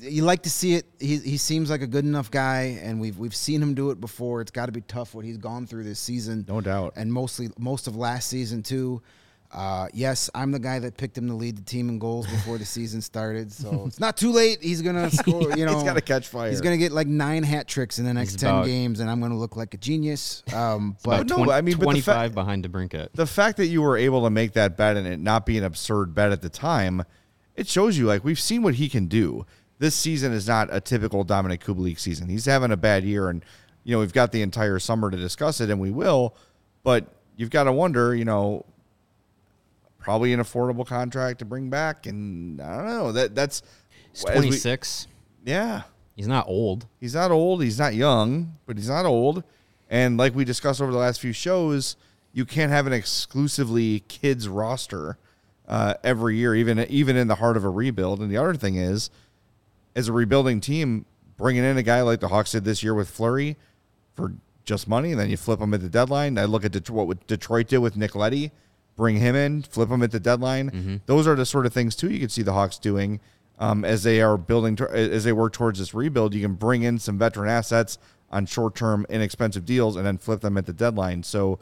you 0.00 0.22
like 0.24 0.42
to 0.42 0.50
see 0.50 0.74
it. 0.74 0.86
He 0.98 1.16
he 1.18 1.36
seems 1.36 1.70
like 1.70 1.82
a 1.82 1.86
good 1.86 2.04
enough 2.04 2.30
guy, 2.30 2.78
and 2.82 3.00
we've 3.00 3.18
we've 3.18 3.34
seen 3.34 3.62
him 3.62 3.74
do 3.74 3.90
it 3.90 4.00
before. 4.00 4.40
It's 4.40 4.50
got 4.50 4.66
to 4.66 4.72
be 4.72 4.80
tough 4.82 5.14
what 5.14 5.24
he's 5.24 5.38
gone 5.38 5.66
through 5.66 5.84
this 5.84 6.00
season, 6.00 6.44
No 6.48 6.60
doubt. 6.60 6.94
and 6.96 7.12
mostly 7.12 7.48
most 7.58 7.86
of 7.86 7.96
last 7.96 8.28
season 8.28 8.62
too. 8.62 9.02
Uh, 9.50 9.88
yes, 9.94 10.28
I'm 10.34 10.52
the 10.52 10.58
guy 10.58 10.78
that 10.78 10.98
picked 10.98 11.16
him 11.16 11.26
to 11.28 11.34
lead 11.34 11.56
the 11.56 11.62
team 11.62 11.88
in 11.88 11.98
goals 11.98 12.26
before 12.26 12.58
the 12.58 12.64
season 12.76 13.00
started, 13.00 13.50
so 13.50 13.84
it's 13.86 13.98
not 13.98 14.16
too 14.18 14.30
late. 14.30 14.62
He's 14.62 14.82
gonna 14.82 15.10
score. 15.12 15.56
You 15.56 15.64
know, 15.64 15.74
He's 15.74 15.84
gotta 15.84 16.02
catch 16.02 16.28
fire. 16.28 16.50
He's 16.50 16.60
gonna 16.60 16.76
get 16.76 16.92
like 16.92 17.06
nine 17.06 17.42
hat 17.44 17.66
tricks 17.66 17.98
in 17.98 18.04
the 18.04 18.12
next 18.12 18.32
He's 18.32 18.40
ten 18.42 18.50
about- 18.50 18.66
games, 18.66 19.00
and 19.00 19.10
I'm 19.10 19.20
gonna 19.22 19.38
look 19.38 19.56
like 19.56 19.72
a 19.72 19.78
genius. 19.78 20.42
Um, 20.54 20.96
but 21.04 21.26
no, 21.28 21.36
Twen- 21.36 21.50
I 21.50 21.62
mean, 21.62 21.74
but 21.76 21.80
the 21.80 21.84
25 21.86 22.30
fa- 22.30 22.34
behind 22.34 22.64
DeBrincat. 22.68 23.08
the 23.14 23.26
fact 23.26 23.56
that 23.56 23.66
you 23.68 23.80
were 23.80 23.96
able 23.96 24.24
to 24.24 24.30
make 24.30 24.52
that 24.52 24.76
bet 24.76 24.98
and 24.98 25.06
it 25.06 25.18
not 25.18 25.46
be 25.46 25.56
an 25.56 25.64
absurd 25.64 26.14
bet 26.14 26.30
at 26.30 26.42
the 26.42 26.50
time, 26.50 27.02
it 27.56 27.66
shows 27.66 27.96
you 27.96 28.04
like 28.06 28.24
we've 28.24 28.38
seen 28.40 28.62
what 28.62 28.74
he 28.74 28.88
can 28.90 29.06
do. 29.06 29.46
This 29.78 29.94
season 29.94 30.32
is 30.32 30.46
not 30.46 30.68
a 30.70 30.80
typical 30.80 31.24
Dominic 31.24 31.64
Kubalik 31.64 31.98
season. 31.98 32.28
He's 32.28 32.44
having 32.44 32.70
a 32.72 32.76
bad 32.76 33.04
year, 33.04 33.30
and 33.30 33.42
you 33.84 33.94
know 33.94 34.00
we've 34.00 34.12
got 34.12 34.30
the 34.32 34.42
entire 34.42 34.78
summer 34.78 35.10
to 35.10 35.16
discuss 35.16 35.62
it, 35.62 35.70
and 35.70 35.80
we 35.80 35.90
will. 35.90 36.36
But 36.82 37.06
you've 37.36 37.50
got 37.50 37.64
to 37.64 37.72
wonder, 37.72 38.14
you 38.14 38.26
know, 38.26 38.66
probably 40.08 40.32
an 40.32 40.40
affordable 40.40 40.86
contract 40.86 41.38
to 41.38 41.44
bring 41.44 41.68
back, 41.68 42.06
and 42.06 42.62
I 42.62 42.76
don't 42.76 42.86
know 42.86 43.12
that 43.12 43.34
that's 43.34 43.60
He's 44.14 44.24
as 44.24 44.36
we- 44.36 44.46
26. 44.48 45.06
yeah, 45.44 45.82
He's 46.16 46.26
not 46.26 46.48
old. 46.48 46.86
He's 46.98 47.14
not 47.14 47.30
old. 47.30 47.62
He's 47.62 47.78
not 47.78 47.94
young, 47.94 48.56
but 48.64 48.78
he's 48.78 48.88
not 48.88 49.04
old. 49.04 49.44
And 49.90 50.16
like 50.16 50.34
we 50.34 50.46
discussed 50.46 50.80
over 50.80 50.90
the 50.90 50.96
last 50.96 51.20
few 51.20 51.34
shows, 51.34 51.96
you 52.32 52.46
can't 52.46 52.72
have 52.72 52.86
an 52.86 52.92
exclusively 52.94 54.00
kids 54.08 54.48
roster 54.48 55.18
uh, 55.68 55.92
every 56.02 56.36
year, 56.38 56.54
even 56.54 56.78
even 56.88 57.14
in 57.14 57.28
the 57.28 57.34
heart 57.34 57.58
of 57.58 57.64
a 57.66 57.68
rebuild. 57.68 58.20
And 58.20 58.30
the 58.30 58.38
other 58.38 58.54
thing 58.54 58.76
is, 58.76 59.10
as 59.94 60.08
a 60.08 60.12
rebuilding 60.14 60.62
team, 60.62 61.04
bringing 61.36 61.64
in 61.64 61.76
a 61.76 61.82
guy 61.82 62.00
like 62.00 62.20
the 62.20 62.28
Hawks 62.28 62.52
did 62.52 62.64
this 62.64 62.82
year 62.82 62.94
with 62.94 63.10
Fleury 63.10 63.56
for 64.16 64.32
just 64.64 64.88
money, 64.88 65.10
and 65.12 65.20
then 65.20 65.28
you 65.28 65.36
flip 65.36 65.60
him 65.60 65.74
at 65.74 65.82
the 65.82 65.90
deadline. 65.90 66.38
I 66.38 66.46
look 66.46 66.64
at 66.64 66.72
Det- 66.72 66.88
what 66.88 67.26
Detroit 67.26 67.68
did 67.68 67.78
with 67.78 67.94
Nick 67.96 68.14
Leddy, 68.16 68.50
bring 68.98 69.16
him 69.16 69.34
in, 69.34 69.62
flip 69.62 69.88
him 69.88 70.02
at 70.02 70.10
the 70.10 70.20
deadline. 70.20 71.00
Those 71.06 71.26
are 71.26 71.36
the 71.36 71.46
sort 71.46 71.64
of 71.64 71.72
things 71.72 71.96
too 71.96 72.10
you 72.10 72.18
can 72.18 72.28
see 72.28 72.42
the 72.42 72.52
Hawks 72.52 72.76
doing 72.78 73.20
um, 73.58 73.84
as 73.84 74.02
they 74.02 74.20
are 74.20 74.36
building 74.36 74.76
to, 74.76 74.90
as 74.90 75.24
they 75.24 75.32
work 75.32 75.52
towards 75.54 75.78
this 75.78 75.94
rebuild. 75.94 76.34
You 76.34 76.42
can 76.42 76.54
bring 76.54 76.82
in 76.82 76.98
some 76.98 77.16
veteran 77.16 77.48
assets 77.48 77.96
on 78.30 78.44
short-term, 78.44 79.06
inexpensive 79.08 79.64
deals, 79.64 79.96
and 79.96 80.04
then 80.04 80.18
flip 80.18 80.40
them 80.40 80.58
at 80.58 80.66
the 80.66 80.72
deadline. 80.72 81.22
So 81.22 81.60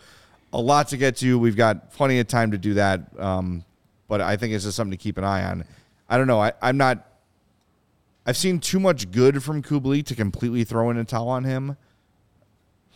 a 0.52 0.60
lot 0.60 0.88
to 0.88 0.96
get 0.96 1.16
to. 1.18 1.38
We've 1.38 1.56
got 1.56 1.92
plenty 1.92 2.18
of 2.18 2.26
time 2.26 2.50
to 2.50 2.58
do 2.58 2.74
that, 2.74 3.00
um, 3.20 3.64
but 4.08 4.20
I 4.20 4.36
think 4.36 4.54
it's 4.54 4.64
just 4.64 4.76
something 4.76 4.90
to 4.90 5.02
keep 5.02 5.18
an 5.18 5.24
eye 5.24 5.44
on. 5.44 5.64
I 6.08 6.16
don't 6.18 6.26
know. 6.26 6.40
I, 6.40 6.54
I'm 6.60 6.76
not. 6.76 7.06
I've 8.24 8.36
seen 8.36 8.58
too 8.58 8.80
much 8.80 9.10
good 9.12 9.42
from 9.44 9.62
Kubli 9.62 10.04
to 10.06 10.14
completely 10.14 10.64
throw 10.64 10.90
in 10.90 10.96
a 10.96 11.04
towel 11.04 11.28
on 11.28 11.44
him. 11.44 11.76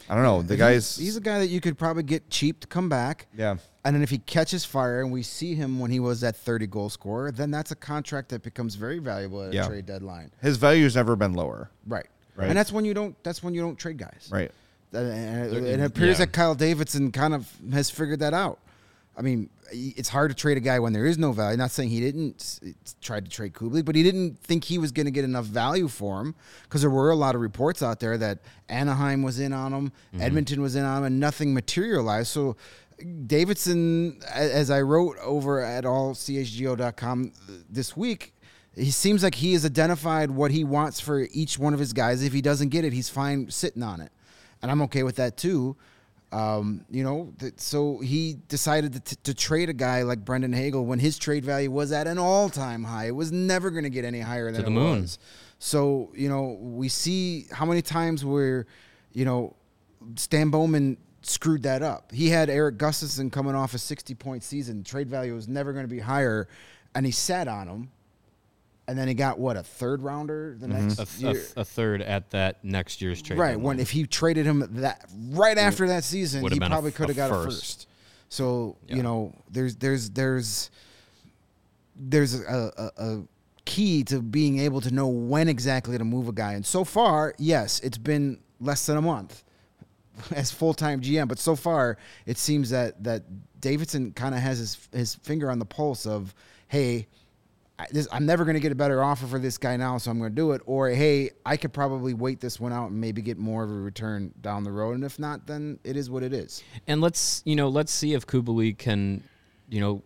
I 0.09 0.15
don't 0.15 0.25
know. 0.25 0.43
The 0.43 0.57
guy's 0.57 0.97
he's, 0.97 1.07
he's 1.07 1.17
a 1.17 1.21
guy 1.21 1.39
that 1.39 1.49
you 1.49 1.61
could 1.61 1.79
probably 1.79 2.03
get 2.03 2.29
cheap 2.31 2.59
to 2.61 2.67
come 2.67 2.89
back. 2.89 3.27
yeah. 3.37 3.57
And 3.85 3.95
then 3.95 4.03
if 4.03 4.11
he 4.11 4.19
catches 4.19 4.65
fire 4.65 5.01
and 5.01 5.11
we 5.11 5.23
see 5.23 5.55
him 5.55 5.81
when 5.81 5.91
he 5.91 6.01
was 6.01 6.21
that 6.21 6.37
30 6.37 6.67
goal 6.67 6.91
scorer, 6.91 7.33
then 7.33 7.51
that's 7.51 7.71
a 7.71 7.77
contract 7.77 8.29
that 8.29 8.43
becomes 8.43 8.75
very 8.75 8.99
valuable 8.99 9.43
at 9.43 9.55
Yeah. 9.55 9.65
a 9.65 9.69
trade 9.69 9.87
deadline. 9.87 10.31
His 10.43 10.59
value's 10.59 10.97
never 10.97 11.17
been 11.17 11.33
lower. 11.33 11.71
Right. 11.87 12.07
Right. 12.37 12.49
And 12.49 12.57
that's 12.57 12.73
when 12.73 12.85
you 12.85 12.95
don't 12.95 13.23
that's 13.23 13.43
when 13.43 13.55
you 13.55 13.61
don't 13.61 13.77
trade 13.77 13.99
guys. 13.99 14.29
Right. 14.31 14.51
And 14.93 15.53
and 15.53 15.67
it 15.67 15.81
appears 15.81 16.19
yeah. 16.19 16.27
that 16.27 16.33
Kyle 16.33 16.55
Davidson 16.55 17.11
kind 17.13 17.35
of 17.35 17.51
has 17.73 17.91
figured 17.91 18.21
that 18.21 18.35
out. 18.35 18.59
I 19.17 19.23
mean, 19.23 19.51
it's 19.73 20.09
hard 20.09 20.31
to 20.31 20.35
trade 20.35 20.57
a 20.57 20.61
guy 20.61 20.79
when 20.79 20.93
there 20.93 21.05
is 21.05 21.19
no 21.19 21.33
value. 21.33 21.57
Not 21.57 21.71
saying 21.71 21.91
he 21.91 22.01
didn't 22.01 22.61
try 23.03 23.21
to 23.21 23.29
trade 23.29 23.53
Kubli, 23.53 23.85
but 23.85 23.95
he 23.95 24.03
didn't 24.03 24.39
think 24.39 24.65
he 24.65 24.79
was 24.79 24.93
going 24.93 25.07
to 25.07 25.11
get 25.11 25.25
enough 25.25 25.45
value 25.45 25.89
for 25.89 26.21
him 26.21 26.35
because 26.63 26.81
there 26.81 26.91
were 26.91 27.11
a 27.11 27.17
lot 27.17 27.35
of 27.35 27.41
reports 27.41 27.83
out 27.83 28.01
there 28.01 28.17
that 28.19 28.39
Anaheim 28.69 29.23
was 29.23 29.39
in 29.39 29.53
on 29.53 29.73
him, 29.73 29.93
mm-hmm. 30.15 30.23
Edmonton 30.23 30.63
was 30.63 30.75
in 30.77 30.85
on 30.85 30.99
him, 30.99 31.05
and 31.05 31.21
nothing 31.21 31.53
materialized. 31.53 32.29
So 32.29 32.57
Davidson, 33.27 34.21
as 34.33 34.71
I 34.71 34.83
wrote 34.83 35.17
over 35.23 35.61
at 35.61 35.85
allchgo.com 35.85 37.33
this 37.69 37.97
week, 37.97 38.35
he 38.77 38.91
seems 38.91 39.23
like 39.23 39.35
he 39.35 39.53
has 39.53 39.65
identified 39.65 40.31
what 40.31 40.51
he 40.51 40.65
wants 40.65 41.01
for 41.01 41.27
each 41.33 41.59
one 41.59 41.75
of 41.75 41.81
his 41.81 41.93
guys. 41.93 42.23
If 42.23 42.33
he 42.33 42.41
doesn't 42.41 42.69
get 42.69 42.85
it, 42.85 42.93
he's 42.93 43.09
fine 43.09 43.51
sitting 43.51 43.83
on 43.83 44.01
it, 44.01 44.13
and 44.63 44.71
I'm 44.71 44.83
okay 44.83 45.03
with 45.03 45.17
that 45.17 45.37
too. 45.37 45.77
Um, 46.33 46.85
you 46.89 47.03
know, 47.03 47.33
th- 47.41 47.55
so 47.57 47.99
he 47.99 48.37
decided 48.47 48.93
to, 48.93 49.01
t- 49.01 49.17
to 49.25 49.35
trade 49.35 49.69
a 49.69 49.73
guy 49.73 50.03
like 50.03 50.25
Brandon 50.25 50.53
Hagel 50.53 50.87
when 50.87 51.01
his 51.01 51.19
trade 51.19 51.45
value 51.45 51.73
was 51.73 51.91
at 51.91 52.07
an 52.07 52.19
all-time 52.19 52.85
high. 52.85 53.07
It 53.09 53.17
was 53.17 53.33
never 53.33 53.71
going 53.71 53.83
to 53.83 53.91
get 53.91 54.05
any 54.05 54.21
higher 54.21 54.53
than 54.53 54.63
the 54.63 54.69
it 54.69 54.71
moon. 54.71 55.01
was. 55.01 55.19
So 55.59 56.13
you 56.15 56.29
know, 56.29 56.57
we 56.61 56.89
see 56.89 57.47
how 57.51 57.67
many 57.67 57.83
times 57.83 58.25
where, 58.25 58.67
you 59.13 59.25
know, 59.25 59.57
Stan 60.15 60.51
Bowman 60.51 60.99
screwed 61.23 61.63
that 61.65 61.83
up. 61.83 62.13
He 62.13 62.29
had 62.29 62.49
Erik 62.51 62.79
Gustafsson 62.79 63.31
coming 63.31 63.55
off 63.55 63.75
a 63.75 63.79
60-point 63.79 64.43
season. 64.43 64.85
Trade 64.85 65.09
value 65.09 65.35
was 65.35 65.49
never 65.49 65.73
going 65.73 65.85
to 65.85 65.95
be 65.95 66.01
higher, 66.01 66.49
and 66.95 67.05
he 67.05 67.13
sat 67.13 67.49
on 67.49 67.69
him. 67.69 67.91
And 68.89 68.99
then 68.99 69.07
he 69.07 69.15
got 69.15 69.39
what 69.39 69.57
a 69.57 69.63
third 69.63 70.03
rounder 70.03 70.57
the 70.59 70.67
mm-hmm. 70.67 70.89
next 70.89 70.99
A, 70.99 71.07
th- 71.07 71.23
a 71.23 71.33
year. 71.39 71.47
a 71.57 71.65
third 71.65 72.03
at 72.03 72.31
that 72.31 72.65
next 72.65 73.01
year's 73.01 73.23
trade. 73.23 73.39
Right. 73.39 73.61
When 73.61 73.79
if 73.79 73.91
he 73.91 74.05
traded 74.05 74.47
him 74.47 74.67
that 74.81 75.09
right 75.31 75.57
after 75.57 75.87
that 75.89 76.03
season, 76.03 76.45
he 76.51 76.59
probably 76.59 76.91
could 76.91 77.09
have 77.09 77.11
a 77.11 77.15
got 77.15 77.31
a 77.31 77.35
first. 77.35 77.61
first. 77.61 77.89
So 78.31 78.77
Yeah. 78.89 78.97
you 78.97 79.03
know, 79.05 79.33
there's 79.49 79.77
there's 79.77 80.11
there's 80.11 80.71
there's 81.95 82.35
a, 82.41 82.73
a, 82.77 83.05
a 83.05 83.23
key 83.65 84.03
to 84.05 84.21
being 84.21 84.59
able 84.59 84.81
to 84.81 84.93
know 84.93 85.07
when 85.07 85.49
exactly 85.49 85.97
to 85.97 86.03
move 86.03 86.27
a 86.27 86.33
guy. 86.33 86.55
And 86.55 86.67
so 86.67 86.83
far, 86.83 87.35
yes, 87.39 87.79
it's 87.81 87.99
been 87.99 88.41
less 88.59 88.87
than 88.87 88.97
a 88.97 89.03
month 89.03 89.45
as 90.35 90.51
full 90.51 90.75
time 90.75 91.01
GM, 91.01 91.29
but 91.29 91.39
so 91.39 91.57
far 91.57 91.99
it 92.27 92.39
seems 92.39 92.71
that 92.71 93.03
that 93.05 93.23
Davidson 93.61 94.13
kind 94.13 94.35
of 94.35 94.41
has 94.41 94.59
his 94.59 94.89
his 94.93 95.15
finger 95.17 95.51
on 95.51 95.59
the 95.59 95.67
pulse 95.67 96.07
of, 96.07 96.35
hey. 96.69 97.07
I, 97.79 97.87
this, 97.91 98.07
I'm 98.13 98.27
never 98.27 98.45
going 98.45 98.57
to 98.57 98.61
get 98.61 98.73
a 98.73 98.75
better 98.75 99.03
offer 99.03 99.27
for 99.27 99.39
this 99.39 99.57
guy 99.57 99.75
now, 99.79 99.97
so 99.97 100.11
I'm 100.11 100.19
going 100.19 100.33
to 100.33 100.37
do 100.37 100.53
it. 100.53 100.61
Or 100.67 100.91
hey, 100.91 101.31
I 101.47 101.57
could 101.57 101.73
probably 101.73 102.13
wait 102.13 102.39
this 102.39 102.61
one 102.61 102.75
out 102.75 102.91
and 102.91 103.01
maybe 103.01 103.23
get 103.23 103.39
more 103.39 103.65
of 103.65 103.71
a 103.71 103.73
return 103.73 104.35
down 104.43 104.65
the 104.65 104.71
road. 104.71 104.97
And 104.97 105.03
if 105.03 105.19
not, 105.19 105.47
then 105.47 105.79
it 105.83 105.97
is 105.97 106.11
what 106.11 106.23
it 106.23 106.35
is. 106.35 106.63
And 106.87 107.01
let's 107.01 107.41
you 107.47 107.57
know 107.57 107.71
let's 107.71 107.91
see 107.91 108.13
if 108.13 108.27
Kubalik 108.27 108.77
can, 108.77 109.25
you 109.71 109.81
know, 109.81 110.03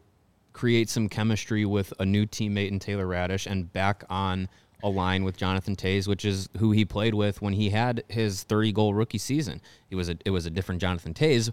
create 0.55 0.89
some 0.89 1.09
chemistry 1.09 1.67
with 1.67 1.93
a 1.99 2.07
new 2.07 2.27
teammate 2.27 2.69
in 2.69 2.79
Taylor 2.79 3.07
Raddysh 3.07 3.51
and 3.51 3.71
back 3.73 4.05
on 4.09 4.49
a 4.85 4.89
line 4.89 5.25
with 5.25 5.37
Jonathan 5.37 5.75
Toews, 5.75 6.07
which 6.07 6.25
is 6.27 6.49
who 6.59 6.71
he 6.73 6.85
played 6.85 7.15
with 7.15 7.41
when 7.41 7.55
he 7.55 7.71
had 7.71 8.05
his 8.09 8.43
30 8.45 8.71
goal 8.73 8.93
rookie 8.93 9.19
season. 9.19 9.61
It 9.91 9.97
was 9.97 10.11
a 10.11 10.17
it 10.25 10.31
was 10.31 10.45
a 10.47 10.51
different 10.51 10.81
Jonathan 10.81 11.15
Toews, 11.15 11.51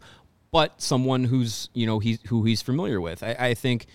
but 0.52 0.80
someone 0.82 1.24
who's 1.24 1.70
you 1.74 1.86
know 1.88 2.00
he's 2.00 2.20
who 2.28 2.44
he's 2.44 2.62
familiar 2.62 3.00
with. 3.00 3.24
I, 3.24 3.36
I 3.40 3.54
think 3.54 3.88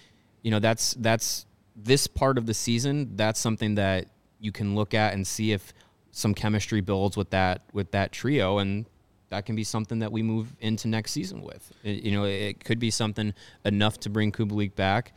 you 0.42 0.50
know 0.50 0.58
that's 0.58 0.94
that's 0.94 1.46
this 1.76 2.06
part 2.06 2.38
of 2.38 2.46
the 2.46 2.54
season. 2.54 3.14
That's 3.14 3.38
something 3.38 3.74
that 3.74 4.06
you 4.40 4.52
can 4.52 4.74
look 4.74 4.94
at 4.94 5.12
and 5.12 5.26
see 5.26 5.52
if 5.52 5.74
some 6.12 6.32
chemistry 6.32 6.80
builds 6.80 7.16
with 7.16 7.30
that 7.30 7.60
with 7.74 7.90
that 7.90 8.10
trio 8.12 8.56
and 8.58 8.86
that 9.28 9.44
can 9.44 9.54
be 9.54 9.64
something 9.64 9.98
that 9.98 10.12
we 10.12 10.22
move 10.22 10.54
into 10.60 10.88
next 10.88 11.12
season 11.12 11.42
with. 11.42 11.72
It- 11.82 12.04
you 12.04 12.12
know, 12.12 12.24
it 12.24 12.64
could 12.64 12.78
be 12.78 12.90
something 12.90 13.34
enough 13.64 13.98
to 14.00 14.08
bring 14.08 14.32
Kubalik 14.32 14.74
back. 14.76 15.12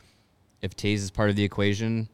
If 0.60 0.76
Taze 0.76 0.96
is 0.96 1.10
part 1.10 1.30
of 1.30 1.36
the 1.36 1.44
equation, 1.44 2.08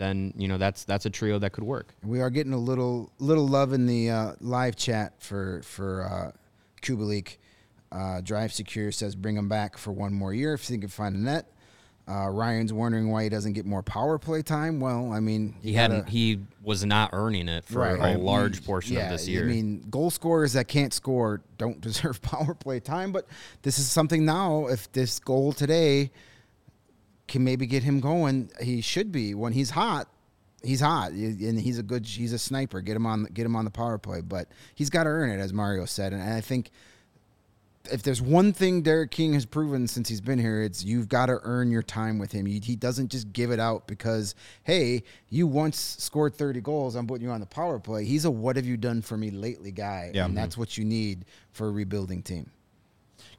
then 0.00 0.32
you 0.36 0.48
know 0.48 0.56
that's 0.58 0.84
that's 0.84 1.04
a 1.06 1.10
trio 1.10 1.38
that 1.38 1.52
could 1.52 1.62
work. 1.62 1.94
We 2.02 2.20
are 2.22 2.30
getting 2.30 2.54
a 2.54 2.58
little 2.58 3.12
little 3.18 3.46
love 3.46 3.72
in 3.74 3.86
the 3.86 4.10
uh, 4.10 4.32
live 4.40 4.74
chat 4.74 5.12
for 5.22 5.60
for 5.62 6.02
uh, 6.02 6.32
Kubalik. 6.82 7.36
Uh, 7.92 8.20
Drive 8.20 8.52
Secure 8.52 8.92
says 8.92 9.14
bring 9.14 9.36
him 9.36 9.48
back 9.48 9.76
for 9.76 9.92
one 9.92 10.12
more 10.14 10.32
year 10.32 10.54
if 10.54 10.66
he 10.66 10.78
can 10.78 10.88
find 10.88 11.14
a 11.14 11.18
net. 11.18 11.52
Uh, 12.08 12.28
Ryan's 12.28 12.72
wondering 12.72 13.10
why 13.10 13.24
he 13.24 13.28
doesn't 13.28 13.52
get 13.52 13.66
more 13.66 13.82
power 13.82 14.18
play 14.18 14.42
time. 14.42 14.80
Well, 14.80 15.12
I 15.12 15.20
mean, 15.20 15.54
He 15.62 15.70
you 15.72 15.76
hadn't. 15.76 16.08
He 16.08 16.40
was 16.62 16.84
not 16.84 17.10
earning 17.12 17.48
it 17.48 17.64
for 17.66 17.80
Right. 17.80 18.16
a 18.16 18.18
large 18.18 18.64
portion 18.64 18.96
yeah, 18.96 19.04
of 19.04 19.10
this 19.10 19.28
year. 19.28 19.42
I 19.44 19.46
mean, 19.46 19.84
goal 19.90 20.10
scorers 20.10 20.54
that 20.54 20.66
can't 20.66 20.92
score 20.92 21.42
don't 21.58 21.80
deserve 21.88 22.20
power 22.22 22.54
play 22.54 22.80
time, 22.80 23.12
but 23.12 23.26
this 23.62 23.78
is 23.78 23.88
something 23.88 24.24
now. 24.24 24.66
If 24.66 24.90
this 24.92 25.20
goal 25.20 25.52
today 25.52 26.10
can 27.30 27.44
maybe 27.44 27.66
get 27.66 27.82
him 27.82 28.00
going, 28.00 28.50
he 28.60 28.82
should 28.82 29.10
be 29.10 29.34
when 29.34 29.52
he's 29.52 29.70
hot. 29.70 30.08
He's 30.62 30.80
hot, 30.80 31.12
and 31.12 31.58
he's 31.58 31.78
a 31.78 31.82
good. 31.82 32.04
He's 32.04 32.34
a 32.34 32.38
sniper. 32.38 32.82
Get 32.82 32.94
him 32.94 33.06
on. 33.06 33.24
Get 33.32 33.46
him 33.46 33.56
on 33.56 33.64
the 33.64 33.70
power 33.70 33.96
play, 33.96 34.20
but 34.20 34.46
he's 34.74 34.90
got 34.90 35.04
to 35.04 35.08
earn 35.08 35.30
it, 35.30 35.40
as 35.40 35.54
Mario 35.54 35.86
said. 35.86 36.12
And 36.12 36.22
I 36.22 36.42
think 36.42 36.70
if 37.90 38.02
there's 38.02 38.20
one 38.20 38.52
thing 38.52 38.82
Derek 38.82 39.10
King 39.10 39.32
has 39.34 39.46
proven 39.46 39.88
since 39.88 40.08
he's 40.08 40.20
been 40.20 40.38
here, 40.38 40.60
it's 40.62 40.84
you've 40.84 41.08
got 41.08 41.26
to 41.26 41.38
earn 41.44 41.70
your 41.70 41.82
time 41.82 42.18
with 42.18 42.32
him. 42.32 42.44
He, 42.44 42.76
doesn't 42.76 43.08
just 43.08 43.32
give 43.32 43.50
it 43.50 43.58
out 43.58 43.86
because, 43.86 44.34
hey, 44.64 45.02
you 45.30 45.46
once 45.46 45.78
scored 45.78 46.34
30 46.34 46.60
goals, 46.60 46.94
I'm 46.94 47.06
putting 47.06 47.26
you 47.26 47.32
on 47.32 47.40
the 47.40 47.46
power 47.46 47.78
play. 47.78 48.04
He's 48.04 48.26
a 48.26 48.30
what 48.30 48.56
have 48.56 48.66
you 48.66 48.76
done 48.76 49.00
for 49.00 49.16
me 49.16 49.30
lately 49.30 49.70
guy. 49.70 50.10
Yeah. 50.14 50.26
And 50.26 50.36
that's 50.36 50.54
mm-hmm. 50.54 50.60
what 50.60 50.76
you 50.76 50.84
need 50.84 51.24
for 51.52 51.68
a 51.68 51.70
rebuilding 51.70 52.22
team. 52.22 52.50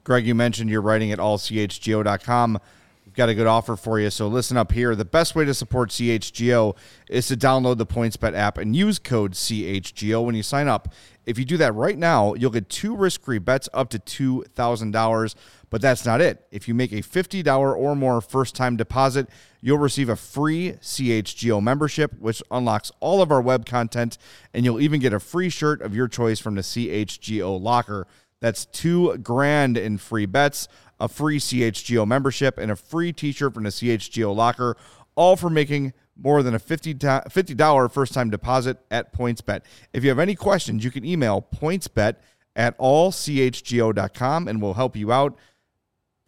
Greg, 0.02 0.26
you 0.26 0.34
mentioned 0.34 0.70
you're 0.70 0.82
writing 0.82 1.12
at 1.12 1.18
allchgo.com. 1.18 2.58
We've 3.04 3.14
got 3.14 3.28
a 3.28 3.34
good 3.34 3.46
offer 3.46 3.76
for 3.76 4.00
you, 4.00 4.10
so 4.10 4.26
listen 4.28 4.56
up 4.56 4.72
here. 4.72 4.94
The 4.94 5.04
best 5.04 5.34
way 5.34 5.44
to 5.44 5.52
support 5.52 5.90
CHGO 5.90 6.76
is 7.10 7.28
to 7.28 7.36
download 7.36 7.76
the 7.76 7.86
PointsBet 7.86 8.34
app 8.34 8.56
and 8.56 8.74
use 8.74 8.98
code 8.98 9.32
CHGO 9.32 10.24
when 10.24 10.34
you 10.34 10.42
sign 10.42 10.68
up. 10.68 10.94
If 11.26 11.38
you 11.38 11.44
do 11.44 11.56
that 11.58 11.74
right 11.74 11.98
now, 11.98 12.34
you'll 12.34 12.50
get 12.50 12.68
two 12.68 12.96
risk-free 12.96 13.40
bets 13.40 13.68
up 13.74 13.90
to 13.90 13.98
$2,000. 13.98 15.34
But 15.68 15.80
that's 15.80 16.04
not 16.04 16.20
it. 16.20 16.46
If 16.50 16.68
you 16.68 16.74
make 16.74 16.92
a 16.92 17.02
$50 17.02 17.76
or 17.76 17.96
more 17.96 18.20
first-time 18.20 18.76
deposit, 18.76 19.28
you'll 19.60 19.78
receive 19.78 20.08
a 20.08 20.16
free 20.16 20.72
CHGO 20.82 21.62
membership, 21.62 22.12
which 22.18 22.42
unlocks 22.50 22.92
all 23.00 23.22
of 23.22 23.32
our 23.32 23.40
web 23.40 23.64
content, 23.64 24.18
and 24.52 24.64
you'll 24.64 24.80
even 24.80 25.00
get 25.00 25.14
a 25.14 25.20
free 25.20 25.48
shirt 25.48 25.80
of 25.80 25.94
your 25.94 26.08
choice 26.08 26.38
from 26.40 26.56
the 26.56 26.60
CHGO 26.62 27.60
locker. 27.60 28.06
That's 28.42 28.66
two 28.66 29.16
grand 29.18 29.78
in 29.78 29.98
free 29.98 30.26
bets, 30.26 30.66
a 30.98 31.06
free 31.08 31.38
CHGO 31.38 32.04
membership, 32.04 32.58
and 32.58 32.72
a 32.72 32.76
free 32.76 33.12
t-shirt 33.12 33.54
from 33.54 33.62
the 33.62 33.70
CHGO 33.70 34.34
locker, 34.34 34.76
all 35.14 35.36
for 35.36 35.48
making 35.48 35.92
more 36.20 36.42
than 36.42 36.52
a 36.52 36.58
$50, 36.58 36.98
$50 36.98 37.92
first-time 37.92 38.30
deposit 38.30 38.78
at 38.90 39.16
PointsBet. 39.16 39.60
If 39.92 40.02
you 40.02 40.10
have 40.10 40.18
any 40.18 40.34
questions, 40.34 40.82
you 40.84 40.90
can 40.90 41.04
email 41.04 41.46
pointsbet 41.54 42.16
at 42.56 42.76
allchgo.com 42.78 44.48
and 44.48 44.60
we'll 44.60 44.74
help 44.74 44.96
you 44.96 45.12
out. 45.12 45.38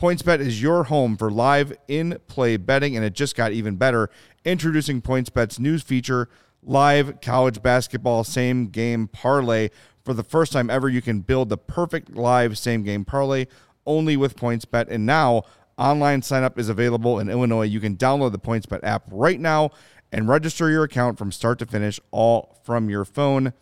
PointsBet 0.00 0.38
is 0.38 0.62
your 0.62 0.84
home 0.84 1.16
for 1.16 1.32
live 1.32 1.72
in-play 1.88 2.56
betting, 2.56 2.94
and 2.94 3.04
it 3.04 3.12
just 3.12 3.34
got 3.34 3.50
even 3.50 3.74
better. 3.74 4.08
Introducing 4.44 5.02
PointsBet's 5.02 5.58
news 5.58 5.82
feature, 5.82 6.28
live 6.62 7.20
college 7.20 7.60
basketball 7.60 8.22
same 8.22 8.68
game 8.68 9.08
parlay. 9.08 9.70
For 10.04 10.12
the 10.12 10.22
first 10.22 10.52
time 10.52 10.68
ever, 10.68 10.88
you 10.88 11.00
can 11.00 11.20
build 11.20 11.48
the 11.48 11.56
perfect 11.56 12.14
live 12.14 12.58
same 12.58 12.82
game 12.82 13.04
parlay 13.04 13.46
only 13.86 14.16
with 14.16 14.36
PointsBet. 14.36 14.88
And 14.90 15.06
now, 15.06 15.44
online 15.78 16.20
signup 16.20 16.58
is 16.58 16.68
available 16.68 17.18
in 17.18 17.30
Illinois. 17.30 17.62
You 17.62 17.80
can 17.80 17.96
download 17.96 18.32
the 18.32 18.38
PointsBet 18.38 18.80
app 18.82 19.04
right 19.10 19.40
now 19.40 19.70
and 20.12 20.28
register 20.28 20.70
your 20.70 20.84
account 20.84 21.18
from 21.18 21.32
start 21.32 21.58
to 21.60 21.66
finish, 21.66 21.98
all 22.10 22.58
from 22.64 22.90
your 22.90 23.04
phone. 23.04 23.52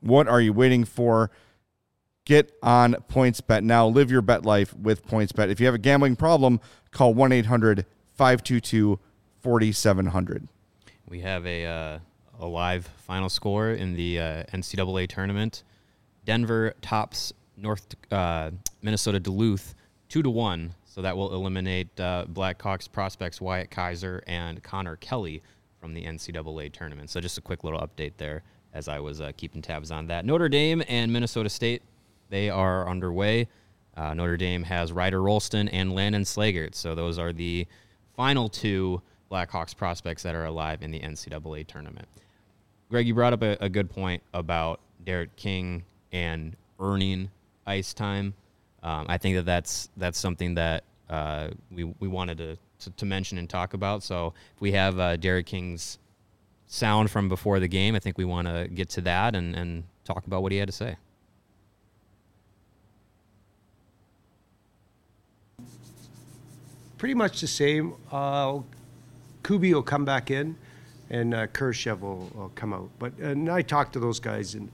What 0.00 0.28
are 0.28 0.40
you 0.40 0.52
waiting 0.52 0.84
for? 0.84 1.30
Get 2.26 2.52
on 2.62 2.94
PointsBet 3.10 3.62
now. 3.62 3.86
Live 3.86 4.10
your 4.10 4.22
bet 4.22 4.44
life 4.44 4.74
with 4.76 5.06
PointsBet. 5.06 5.48
If 5.50 5.60
you 5.60 5.66
have 5.66 5.74
a 5.74 5.78
gambling 5.78 6.16
problem, 6.16 6.60
call 6.90 7.14
1 7.14 7.32
800 7.32 7.86
522 8.14 8.98
4700. 9.40 10.48
We 11.08 11.20
have 11.20 11.46
a 11.46 11.66
uh, 11.66 11.98
a 12.40 12.46
live 12.46 12.86
final 12.98 13.28
score 13.28 13.70
in 13.70 13.94
the 13.94 14.18
uh, 14.18 14.42
NCAA 14.52 15.08
tournament. 15.08 15.62
Denver 16.24 16.74
tops 16.80 17.32
North 17.56 17.86
uh, 18.10 18.50
Minnesota 18.82 19.20
Duluth 19.20 19.74
two 20.08 20.22
to 20.22 20.30
one, 20.30 20.74
so 20.84 21.02
that 21.02 21.16
will 21.16 21.34
eliminate 21.34 21.88
uh, 22.00 22.26
Blackhawks 22.32 22.90
prospects 22.90 23.40
Wyatt 23.40 23.70
Kaiser 23.70 24.22
and 24.26 24.62
Connor 24.62 24.96
Kelly 24.96 25.42
from 25.80 25.94
the 25.94 26.04
NCAA 26.04 26.72
tournament. 26.72 27.10
So 27.10 27.20
just 27.20 27.38
a 27.38 27.40
quick 27.40 27.64
little 27.64 27.80
update 27.80 28.12
there 28.16 28.42
as 28.72 28.88
I 28.88 28.98
was 28.98 29.20
uh, 29.20 29.32
keeping 29.36 29.62
tabs 29.62 29.90
on 29.90 30.06
that. 30.08 30.24
Notre 30.24 30.48
Dame 30.48 30.82
and 30.88 31.12
Minnesota 31.12 31.48
State 31.48 31.82
they 32.30 32.50
are 32.50 32.88
underway. 32.88 33.48
Uh, 33.96 34.14
Notre 34.14 34.36
Dame 34.36 34.64
has 34.64 34.92
Ryder 34.92 35.22
Rolston 35.22 35.68
and 35.68 35.94
Landon 35.94 36.22
Slaggert, 36.22 36.74
so 36.74 36.94
those 36.94 37.18
are 37.18 37.32
the 37.32 37.66
final 38.16 38.48
two 38.48 39.00
Blackhawks 39.30 39.76
prospects 39.76 40.22
that 40.24 40.34
are 40.34 40.46
alive 40.46 40.82
in 40.82 40.90
the 40.90 41.00
NCAA 41.00 41.66
tournament. 41.66 42.08
Greg, 42.90 43.06
you 43.06 43.14
brought 43.14 43.32
up 43.32 43.42
a, 43.42 43.56
a 43.60 43.68
good 43.68 43.90
point 43.90 44.22
about 44.32 44.80
Derek 45.04 45.34
King 45.36 45.84
and 46.12 46.56
earning 46.78 47.30
ice 47.66 47.94
time. 47.94 48.34
Um, 48.82 49.06
I 49.08 49.18
think 49.18 49.36
that 49.36 49.46
that's 49.46 49.88
that's 49.96 50.18
something 50.18 50.54
that 50.54 50.84
uh, 51.08 51.48
we 51.70 51.84
we 51.84 52.08
wanted 52.08 52.38
to, 52.38 52.58
to 52.80 52.90
to 52.90 53.06
mention 53.06 53.38
and 53.38 53.48
talk 53.48 53.74
about. 53.74 54.02
So 54.02 54.34
if 54.54 54.60
we 54.60 54.72
have 54.72 54.98
uh, 54.98 55.16
Derek 55.16 55.46
King's 55.46 55.98
sound 56.66 57.10
from 57.10 57.28
before 57.28 57.60
the 57.60 57.68
game, 57.68 57.94
I 57.94 57.98
think 57.98 58.18
we 58.18 58.24
want 58.24 58.48
to 58.48 58.68
get 58.68 58.90
to 58.90 59.00
that 59.02 59.34
and 59.34 59.54
and 59.56 59.84
talk 60.04 60.26
about 60.26 60.42
what 60.42 60.52
he 60.52 60.58
had 60.58 60.68
to 60.68 60.72
say. 60.72 60.96
pretty 67.04 67.12
much 67.12 67.42
the 67.42 67.46
same. 67.46 67.92
Uh, 68.10 68.60
Kubi 69.42 69.74
will 69.74 69.82
come 69.82 70.06
back 70.06 70.30
in, 70.30 70.56
and 71.14 71.32
uh, 71.32 71.46
Kurashev 71.46 72.00
will, 72.00 72.28
will 72.34 72.52
come 72.56 72.72
out. 72.72 72.90
But 72.98 73.16
and 73.18 73.48
I 73.48 73.62
talked 73.62 73.92
to 73.92 74.00
those 74.00 74.18
guys, 74.18 74.54
and 74.54 74.68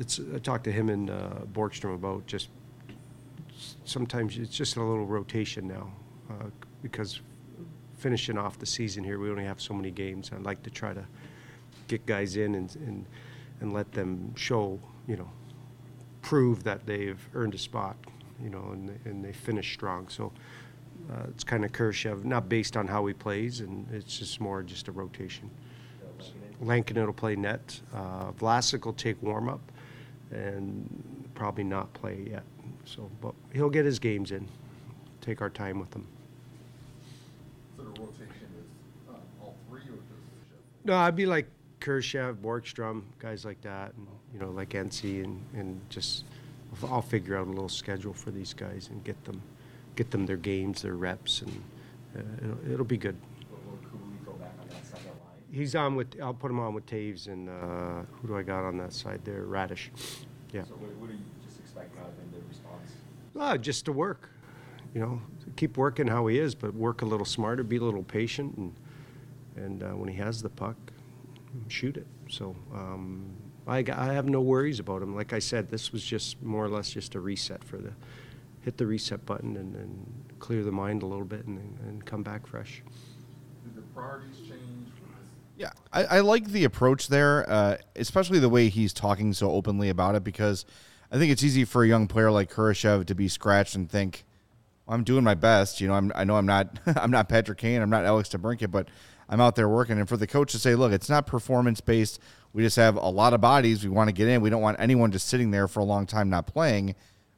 I 0.00 0.38
talked 0.38 0.64
to 0.64 0.72
him 0.72 0.88
and 0.88 1.10
uh, 1.10 1.92
about 1.92 2.26
just 2.26 2.48
sometimes 3.84 4.38
it's 4.38 4.56
just 4.56 4.76
a 4.76 4.82
little 4.82 5.06
rotation 5.06 5.66
now 5.66 5.90
uh, 6.30 6.50
because 6.80 7.20
finishing 7.96 8.38
off 8.38 8.58
the 8.60 8.66
season 8.66 9.02
here, 9.02 9.18
we 9.18 9.30
only 9.30 9.44
have 9.44 9.60
so 9.60 9.74
many 9.74 9.90
games. 9.90 10.30
I'd 10.32 10.44
like 10.44 10.62
to 10.62 10.70
try 10.70 10.94
to 10.94 11.04
get 11.88 12.06
guys 12.06 12.36
in 12.36 12.54
and 12.54 12.76
and, 12.76 13.06
and 13.60 13.72
let 13.72 13.90
them 13.92 14.32
show, 14.36 14.78
you 15.08 15.16
know, 15.16 15.28
prove 16.22 16.62
that 16.62 16.86
they've 16.86 17.20
earned 17.34 17.54
a 17.54 17.58
spot, 17.58 17.96
you 18.40 18.50
know, 18.50 18.70
and 18.72 18.96
and 19.04 19.24
they 19.24 19.32
finish 19.32 19.74
strong. 19.74 20.08
So. 20.08 20.32
Uh, 21.10 21.22
it's 21.30 21.44
kind 21.44 21.64
of 21.64 21.72
Kurashev, 21.72 22.24
not 22.24 22.48
based 22.48 22.76
on 22.76 22.86
how 22.86 23.06
he 23.06 23.14
plays, 23.14 23.60
and 23.60 23.86
it's 23.92 24.18
just 24.18 24.40
more 24.40 24.62
just 24.62 24.88
a 24.88 24.92
rotation. 24.92 25.50
Lankin 26.62 27.04
will 27.04 27.12
play 27.12 27.36
net. 27.36 27.80
Uh, 27.94 28.32
Vlasic 28.32 28.84
will 28.84 28.92
take 28.92 29.22
warm 29.22 29.48
up, 29.48 29.60
and 30.30 31.30
probably 31.34 31.64
not 31.64 31.92
play 31.94 32.26
yet. 32.30 32.42
So, 32.84 33.10
but 33.20 33.34
he'll 33.52 33.70
get 33.70 33.84
his 33.84 33.98
games 33.98 34.32
in. 34.32 34.46
Take 35.20 35.40
our 35.40 35.50
time 35.50 35.78
with 35.78 35.94
him. 35.94 36.06
So 37.76 37.84
the 37.84 37.90
rotation 37.90 38.48
is 38.58 39.08
uh, 39.08 39.12
all 39.40 39.56
three 39.68 39.80
or 39.82 39.96
just 40.08 40.84
No, 40.84 40.96
I'd 40.96 41.16
be 41.16 41.26
like 41.26 41.46
Kurashev, 41.80 42.36
Borgstrom, 42.36 43.02
guys 43.18 43.44
like 43.44 43.60
that, 43.62 43.94
and 43.94 44.06
you 44.32 44.40
know, 44.40 44.50
like 44.50 44.70
NC, 44.70 45.24
and 45.24 45.40
and 45.54 45.80
just 45.90 46.24
I'll 46.84 47.02
figure 47.02 47.36
out 47.36 47.46
a 47.46 47.50
little 47.50 47.68
schedule 47.68 48.12
for 48.12 48.30
these 48.30 48.52
guys 48.52 48.88
and 48.90 49.02
get 49.04 49.22
them, 49.24 49.40
get 49.98 50.12
them 50.12 50.26
their 50.26 50.36
games, 50.36 50.82
their 50.82 50.94
reps, 50.94 51.42
and 51.42 51.62
uh, 52.16 52.20
it'll, 52.40 52.72
it'll 52.72 52.84
be 52.84 52.96
good. 52.96 53.16
go 53.50 54.32
on 54.32 54.38
he's 55.50 55.74
on 55.74 55.96
with. 55.96 56.14
I'll 56.22 56.32
put 56.32 56.52
him 56.52 56.60
on 56.60 56.72
with 56.72 56.86
Toews 56.86 57.26
and 57.26 57.48
uh, 57.48 58.06
who 58.12 58.28
do 58.28 58.36
I 58.38 58.42
got 58.42 58.64
on 58.64 58.78
that 58.78 58.92
side 58.92 59.20
there? 59.24 59.42
Raddysh. 59.42 59.88
Yeah. 60.52 60.62
So 60.62 60.74
what, 60.74 60.94
what 60.94 61.10
do 61.10 61.14
you 61.14 61.20
just 61.44 61.58
expect 61.58 61.98
out 61.98 62.10
of 62.10 62.16
him, 62.16 62.30
the 62.32 62.48
response? 62.48 62.92
Ah, 63.36 63.56
just 63.56 63.84
to 63.86 63.92
work. 63.92 64.30
You 64.94 65.00
know, 65.00 65.20
keep 65.56 65.76
working 65.76 66.06
how 66.06 66.28
he 66.28 66.38
is, 66.38 66.54
but 66.54 66.74
work 66.74 67.02
a 67.02 67.04
little 67.04 67.26
smarter, 67.26 67.64
be 67.64 67.76
a 67.76 67.82
little 67.82 68.04
patient, 68.04 68.56
and 68.56 68.74
and 69.56 69.82
uh, 69.82 69.88
when 69.88 70.08
he 70.08 70.16
has 70.16 70.42
the 70.42 70.48
puck, 70.48 70.76
shoot 71.66 71.96
it. 71.96 72.06
So 72.30 72.54
um, 72.72 73.26
I, 73.66 73.84
I 73.92 74.12
have 74.12 74.26
no 74.26 74.40
worries 74.40 74.78
about 74.78 75.02
him. 75.02 75.16
Like 75.16 75.32
I 75.32 75.40
said, 75.40 75.70
this 75.70 75.92
was 75.92 76.04
just 76.04 76.40
more 76.40 76.64
or 76.64 76.68
less 76.68 76.90
just 76.90 77.16
a 77.16 77.20
reset 77.20 77.64
for 77.64 77.78
the 77.78 77.92
hit 78.68 78.76
the 78.76 78.86
reset 78.86 79.24
button 79.24 79.56
and, 79.56 79.74
and 79.76 80.24
clear 80.40 80.62
the 80.62 80.70
mind 80.70 81.02
a 81.02 81.06
little 81.06 81.24
bit 81.24 81.46
and, 81.46 81.58
and 81.86 82.04
come 82.04 82.22
back 82.22 82.46
fresh. 82.46 82.82
Did 83.64 83.74
the 83.74 83.80
priorities 83.94 84.36
change? 84.46 84.88
Yeah, 85.56 85.70
I, 85.90 86.04
I 86.04 86.20
like 86.20 86.48
the 86.48 86.64
approach 86.64 87.08
there, 87.08 87.48
uh, 87.48 87.78
especially 87.96 88.40
the 88.40 88.50
way 88.50 88.68
he's 88.68 88.92
talking 88.92 89.32
so 89.32 89.50
openly 89.50 89.88
about 89.88 90.16
it, 90.16 90.22
because 90.22 90.66
I 91.10 91.16
think 91.16 91.32
it's 91.32 91.42
easy 91.42 91.64
for 91.64 91.82
a 91.82 91.88
young 91.88 92.08
player 92.08 92.30
like 92.30 92.52
Kurashev 92.52 93.06
to 93.06 93.14
be 93.14 93.26
scratched 93.26 93.74
and 93.74 93.90
think, 93.90 94.26
well, 94.84 94.94
"I'm 94.96 95.02
doing 95.02 95.24
my 95.24 95.34
best." 95.34 95.80
You 95.80 95.88
know, 95.88 95.94
I'm, 95.94 96.12
I 96.14 96.24
know 96.24 96.36
I'm 96.36 96.46
not, 96.46 96.78
I'm 96.94 97.10
not 97.10 97.30
Patrick 97.30 97.56
Kane, 97.56 97.80
I'm 97.80 97.90
not 97.90 98.04
Alex 98.04 98.28
DeBrincat, 98.28 98.70
but 98.70 98.88
I'm 99.30 99.40
out 99.40 99.56
there 99.56 99.68
working. 99.68 99.98
And 99.98 100.06
for 100.06 100.18
the 100.18 100.26
coach 100.26 100.52
to 100.52 100.58
say, 100.58 100.74
"Look, 100.74 100.92
it's 100.92 101.08
not 101.08 101.26
performance 101.26 101.80
based. 101.80 102.20
We 102.52 102.62
just 102.62 102.76
have 102.76 102.96
a 102.96 103.08
lot 103.08 103.32
of 103.32 103.40
bodies. 103.40 103.82
We 103.82 103.88
want 103.88 104.08
to 104.08 104.12
get 104.12 104.28
in. 104.28 104.42
We 104.42 104.50
don't 104.50 104.62
want 104.62 104.78
anyone 104.78 105.10
just 105.10 105.26
sitting 105.26 105.52
there 105.52 105.68
for 105.68 105.80
a 105.80 105.84
long 105.84 106.04
time 106.04 106.28
not 106.28 106.46
playing." 106.46 106.94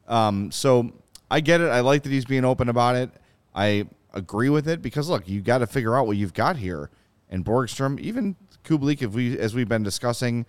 Um, 0.09 0.51
so 0.51 0.91
I 1.31 1.39
get 1.39 1.61
it. 1.61 1.69
I 1.69 1.79
like 1.79 2.03
that 2.03 2.11
he's 2.11 2.25
being 2.25 2.43
open 2.43 2.67
about 2.67 2.97
it. 2.97 3.09
I 3.55 3.87
agree 4.13 4.49
with 4.49 4.67
it 4.67 4.81
because 4.81 5.09
look, 5.09 5.27
you 5.29 5.41
got 5.41 5.59
to 5.59 5.67
figure 5.67 5.95
out 5.95 6.05
what 6.05 6.17
you've 6.17 6.33
got 6.33 6.57
here. 6.57 6.89
And 7.29 7.45
Borgstrom, 7.45 7.97
even 8.01 8.35
Kubalik, 8.65 9.01
if 9.01 9.13
we 9.13 9.39
as 9.39 9.55
we've 9.55 9.69
been 9.69 9.81
discussing, 9.81 10.45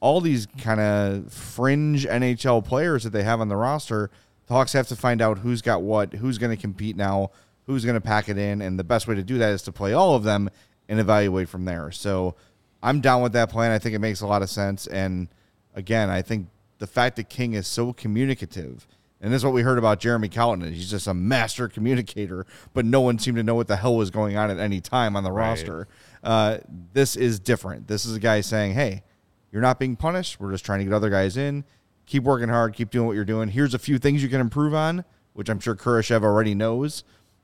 all 0.00 0.20
these 0.20 0.46
kind 0.58 0.78
of 0.78 1.32
fringe 1.32 2.04
NHL 2.06 2.62
players 2.64 3.02
that 3.04 3.10
they 3.10 3.22
have 3.22 3.40
on 3.40 3.48
the 3.48 3.56
roster, 3.56 4.10
the 4.46 4.52
Hawks 4.52 4.74
have 4.74 4.86
to 4.88 4.96
find 4.96 5.22
out 5.22 5.38
who's 5.38 5.62
got 5.62 5.80
what, 5.82 6.12
who's 6.12 6.36
going 6.36 6.54
to 6.54 6.60
compete 6.60 6.96
now, 6.96 7.30
who's 7.64 7.86
going 7.86 7.94
to 7.94 8.00
pack 8.00 8.28
it 8.28 8.36
in, 8.36 8.60
and 8.60 8.78
the 8.78 8.84
best 8.84 9.08
way 9.08 9.14
to 9.14 9.22
do 9.22 9.38
that 9.38 9.50
is 9.50 9.62
to 9.62 9.72
play 9.72 9.94
all 9.94 10.14
of 10.14 10.22
them 10.22 10.50
and 10.86 11.00
evaluate 11.00 11.48
from 11.48 11.64
there. 11.64 11.90
So 11.90 12.36
I'm 12.82 13.00
down 13.00 13.22
with 13.22 13.32
that 13.32 13.48
plan. 13.48 13.72
I 13.72 13.78
think 13.78 13.94
it 13.94 14.00
makes 14.00 14.20
a 14.20 14.26
lot 14.26 14.42
of 14.42 14.50
sense. 14.50 14.86
And 14.86 15.28
again, 15.74 16.10
I 16.10 16.20
think 16.20 16.48
the 16.78 16.86
fact 16.86 17.16
that 17.16 17.30
King 17.30 17.54
is 17.54 17.66
so 17.66 17.94
communicative, 17.94 18.86
and 19.26 19.34
this 19.34 19.40
is 19.40 19.44
what 19.44 19.54
we 19.54 19.62
heard 19.62 19.76
about 19.76 19.98
Jeremy 19.98 20.28
Colliton, 20.28 20.72
he's 20.72 20.88
just 20.88 21.08
a 21.08 21.12
master 21.12 21.66
communicator, 21.76 22.46
but 22.74 22.84
no 22.84 23.00
one 23.00 23.18
seemed 23.18 23.36
to 23.38 23.42
know 23.42 23.56
what 23.56 23.66
the 23.66 23.74
hell 23.74 23.96
was 23.96 24.08
going 24.08 24.36
on 24.36 24.52
at 24.52 24.60
any 24.60 24.80
time 24.80 25.16
on 25.16 25.24
the 25.24 25.32
roster. 25.32 25.88
Uh, 26.22 26.58
this 26.92 27.16
is 27.16 27.40
different. 27.40 27.88
This 27.88 28.06
is 28.06 28.14
a 28.14 28.20
guy 28.20 28.40
saying, 28.40 28.74
hey, 28.74 29.02
you're 29.50 29.62
not 29.62 29.80
being 29.80 29.96
punished. 29.96 30.38
We're 30.38 30.52
just 30.52 30.64
trying 30.64 30.78
to 30.78 30.84
get 30.84 30.94
other 30.94 31.10
guys 31.10 31.36
in. 31.36 31.64
Keep 32.06 32.22
working 32.22 32.48
hard. 32.48 32.74
Keep 32.74 32.90
doing 32.90 33.08
what 33.08 33.14
you're 33.14 33.24
doing. 33.24 33.48
Here's 33.48 33.74
a 33.74 33.80
few 33.80 33.98
things 33.98 34.22
you 34.22 34.28
can 34.28 34.40
improve 34.40 34.74
on, 34.74 35.04
which 35.32 35.48
I'm 35.48 35.58
sure 35.58 35.74
Kurashev 35.74 36.22
already 36.22 36.54
knows. 36.54 37.02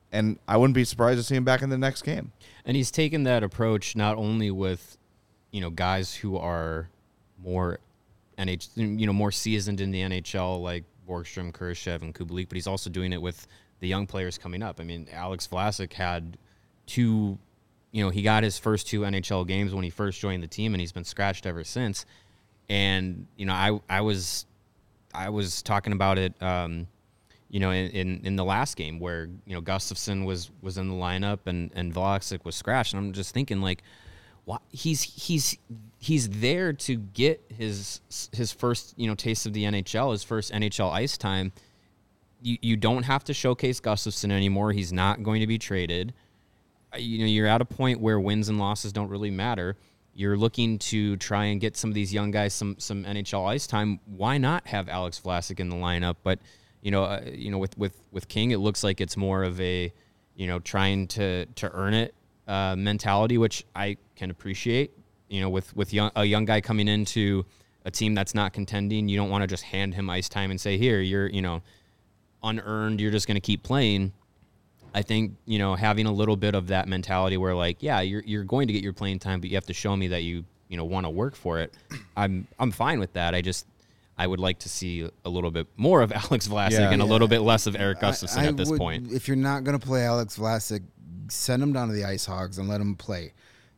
And 0.09 0.39
I 0.47 0.55
wouldn't 0.55 0.75
be 0.75 0.85
surprised 0.85 1.19
to 1.19 1.23
see 1.23 1.35
him 1.35 1.43
back 1.43 1.61
in 1.61 1.69
the 1.69 1.77
next 1.77 2.03
game. 2.03 2.31
And 2.63 2.77
he's 2.77 2.91
taken 2.91 3.23
that 3.23 3.43
approach 3.43 3.93
not 3.93 4.15
only 4.15 4.51
with, 4.51 4.97
you 5.51 5.59
know, 5.59 5.69
guys 5.69 6.15
who 6.15 6.37
are 6.37 6.87
more 7.43 7.81
NH, 8.37 8.69
you 8.77 9.05
know, 9.05 9.11
more 9.11 9.33
seasoned 9.33 9.81
in 9.81 9.91
the 9.91 9.99
NHL 9.99 10.61
like 10.61 10.85
Borgstrom, 11.07 11.51
Kurashev, 11.51 12.01
and 12.01 12.13
Kubalik, 12.13 12.49
but 12.49 12.55
he's 12.55 12.67
also 12.67 12.89
doing 12.89 13.13
it 13.13 13.21
with 13.21 13.47
the 13.79 13.87
young 13.87 14.07
players 14.07 14.37
coming 14.37 14.63
up. 14.63 14.79
I 14.79 14.83
mean, 14.83 15.07
Alex 15.11 15.47
Vlasic 15.47 15.93
had 15.93 16.37
two, 16.85 17.37
you 17.91 18.03
know, 18.03 18.09
he 18.09 18.21
got 18.21 18.43
his 18.43 18.57
first 18.57 18.87
two 18.87 19.01
NHL 19.01 19.47
games 19.47 19.73
when 19.73 19.83
he 19.83 19.89
first 19.89 20.19
joined 20.19 20.41
the 20.41 20.47
team, 20.47 20.73
and 20.73 20.81
he's 20.81 20.91
been 20.91 21.03
scratched 21.03 21.45
ever 21.45 21.63
since. 21.63 22.05
And 22.69 23.27
you 23.35 23.45
know, 23.45 23.53
I 23.53 23.79
I 23.89 24.01
was 24.01 24.45
I 25.13 25.29
was 25.29 25.61
talking 25.61 25.93
about 25.93 26.17
it, 26.17 26.33
um, 26.41 26.87
you 27.49 27.59
know, 27.59 27.71
in, 27.71 27.89
in, 27.91 28.21
in 28.23 28.35
the 28.35 28.45
last 28.45 28.77
game 28.77 28.99
where 28.99 29.29
you 29.45 29.53
know 29.53 29.61
Gustafsson 29.61 30.25
was 30.25 30.49
was 30.61 30.77
in 30.77 30.87
the 30.87 30.95
lineup 30.95 31.39
and 31.45 31.71
and 31.75 31.93
Vlasic 31.93 32.45
was 32.45 32.55
scratched, 32.55 32.93
and 32.93 33.05
I'm 33.05 33.13
just 33.13 33.33
thinking 33.33 33.61
like, 33.61 33.83
why 34.45 34.57
he's 34.69 35.01
he's 35.03 35.57
he's 36.03 36.27
there 36.27 36.73
to 36.73 36.97
get 36.97 37.41
his 37.47 38.01
his 38.33 38.51
first 38.51 38.93
you 38.97 39.07
know 39.07 39.15
taste 39.15 39.45
of 39.45 39.53
the 39.53 39.63
NHL, 39.63 40.11
his 40.11 40.23
first 40.23 40.51
NHL 40.51 40.91
ice 40.91 41.17
time. 41.17 41.53
You 42.41 42.57
you 42.61 42.75
don't 42.75 43.03
have 43.03 43.23
to 43.25 43.33
showcase 43.33 43.79
Gustafsson 43.79 44.31
anymore. 44.31 44.73
He's 44.73 44.91
not 44.91 45.23
going 45.23 45.39
to 45.39 45.47
be 45.47 45.57
traded. 45.57 46.13
You 46.97 47.19
know, 47.19 47.25
you're 47.25 47.47
at 47.47 47.61
a 47.61 47.65
point 47.65 48.01
where 48.01 48.19
wins 48.19 48.49
and 48.49 48.59
losses 48.59 48.91
don't 48.91 49.09
really 49.09 49.31
matter. 49.31 49.77
You're 50.13 50.37
looking 50.37 50.77
to 50.79 51.15
try 51.17 51.45
and 51.45 51.59
get 51.59 51.75
some 51.77 51.89
of 51.89 51.95
these 51.95 52.13
young 52.13 52.31
guys 52.31 52.53
some 52.53 52.75
some 52.79 53.05
NHL 53.05 53.47
ice 53.47 53.65
time. 53.65 53.99
Why 54.05 54.37
not 54.37 54.67
have 54.67 54.89
Alex 54.89 55.21
Vlasic 55.23 55.59
in 55.59 55.69
the 55.69 55.77
lineup? 55.77 56.17
But 56.21 56.39
you 56.81 56.91
know, 56.91 57.05
uh, 57.05 57.21
you 57.31 57.49
know, 57.49 57.57
with 57.57 57.77
with 57.77 57.97
with 58.11 58.27
King, 58.27 58.51
it 58.51 58.57
looks 58.57 58.83
like 58.83 58.99
it's 58.99 59.15
more 59.15 59.43
of 59.43 59.59
a 59.61 59.93
you 60.35 60.47
know 60.47 60.59
trying 60.59 61.07
to 61.07 61.45
to 61.45 61.71
earn 61.71 61.93
it 61.93 62.13
uh, 62.45 62.75
mentality, 62.77 63.37
which 63.37 63.65
I 63.73 63.95
can 64.17 64.29
appreciate. 64.29 64.91
You 65.33 65.41
know, 65.41 65.49
with 65.49 65.75
with 65.75 65.91
young, 65.91 66.11
a 66.15 66.25
young 66.25 66.45
guy 66.45 66.61
coming 66.61 66.87
into 66.87 67.43
a 67.85 67.89
team 67.89 68.13
that's 68.13 68.35
not 68.35 68.53
contending, 68.53 69.09
you 69.09 69.17
don't 69.17 69.31
want 69.31 69.41
to 69.41 69.47
just 69.47 69.63
hand 69.63 69.95
him 69.95 70.07
ice 70.07 70.29
time 70.29 70.51
and 70.51 70.61
say, 70.61 70.77
"Here, 70.77 71.01
you're 71.01 71.25
you 71.27 71.41
know 71.41 71.63
unearned. 72.43 73.01
You're 73.01 73.09
just 73.09 73.25
going 73.25 73.35
to 73.35 73.41
keep 73.41 73.63
playing." 73.63 74.13
I 74.93 75.01
think 75.01 75.33
you 75.47 75.57
know 75.57 75.73
having 75.73 76.05
a 76.05 76.11
little 76.11 76.35
bit 76.35 76.53
of 76.53 76.67
that 76.67 76.87
mentality 76.87 77.37
where 77.37 77.55
like, 77.55 77.81
yeah, 77.81 78.01
you're 78.01 78.21
you're 78.27 78.43
going 78.43 78.67
to 78.67 78.73
get 78.73 78.83
your 78.83 78.93
playing 78.93 79.17
time, 79.17 79.39
but 79.41 79.49
you 79.49 79.55
have 79.55 79.65
to 79.65 79.73
show 79.73 79.95
me 79.95 80.07
that 80.09 80.21
you 80.21 80.45
you 80.67 80.77
know 80.77 80.85
want 80.85 81.07
to 81.07 81.09
work 81.09 81.35
for 81.35 81.59
it. 81.61 81.73
I'm 82.15 82.45
I'm 82.59 82.69
fine 82.69 82.99
with 82.99 83.13
that. 83.13 83.33
I 83.33 83.41
just 83.41 83.65
I 84.19 84.27
would 84.27 84.39
like 84.39 84.59
to 84.59 84.69
see 84.69 85.09
a 85.25 85.29
little 85.29 85.49
bit 85.49 85.65
more 85.77 86.03
of 86.03 86.11
Alex 86.29 86.47
Vlasic 86.47 86.73
Yeah. 86.73 86.91
and 86.91 87.01
a 87.01 87.05
little 87.05 87.27
bit 87.27 87.39
less 87.39 87.65
of 87.65 87.75
Erik 87.75 88.01
Gustafsson 88.01 88.37
I- 88.37 88.43
I 88.43 88.47
at 88.49 88.57
this 88.57 88.69
would- 88.69 88.77
point. 88.77 89.11
If 89.11 89.27
you're 89.27 89.35
not 89.35 89.63
going 89.63 89.79
to 89.79 89.83
play 89.83 90.03
Alex 90.05 90.37
Vlasic, 90.37 90.83
send 91.27 91.63
him 91.63 91.73
down 91.73 91.87
to 91.87 91.93
the 91.95 92.05
Ice 92.05 92.27
Hogs 92.27 92.59
and 92.59 92.69
let 92.69 92.79
him 92.79 92.95
play. 92.95 93.33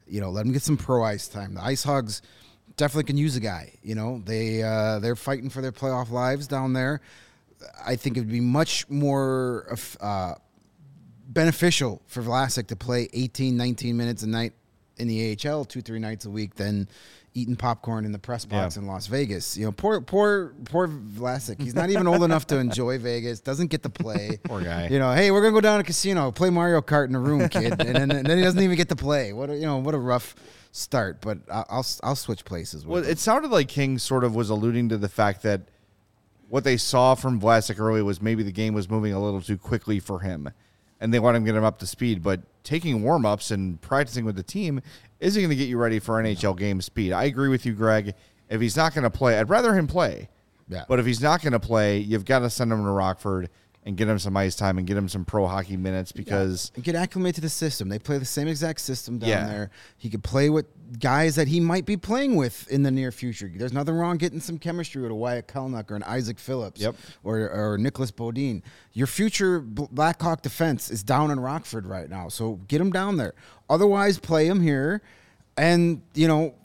You 0.07 0.21
know, 0.21 0.29
let 0.29 0.45
him 0.45 0.51
get 0.51 0.61
some 0.61 0.77
pro 0.77 1.03
ice 1.03 1.27
time. 1.27 1.53
The 1.55 1.63
Ice 1.63 1.83
Hogs 1.83 2.21
definitely 2.77 3.05
can 3.05 3.17
use 3.17 3.35
a 3.35 3.39
guy. 3.39 3.73
You 3.81 3.95
know, 3.95 4.21
they 4.23 4.63
uh, 4.63 4.99
they're 4.99 5.15
fighting 5.15 5.49
for 5.49 5.61
their 5.61 5.71
playoff 5.71 6.11
lives 6.11 6.47
down 6.47 6.73
there. 6.73 7.01
I 7.85 7.95
think 7.95 8.17
it'd 8.17 8.29
be 8.29 8.41
much 8.41 8.89
more 8.89 9.75
uh, 9.99 10.35
beneficial 11.27 12.01
for 12.05 12.21
Vlasic 12.21 12.67
to 12.67 12.75
play 12.75 13.09
18, 13.13 13.57
19 13.57 13.97
minutes 13.97 14.23
a 14.23 14.27
night 14.27 14.53
in 14.97 15.07
the 15.07 15.37
AHL 15.47 15.65
two, 15.65 15.81
three 15.81 15.99
nights 15.99 16.25
a 16.25 16.29
week 16.29 16.55
than 16.55 16.87
eating 17.35 17.55
popcorn 17.55 18.05
in 18.05 18.11
the 18.11 18.17
press 18.17 18.45
box 18.45 18.75
Yeah. 18.75 18.81
in 18.81 18.87
Las 18.87 19.05
Vegas. 19.07 19.55
You 19.57 19.65
know, 19.65 19.71
poor, 19.71 20.01
poor, 20.01 20.53
poor 20.65 20.87
Vlasic. 20.87 21.61
He's 21.61 21.75
not 21.75 21.89
even 21.91 22.07
old 22.07 22.23
enough 22.23 22.47
to 22.47 22.57
enjoy 22.57 22.97
Vegas. 22.97 23.41
Doesn't 23.41 23.67
get 23.67 23.83
to 23.83 23.89
play. 23.89 24.39
Poor 24.45 24.61
guy. 24.61 24.87
You 24.87 24.97
know, 24.99 25.13
hey, 25.13 25.29
we're 25.31 25.41
gonna 25.41 25.53
go 25.53 25.61
down 25.61 25.77
to 25.77 25.81
a 25.81 25.83
casino, 25.83 26.31
play 26.31 26.49
Mario 26.49 26.81
Kart 26.81 27.07
in 27.09 27.15
a 27.15 27.19
room, 27.19 27.47
kid, 27.49 27.73
and 27.79 27.95
then, 27.95 28.11
and 28.11 28.25
then 28.25 28.37
he 28.37 28.43
doesn't 28.43 28.61
even 28.63 28.75
get 28.77 28.89
to 28.89 28.95
play. 28.95 29.33
What 29.33 29.49
a, 29.49 29.55
you 29.55 29.65
know, 29.65 29.77
what 29.77 29.93
a 29.93 29.99
rough 29.99 30.33
start. 30.71 31.19
But 31.21 31.39
I'll 31.51 31.85
I'll 32.03 32.15
switch 32.15 32.45
places. 32.45 32.85
With 32.85 32.91
Well, 32.93 33.03
him. 33.03 33.09
it 33.11 33.19
sounded 33.19 33.51
like 33.51 33.67
King 33.67 33.97
sort 33.99 34.23
of 34.23 34.33
was 34.33 34.49
alluding 34.49 34.89
to 34.89 34.97
the 34.97 35.09
fact 35.09 35.43
that 35.43 35.61
what 36.47 36.63
they 36.63 36.77
saw 36.77 37.15
from 37.15 37.41
Vlasic 37.41 37.79
early 37.79 38.01
was 38.01 38.21
maybe 38.21 38.43
the 38.43 38.51
game 38.51 38.73
was 38.73 38.89
moving 38.89 39.11
a 39.13 39.21
little 39.21 39.41
too 39.41 39.57
quickly 39.57 39.99
for 39.99 40.19
him, 40.19 40.49
and 40.99 41.13
they 41.13 41.19
want 41.19 41.35
to 41.35 41.41
get 41.41 41.55
him 41.55 41.63
up 41.63 41.79
to 41.79 41.87
speed. 41.87 42.23
But 42.23 42.41
taking 42.63 43.03
warm 43.03 43.25
ups 43.25 43.51
and 43.51 43.79
practicing 43.81 44.25
with 44.25 44.35
the 44.35 44.43
team 44.43 44.81
isn't 45.19 45.41
going 45.41 45.49
to 45.49 45.55
get 45.55 45.69
you 45.69 45.77
ready 45.77 45.99
for 45.99 46.21
NHL 46.21 46.57
game 46.57 46.81
speed. 46.81 47.13
I 47.13 47.25
agree 47.25 47.49
with 47.49 47.65
you, 47.65 47.73
Greg. 47.73 48.13
If 48.49 48.61
he's 48.61 48.77
not 48.77 48.93
going 48.93 49.03
to 49.03 49.09
play, 49.09 49.39
I'd 49.39 49.49
rather 49.49 49.73
him 49.73 49.87
play. 49.87 50.29
Yeah. 50.67 50.83
But 50.87 50.99
if 50.99 51.05
he's 51.05 51.21
not 51.21 51.41
going 51.41 51.53
to 51.53 51.59
play, 51.59 51.99
you've 51.99 52.25
got 52.25 52.39
to 52.39 52.49
send 52.49 52.71
him 52.71 52.83
to 52.83 52.89
Rockford 52.89 53.49
and 53.87 53.95
get 53.95 54.07
him 54.07 54.17
some 54.17 54.35
ice 54.35 54.55
time 54.55 54.79
and 54.79 54.87
get 54.87 54.97
him 54.97 55.07
some 55.07 55.23
pro 55.25 55.45
hockey 55.45 55.77
minutes 55.77 56.11
because 56.11 56.71
and 56.75 56.83
get 56.83 56.95
acclimated 56.95 57.35
to 57.35 57.41
the 57.41 57.49
system. 57.49 57.87
They 57.87 57.99
play 57.99 58.17
the 58.17 58.25
same 58.25 58.47
exact 58.47 58.81
system 58.81 59.19
down 59.19 59.29
Yeah. 59.29 59.47
there. 59.47 59.69
He 59.97 60.09
could 60.09 60.23
play 60.23 60.49
with 60.49 60.65
guys 60.99 61.35
that 61.35 61.47
he 61.47 61.59
might 61.59 61.85
be 61.85 61.95
playing 61.95 62.35
with 62.35 62.67
in 62.71 62.81
the 62.81 62.89
near 62.89 63.11
future. 63.11 63.51
There's 63.55 63.73
nothing 63.73 63.93
wrong 63.95 64.17
getting 64.17 64.39
some 64.39 64.57
chemistry 64.57 65.01
with 65.03 65.11
a 65.11 65.15
Wyatt 65.15 65.47
Kalynuk 65.47 65.91
or 65.91 65.95
an 65.95 66.03
Isaac 66.03 66.39
Phillips 66.39 66.81
Yep. 66.81 66.95
or, 67.23 67.49
or 67.51 67.77
Nicholas 67.77 68.11
Beaudin. 68.11 68.63
Your 68.93 69.07
future 69.07 69.59
Blackhawk 69.61 70.41
defense 70.41 70.89
is 70.89 71.03
down 71.03 71.29
in 71.29 71.39
Rockford 71.39 71.85
right 71.85 72.09
now. 72.09 72.27
So 72.29 72.55
get 72.67 72.81
him 72.81 72.91
down 72.91 73.17
there. 73.17 73.33
Otherwise, 73.69 74.17
play 74.17 74.47
him 74.47 74.61
here. 74.61 75.01
And, 75.57 76.01
you 76.15 76.27
know, 76.27 76.55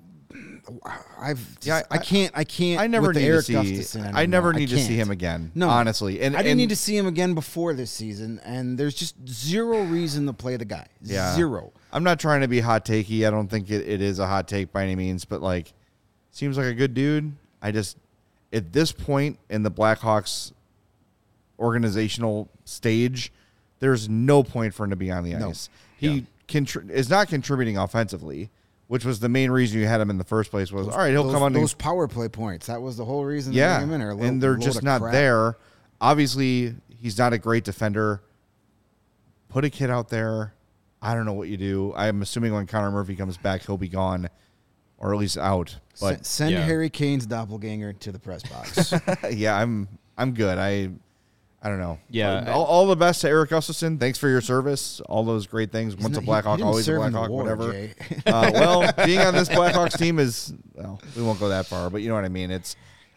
I've 1.18 1.58
Yeah, 1.62 1.82
I, 1.90 1.96
I- 1.96 1.98
can't 1.98 2.32
I 2.34 2.44
can't 2.44 2.80
I 2.80 2.86
never 2.86 3.12
need 3.12 3.26
to 3.26 3.42
see- 3.42 4.00
I 4.00 4.26
never 4.26 4.52
need 4.52 4.68
to 4.70 4.78
see 4.78 4.94
him 4.96 5.10
again, 5.10 5.52
No, 5.54 5.68
honestly. 5.68 6.20
And- 6.20 6.34
I 6.36 6.38
didn't 6.38 6.52
and- 6.52 6.58
need 6.58 6.68
to 6.70 6.76
see 6.76 6.96
him 6.96 7.06
again 7.06 7.34
before 7.34 7.74
this 7.74 7.90
season, 7.90 8.40
and 8.44 8.76
there's 8.78 8.94
just 8.94 9.14
zero 9.28 9.82
reason 9.84 10.26
to 10.26 10.32
play 10.32 10.56
the 10.56 10.64
guy. 10.64 10.86
Yeah. 11.02 11.34
Zero. 11.34 11.72
I'm 11.92 12.04
not 12.04 12.20
trying 12.20 12.40
to 12.42 12.48
be 12.48 12.60
hot 12.60 12.84
takey. 12.84 13.26
I 13.26 13.30
don't 13.30 13.48
think 13.48 13.70
it, 13.70 13.88
it 13.88 14.00
is 14.00 14.18
a 14.18 14.26
hot 14.26 14.46
take 14.48 14.72
by 14.72 14.82
any 14.84 14.96
means, 14.96 15.24
but 15.24 15.42
like, 15.42 15.72
seems 16.30 16.56
like 16.56 16.66
a 16.66 16.74
good 16.74 16.94
dude. 16.94 17.32
I 17.62 17.72
just, 17.72 17.96
at 18.52 18.72
this 18.72 18.92
point 18.92 19.38
in 19.48 19.62
the 19.62 19.70
Blackhawks 19.70 20.52
organizational 21.58 22.48
stage, 22.64 23.32
there's 23.80 24.08
no 24.08 24.42
point 24.42 24.74
for 24.74 24.84
him 24.84 24.90
to 24.90 24.96
be 24.96 25.10
on 25.10 25.24
the 25.24 25.34
No. 25.34 25.50
ice. 25.50 25.68
He 25.96 26.26
contri- 26.48 26.88
is 26.90 27.10
not 27.10 27.28
contributing 27.28 27.76
offensively, 27.76 28.50
which 28.90 29.04
was 29.04 29.20
the 29.20 29.28
main 29.28 29.52
reason 29.52 29.78
you 29.78 29.86
had 29.86 30.00
him 30.00 30.10
in 30.10 30.18
the 30.18 30.24
first 30.24 30.50
place. 30.50 30.72
Was 30.72 30.88
all 30.88 30.98
right, 30.98 31.12
he'll 31.12 31.22
those, 31.22 31.32
come 31.32 31.44
on. 31.44 31.52
those 31.52 31.74
and, 31.74 31.78
power 31.78 32.08
play 32.08 32.26
points. 32.26 32.66
That 32.66 32.82
was 32.82 32.96
the 32.96 33.04
whole 33.04 33.24
reason. 33.24 33.52
yeah, 33.52 33.78
bring 33.78 33.88
him 33.88 33.94
in, 33.94 34.02
or 34.02 34.10
a 34.10 34.16
and 34.16 34.42
they're 34.42 34.56
just 34.56 34.82
not 34.82 35.00
crap. 35.00 35.12
there. 35.12 35.56
Obviously, 36.00 36.74
he's 36.88 37.16
not 37.16 37.32
a 37.32 37.38
great 37.38 37.62
defender. 37.62 38.20
Put 39.48 39.64
a 39.64 39.70
kid 39.70 39.90
out 39.90 40.08
there. 40.08 40.54
I 41.00 41.14
don't 41.14 41.24
know 41.24 41.34
what 41.34 41.46
you 41.46 41.56
do. 41.56 41.94
I'm 41.94 42.20
assuming 42.20 42.52
when 42.52 42.66
Connor 42.66 42.90
Murphy 42.90 43.14
comes 43.14 43.36
back, 43.36 43.64
he'll 43.64 43.78
be 43.78 43.88
gone, 43.88 44.28
or 44.98 45.14
at 45.14 45.20
least 45.20 45.38
out. 45.38 45.76
Sen- 45.94 46.14
But 46.16 46.26
send 46.26 46.50
Yeah. 46.50 46.64
Harry 46.64 46.90
Kane's 46.90 47.26
doppelganger 47.26 47.92
to 47.92 48.10
the 48.10 48.18
press 48.18 48.42
box. 48.42 48.92
yeah, 49.30 49.56
I'm 49.56 49.86
I'm 50.18 50.34
good. 50.34 50.58
I 50.58 50.90
I 51.62 51.68
don't 51.68 51.78
know. 51.78 51.98
Yeah, 52.08 52.50
all, 52.52 52.64
all 52.64 52.86
the 52.86 52.96
best 52.96 53.20
to 53.20 53.28
Erik 53.28 53.50
Gustafsson. 53.50 54.00
Thanks 54.00 54.18
for 54.18 54.28
your 54.28 54.40
service. 54.40 55.00
All 55.00 55.24
those 55.24 55.46
great 55.46 55.70
things. 55.70 55.94
Once 55.94 56.16
a 56.16 56.20
He- 56.20 56.24
he 56.24 56.26
Blackhawk, 56.26 56.60
always 56.62 56.80
a 56.80 56.84
serve 56.84 57.02
in 57.04 57.12
Blackhawk. 57.12 57.30
Whatever. 57.30 57.88
Uh, 58.26 58.50
well, 58.54 58.92
being 59.06 59.20
on 59.20 59.34
this 59.34 59.48
Blackhawks 59.58 59.98
team 59.98 60.18
is 60.18 60.54
well, 60.74 61.00
we 61.16 61.22
won't 61.22 61.38
go 61.40 61.48
that 61.50 61.66
far, 61.66 61.90
but 61.90 62.00
you 62.02 62.08
know 62.08 62.14
what 62.14 62.24
I 62.24 62.28
mean. 62.28 62.50
It's 62.50 62.76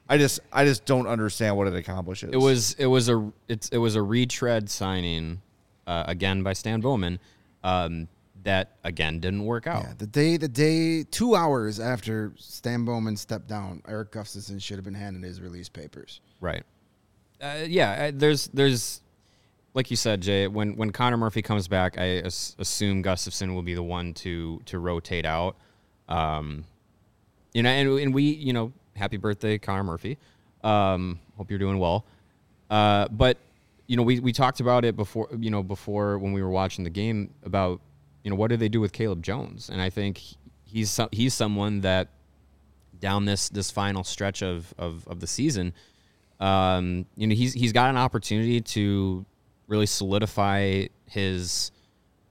I 0.10 0.18
just 0.18 0.40
I 0.52 0.66
just 0.66 0.86
don't 0.86 1.08
understand 1.08 1.56
what 1.56 1.68
it 1.68 1.76
accomplishes. 1.76 2.32
It 2.34 2.38
was 2.38 2.74
it 2.74 2.88
was 2.88 3.08
a 3.10 3.32
it's 3.48 3.70
it 3.70 3.78
was 3.78 3.96
a 3.96 4.02
retread 4.02 4.70
signing 4.70 5.42
uh, 5.88 6.04
again 6.08 6.44
by 6.44 6.54
Stan 6.54 6.82
Bowman 6.82 7.20
um, 7.64 8.08
that 8.44 8.76
again 8.84 9.20
didn't 9.20 9.46
work 9.46 9.68
out. 9.68 9.84
Yeah, 9.84 9.94
the 9.98 10.08
day, 10.08 10.38
the 10.38 10.48
day, 10.50 11.04
two 11.04 11.36
hours 11.36 11.80
after 11.80 12.34
Stan 12.38 12.84
Bowman 12.86 13.16
stepped 13.16 13.48
down, 13.48 13.82
Erik 13.88 14.12
Gustafsson 14.12 14.62
should 14.62 14.76
have 14.76 14.86
been 14.86 14.94
handed 14.94 15.24
his 15.24 15.40
release 15.40 15.70
papers. 15.70 16.20
Right. 16.42 16.64
Uh, 17.44 17.66
yeah. 17.68 18.12
There's 18.14 18.48
there's 18.48 19.02
like 19.74 19.90
you 19.90 19.98
said, 19.98 20.22
Jay. 20.22 20.48
When 20.48 20.76
when 20.76 20.92
Connor 20.92 21.18
Murphy 21.18 21.42
comes 21.42 21.68
back, 21.68 21.98
I 21.98 22.20
as- 22.20 22.56
assume 22.60 23.04
Gustafsson 23.04 23.54
will 23.54 23.62
be 23.62 23.74
the 23.74 23.84
one 23.84 24.14
to 24.16 24.62
to 24.66 24.80
rotate 24.80 25.26
out. 25.26 25.56
Um, 26.08 26.66
you 27.54 27.64
know, 27.64 27.70
and 27.70 28.00
and 28.00 28.14
we 28.14 28.24
you 28.24 28.54
know, 28.54 28.72
happy 28.96 29.18
birthday, 29.18 29.58
Connor 29.58 29.84
Murphy. 29.84 30.18
Um, 30.64 31.20
hope 31.38 31.50
you're 31.50 31.60
doing 31.60 31.80
well. 31.80 32.06
Uh, 32.70 33.08
but 33.10 33.38
you 33.88 33.98
know, 33.98 34.04
we 34.04 34.20
we 34.20 34.32
talked 34.32 34.60
about 34.60 34.86
it 34.86 34.96
before. 34.96 35.28
You 35.38 35.50
know, 35.50 35.64
before 35.64 36.18
when 36.18 36.34
we 36.34 36.42
were 36.42 36.50
watching 36.50 36.84
the 36.84 36.90
game 36.90 37.34
about 37.44 37.82
you 38.24 38.30
know 38.30 38.36
what 38.38 38.50
do 38.50 38.58
they 38.58 38.70
do 38.70 38.80
with 38.80 38.94
Caleb 38.94 39.22
Jones, 39.22 39.70
and 39.70 39.82
I 39.82 39.90
think 39.90 40.22
he's 40.64 41.00
he's 41.12 41.34
someone 41.34 41.82
that 41.82 42.10
down 43.00 43.26
this 43.26 43.50
this 43.50 43.70
final 43.70 44.04
stretch 44.04 44.42
of 44.42 44.74
of, 44.78 45.08
of 45.08 45.20
the 45.20 45.28
season, 45.28 45.74
um, 46.44 47.06
you 47.16 47.26
know, 47.26 47.34
he's 47.34 47.54
he's 47.54 47.72
got 47.72 47.90
an 47.90 47.96
opportunity 47.96 48.60
to 48.60 49.26
really 49.68 49.86
solidify 49.86 50.88
his 51.06 51.72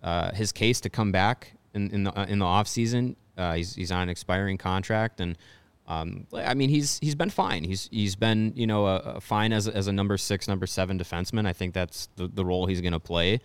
uh, 0.02 0.32
his 0.32 0.52
case 0.52 0.82
to 0.82 0.90
come 0.90 1.12
back 1.12 1.54
in 1.72 1.90
in 1.90 2.04
the 2.04 2.12
in 2.28 2.38
the 2.38 2.44
off 2.44 2.68
season. 2.68 3.16
Uh, 3.38 3.54
he's 3.54 3.74
he's 3.74 3.90
on 3.90 4.02
an 4.02 4.08
expiring 4.10 4.58
contract, 4.58 5.20
and 5.22 5.38
um, 5.86 6.26
I 6.34 6.52
mean 6.52 6.68
he's 6.68 6.98
he's 6.98 7.14
been 7.14 7.30
fine. 7.30 7.64
He's 7.64 7.88
he's 7.90 8.14
been 8.14 8.52
you 8.54 8.66
know 8.66 8.86
a, 8.86 8.96
a 8.96 9.20
fine 9.22 9.50
as 9.50 9.66
as 9.66 9.86
a 9.86 9.92
number 9.92 10.18
six, 10.18 10.46
number 10.46 10.66
seven 10.66 10.98
defenseman. 10.98 11.46
I 11.46 11.54
think 11.54 11.72
that's 11.72 12.10
the, 12.16 12.28
the 12.28 12.44
role 12.44 12.66
he's 12.66 12.82
going 12.82 12.92
to 12.92 13.00
play. 13.00 13.40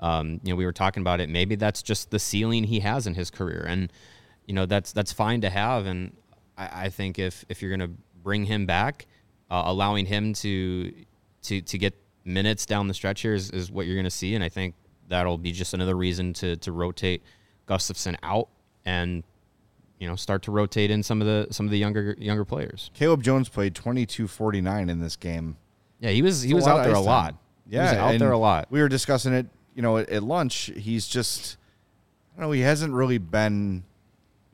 Um, 0.00 0.38
you 0.44 0.52
know, 0.52 0.56
we 0.56 0.66
were 0.66 0.72
talking 0.72 1.00
about 1.00 1.20
it. 1.20 1.30
Maybe 1.30 1.54
that's 1.54 1.82
just 1.82 2.10
the 2.10 2.18
ceiling 2.18 2.64
he 2.64 2.80
has 2.80 3.06
in 3.06 3.14
his 3.14 3.30
career, 3.30 3.64
and 3.66 3.90
you 4.46 4.52
know 4.52 4.66
that's 4.66 4.92
that's 4.92 5.14
fine 5.14 5.40
to 5.40 5.48
have. 5.48 5.86
And 5.86 6.14
I, 6.58 6.84
I 6.84 6.88
think 6.90 7.18
if 7.18 7.42
if 7.48 7.62
you're 7.62 7.74
going 7.74 7.88
to 7.88 7.96
bring 8.22 8.44
him 8.44 8.66
back, 8.66 9.06
uh, 9.50 9.62
allowing 9.66 10.06
him 10.06 10.32
to 10.34 10.92
to 11.42 11.60
to 11.60 11.78
get 11.78 11.94
minutes 12.24 12.66
down 12.66 12.88
the 12.88 12.94
stretch 12.94 13.22
here 13.22 13.34
is, 13.34 13.50
is 13.50 13.70
what 13.70 13.86
you're 13.86 13.96
going 13.96 14.04
to 14.04 14.10
see, 14.10 14.34
and 14.34 14.44
I 14.44 14.48
think 14.48 14.74
that'll 15.08 15.38
be 15.38 15.52
just 15.52 15.74
another 15.74 15.96
reason 15.96 16.32
to 16.34 16.56
to 16.56 16.72
rotate 16.72 17.22
Gustafsson 17.66 18.16
out 18.22 18.48
and 18.84 19.22
you 19.98 20.08
know 20.08 20.16
start 20.16 20.42
to 20.42 20.50
rotate 20.50 20.90
in 20.90 21.02
some 21.02 21.20
of 21.20 21.26
the 21.26 21.52
some 21.52 21.66
of 21.66 21.70
the 21.70 21.78
younger 21.78 22.14
younger 22.18 22.44
players. 22.44 22.90
Caleb 22.94 23.22
Jones 23.22 23.48
played 23.48 23.74
22-49 23.74 24.90
in 24.90 25.00
this 25.00 25.16
game. 25.16 25.56
Yeah, 26.00 26.10
he 26.10 26.22
was 26.22 26.42
he 26.42 26.54
was 26.54 26.66
out 26.66 26.84
there 26.84 26.94
a 26.94 27.00
lot. 27.00 27.24
time. 27.24 27.38
he 27.68 27.76
was 27.76 27.92
out 27.92 28.18
there 28.18 28.32
a 28.32 28.38
lot. 28.38 28.66
We 28.70 28.80
were 28.80 28.88
discussing 28.88 29.34
it, 29.34 29.46
you 29.74 29.82
know, 29.82 29.98
at, 29.98 30.08
at 30.08 30.22
lunch. 30.22 30.72
He's 30.76 31.06
just, 31.06 31.58
I 32.34 32.40
don't 32.40 32.48
know, 32.48 32.52
he 32.52 32.62
hasn't 32.62 32.94
really 32.94 33.18
been 33.18 33.84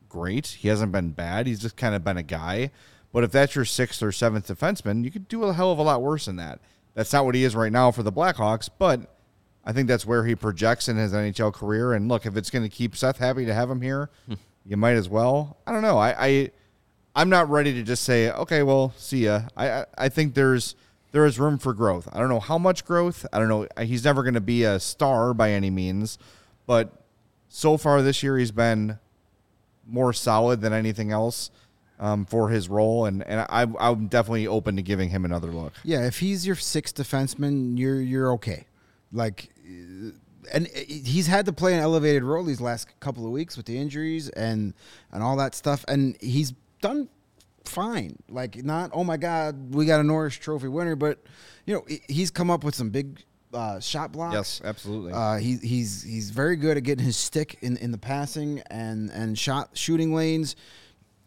great. 0.08 0.48
He 0.48 0.68
hasn't 0.68 0.90
been 0.92 1.10
bad. 1.10 1.46
He's 1.46 1.60
just 1.60 1.76
kind 1.76 1.94
of 1.94 2.02
been 2.02 2.16
a 2.16 2.22
guy. 2.22 2.72
But 3.16 3.24
if 3.24 3.32
that's 3.32 3.54
your 3.54 3.64
sixth 3.64 4.02
or 4.02 4.12
seventh 4.12 4.46
defenseman, 4.46 5.02
you 5.02 5.10
could 5.10 5.26
do 5.26 5.44
a 5.44 5.54
hell 5.54 5.72
of 5.72 5.78
a 5.78 5.82
lot 5.82 6.02
worse 6.02 6.26
than 6.26 6.36
that. 6.36 6.60
That's 6.92 7.14
not 7.14 7.24
what 7.24 7.34
he 7.34 7.44
is 7.44 7.56
right 7.56 7.72
now 7.72 7.90
for 7.90 8.02
the 8.02 8.12
Blackhawks, 8.12 8.68
but 8.78 9.16
I 9.64 9.72
think 9.72 9.88
that's 9.88 10.04
where 10.04 10.26
he 10.26 10.34
projects 10.34 10.86
in 10.86 10.98
his 10.98 11.14
NHL 11.14 11.54
career. 11.54 11.94
And 11.94 12.10
look, 12.10 12.26
if 12.26 12.36
it's 12.36 12.50
going 12.50 12.64
to 12.64 12.68
keep 12.68 12.94
Seth 12.94 13.16
happy 13.16 13.46
to 13.46 13.54
have 13.54 13.70
him 13.70 13.80
here, 13.80 14.10
hmm. 14.26 14.34
you 14.66 14.76
might 14.76 14.96
as 14.96 15.08
well. 15.08 15.56
I 15.66 15.72
don't 15.72 15.80
know. 15.80 15.96
I, 15.96 16.26
I 16.26 16.50
I'm 17.14 17.30
not 17.30 17.48
ready 17.48 17.72
to 17.72 17.82
just 17.82 18.02
say, 18.02 18.30
okay, 18.32 18.62
well, 18.62 18.92
see 18.98 19.24
ya. 19.24 19.44
I 19.56 19.70
I, 19.70 19.84
I 19.96 20.08
think 20.10 20.34
there's 20.34 20.74
there 21.12 21.24
is 21.24 21.38
room 21.38 21.56
for 21.56 21.72
growth. 21.72 22.10
I 22.12 22.18
don't 22.18 22.28
know 22.28 22.38
how 22.38 22.58
much 22.58 22.84
growth. 22.84 23.24
I 23.32 23.38
don't 23.38 23.48
know. 23.48 23.66
He's 23.82 24.04
never 24.04 24.24
going 24.24 24.34
to 24.34 24.42
be 24.42 24.64
a 24.64 24.78
star 24.78 25.32
by 25.32 25.52
any 25.52 25.70
means, 25.70 26.18
but 26.66 26.92
so 27.48 27.78
far 27.78 28.02
this 28.02 28.22
year 28.22 28.36
he's 28.36 28.52
been 28.52 28.98
more 29.86 30.12
solid 30.12 30.60
than 30.60 30.74
anything 30.74 31.12
else 31.12 31.50
um, 31.98 32.24
for 32.24 32.48
his 32.50 32.68
role, 32.68 33.06
and 33.06 33.22
and 33.26 33.40
I, 33.40 33.66
I'm 33.78 34.08
definitely 34.08 34.46
open 34.46 34.76
to 34.76 34.82
giving 34.82 35.10
him 35.10 35.24
another 35.24 35.50
look. 35.50 35.72
Yeah, 35.84 36.06
if 36.06 36.18
he's 36.18 36.46
your 36.46 36.56
sixth 36.56 36.94
defenseman, 36.94 37.78
you're 37.78 38.00
you're 38.00 38.32
okay. 38.32 38.66
Like, 39.12 39.50
uh, 39.64 40.10
and 40.52 40.66
he's 40.68 41.26
had 41.26 41.46
to 41.46 41.52
play 41.52 41.74
an 41.74 41.80
elevated 41.80 42.22
role 42.22 42.44
these 42.44 42.60
last 42.60 42.88
couple 43.00 43.24
of 43.24 43.32
weeks 43.32 43.56
with 43.56 43.66
the 43.66 43.78
injuries 43.78 44.28
and 44.30 44.74
and 45.12 45.22
all 45.22 45.36
that 45.36 45.54
stuff, 45.54 45.84
and 45.88 46.16
he's 46.20 46.52
done 46.80 47.08
fine. 47.64 48.16
Like, 48.28 48.62
not 48.64 48.90
oh 48.92 49.04
my 49.04 49.16
god, 49.16 49.74
we 49.74 49.86
got 49.86 50.00
a 50.00 50.04
Norris 50.04 50.34
Trophy 50.34 50.68
winner, 50.68 50.96
but 50.96 51.18
you 51.64 51.74
know 51.74 51.84
he's 52.08 52.30
come 52.30 52.50
up 52.50 52.64
with 52.64 52.74
some 52.74 52.90
big 52.90 53.22
uh, 53.54 53.80
shot 53.80 54.12
blocks. 54.12 54.34
Yes, 54.34 54.60
absolutely. 54.64 55.12
Uh, 55.12 55.36
he, 55.36 55.56
he's 55.56 56.02
he's 56.02 56.30
very 56.30 56.56
good 56.56 56.76
at 56.76 56.82
getting 56.82 57.04
his 57.04 57.16
stick 57.16 57.58
in, 57.62 57.76
in 57.78 57.90
the 57.90 57.98
passing 57.98 58.62
and 58.70 59.10
and 59.10 59.38
shot 59.38 59.70
shooting 59.74 60.14
lanes. 60.14 60.56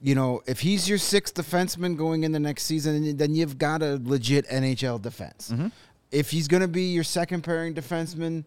You 0.02 0.16
know, 0.16 0.42
if 0.46 0.62
he's 0.62 0.88
your 0.88 0.98
sixth 0.98 1.36
defenseman 1.36 1.98
going 1.98 2.24
in 2.24 2.32
the 2.32 2.40
next 2.40 2.64
season, 2.64 3.18
then 3.18 3.36
you've 3.36 3.58
got 3.58 3.84
a 3.84 4.00
legit 4.02 4.48
NHL 4.48 5.02
defense. 5.02 5.52
Mm-hmm. 5.52 5.68
If 6.12 6.32
he's 6.32 6.48
going 6.48 6.62
to 6.62 6.68
be 6.68 6.84
your 6.94 7.04
second 7.04 7.44
pairing 7.44 7.74
defenseman, 7.74 8.46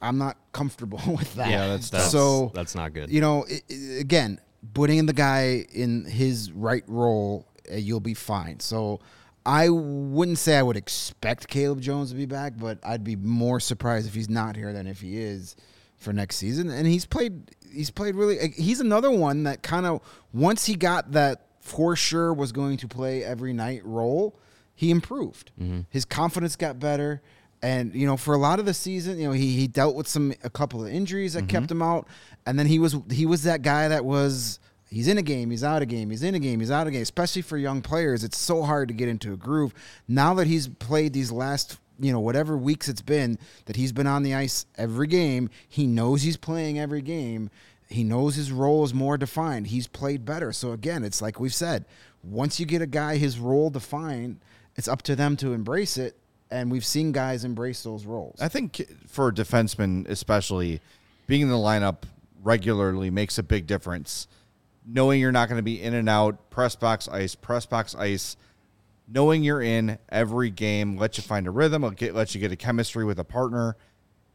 I'm 0.00 0.18
not 0.18 0.36
comfortable 0.52 1.00
with 1.06 1.34
that. 1.34 1.50
Yeah, 1.50 1.68
that's, 1.68 1.90
that's 1.90 2.10
so 2.10 2.50
that's 2.54 2.74
not 2.74 2.92
good. 2.92 3.10
you 3.10 3.20
know, 3.20 3.46
i 3.50 3.60
i 3.70 3.74
again, 4.00 4.40
putting 4.74 4.98
in 4.98 5.06
the 5.06 5.12
guy 5.12 5.66
in 5.72 6.04
his 6.04 6.52
right 6.52 6.84
role, 6.86 7.46
uh, 7.70 7.76
you'll 7.76 8.00
be 8.00 8.14
fine. 8.14 8.60
So 8.60 9.00
I 9.44 9.68
wouldn't 9.68 10.38
say 10.38 10.56
I 10.56 10.62
would 10.62 10.76
expect 10.76 11.48
Caleb 11.48 11.80
Jones 11.80 12.10
to 12.10 12.16
be 12.16 12.26
back, 12.26 12.54
but 12.56 12.78
I'd 12.84 13.04
be 13.04 13.16
more 13.16 13.60
surprised 13.60 14.06
if 14.06 14.14
he's 14.14 14.30
not 14.30 14.56
here 14.56 14.72
than 14.72 14.86
if 14.86 15.00
he 15.00 15.18
is 15.18 15.56
for 15.98 16.12
next 16.12 16.36
season. 16.36 16.70
And 16.70 16.86
he's 16.86 17.06
played, 17.06 17.50
he's 17.72 17.90
played 17.90 18.14
really. 18.14 18.48
He's 18.56 18.80
another 18.80 19.10
one 19.10 19.44
that 19.44 19.62
kind 19.62 19.86
of 19.86 20.00
once 20.32 20.66
he 20.66 20.74
got 20.74 21.12
that 21.12 21.46
for 21.60 21.96
sure 21.96 22.32
was 22.32 22.52
going 22.52 22.76
to 22.78 22.88
play 22.88 23.24
every 23.24 23.52
night 23.52 23.84
role, 23.84 24.38
he 24.74 24.90
improved. 24.90 25.50
Mm-hmm. 25.60 25.82
His 25.90 26.04
confidence 26.04 26.56
got 26.56 26.78
better. 26.78 27.22
And 27.62 27.94
you 27.94 28.06
know, 28.06 28.16
for 28.16 28.34
a 28.34 28.38
lot 28.38 28.58
of 28.58 28.66
the 28.66 28.74
season, 28.74 29.18
you 29.18 29.28
know, 29.28 29.32
he, 29.32 29.56
he 29.56 29.68
dealt 29.68 29.94
with 29.94 30.08
some 30.08 30.34
a 30.42 30.50
couple 30.50 30.84
of 30.84 30.92
injuries 30.92 31.34
that 31.34 31.48
kept 31.48 31.66
mm-hmm. 31.66 31.76
him 31.76 31.82
out, 31.82 32.08
and 32.44 32.58
then 32.58 32.66
he 32.66 32.80
was 32.80 32.96
he 33.10 33.24
was 33.24 33.44
that 33.44 33.62
guy 33.62 33.86
that 33.86 34.04
was 34.04 34.58
he's 34.90 35.06
in 35.06 35.16
a 35.16 35.22
game, 35.22 35.50
he's 35.50 35.62
out 35.62 35.80
of 35.80 35.88
game, 35.88 36.10
he's 36.10 36.24
in 36.24 36.34
a 36.34 36.40
game, 36.40 36.58
he's 36.58 36.72
out 36.72 36.88
of 36.88 36.92
game. 36.92 37.02
Especially 37.02 37.40
for 37.40 37.56
young 37.56 37.80
players, 37.80 38.24
it's 38.24 38.36
so 38.36 38.64
hard 38.64 38.88
to 38.88 38.94
get 38.94 39.08
into 39.08 39.32
a 39.32 39.36
groove. 39.36 39.72
Now 40.08 40.34
that 40.34 40.48
he's 40.48 40.66
played 40.66 41.12
these 41.12 41.30
last 41.30 41.78
you 42.02 42.12
know 42.12 42.20
whatever 42.20 42.56
weeks 42.56 42.88
it's 42.88 43.00
been 43.00 43.38
that 43.64 43.76
he's 43.76 43.92
been 43.92 44.06
on 44.06 44.22
the 44.22 44.34
ice 44.34 44.66
every 44.76 45.06
game, 45.06 45.48
he 45.68 45.86
knows 45.86 46.22
he's 46.22 46.36
playing 46.36 46.78
every 46.78 47.00
game. 47.00 47.48
He 47.88 48.04
knows 48.04 48.34
his 48.34 48.50
role 48.50 48.84
is 48.84 48.92
more 48.92 49.16
defined. 49.16 49.68
He's 49.68 49.86
played 49.86 50.24
better. 50.24 50.52
So 50.52 50.72
again, 50.72 51.04
it's 51.04 51.22
like 51.22 51.38
we've 51.38 51.54
said, 51.54 51.84
once 52.22 52.58
you 52.58 52.66
get 52.66 52.82
a 52.82 52.86
guy 52.86 53.16
his 53.16 53.38
role 53.38 53.70
defined, 53.70 54.40
it's 54.76 54.88
up 54.88 55.02
to 55.02 55.16
them 55.16 55.36
to 55.36 55.52
embrace 55.52 55.96
it. 55.96 56.16
And 56.50 56.70
we've 56.70 56.84
seen 56.84 57.12
guys 57.12 57.44
embrace 57.44 57.82
those 57.82 58.04
roles. 58.04 58.38
I 58.40 58.48
think 58.48 58.82
for 59.06 59.32
defensemen, 59.32 60.06
especially, 60.08 60.80
being 61.26 61.42
in 61.42 61.48
the 61.48 61.54
lineup 61.54 62.02
regularly 62.42 63.10
makes 63.10 63.38
a 63.38 63.42
big 63.42 63.66
difference. 63.66 64.26
Knowing 64.84 65.20
you're 65.20 65.32
not 65.32 65.48
going 65.48 65.58
to 65.58 65.62
be 65.62 65.80
in 65.80 65.94
and 65.94 66.08
out, 66.08 66.50
press 66.50 66.74
box 66.74 67.08
ice, 67.08 67.34
press 67.34 67.64
box 67.64 67.94
ice, 67.94 68.36
knowing 69.12 69.44
you're 69.44 69.62
in 69.62 69.98
every 70.08 70.50
game 70.50 70.96
lets 70.96 71.18
you 71.18 71.22
find 71.22 71.46
a 71.46 71.50
rhythm, 71.50 71.84
it 71.84 72.14
lets 72.14 72.34
you 72.34 72.40
get 72.40 72.52
a 72.52 72.56
chemistry 72.56 73.04
with 73.04 73.18
a 73.18 73.24
partner. 73.24 73.76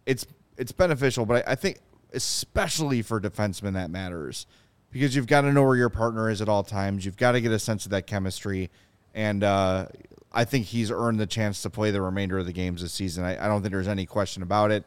It's 0.06 0.26
it's 0.58 0.72
beneficial, 0.72 1.26
but 1.26 1.48
I, 1.48 1.52
I 1.52 1.56
think 1.56 1.80
especially 2.14 3.02
for 3.02 3.20
defensemen 3.20 3.74
that 3.74 3.90
matters 3.90 4.46
because 4.92 5.16
you've 5.16 5.28
got 5.28 5.42
to 5.42 5.52
know 5.52 5.64
where 5.64 5.76
your 5.76 5.90
partner 5.90 6.30
is 6.30 6.42
at 6.42 6.50
all 6.50 6.64
times. 6.64 7.06
You've 7.06 7.18
got 7.18 7.34
to 7.34 7.42
get 7.42 7.52
a 7.52 7.60
sense 7.60 7.86
of 7.86 7.92
that 7.92 8.08
chemistry, 8.08 8.70
and 9.14 9.44
uh, 9.44 9.88
I 10.32 10.46
think 10.46 10.68
he's 10.68 10.92
earned 10.92 11.20
the 11.20 11.28
chance 11.28 11.62
to 11.64 11.70
play 11.70 11.92
the 11.92 12.02
remainder 12.02 12.38
of 12.38 12.46
the 12.46 12.54
games 12.54 12.82
this 12.82 12.94
season. 12.94 13.24
I, 13.24 13.44
I 13.44 13.48
don't 13.48 13.62
think 13.62 13.74
there's 13.74 13.88
any 13.88 14.06
question 14.06 14.44
about 14.44 14.72
it, 14.72 14.86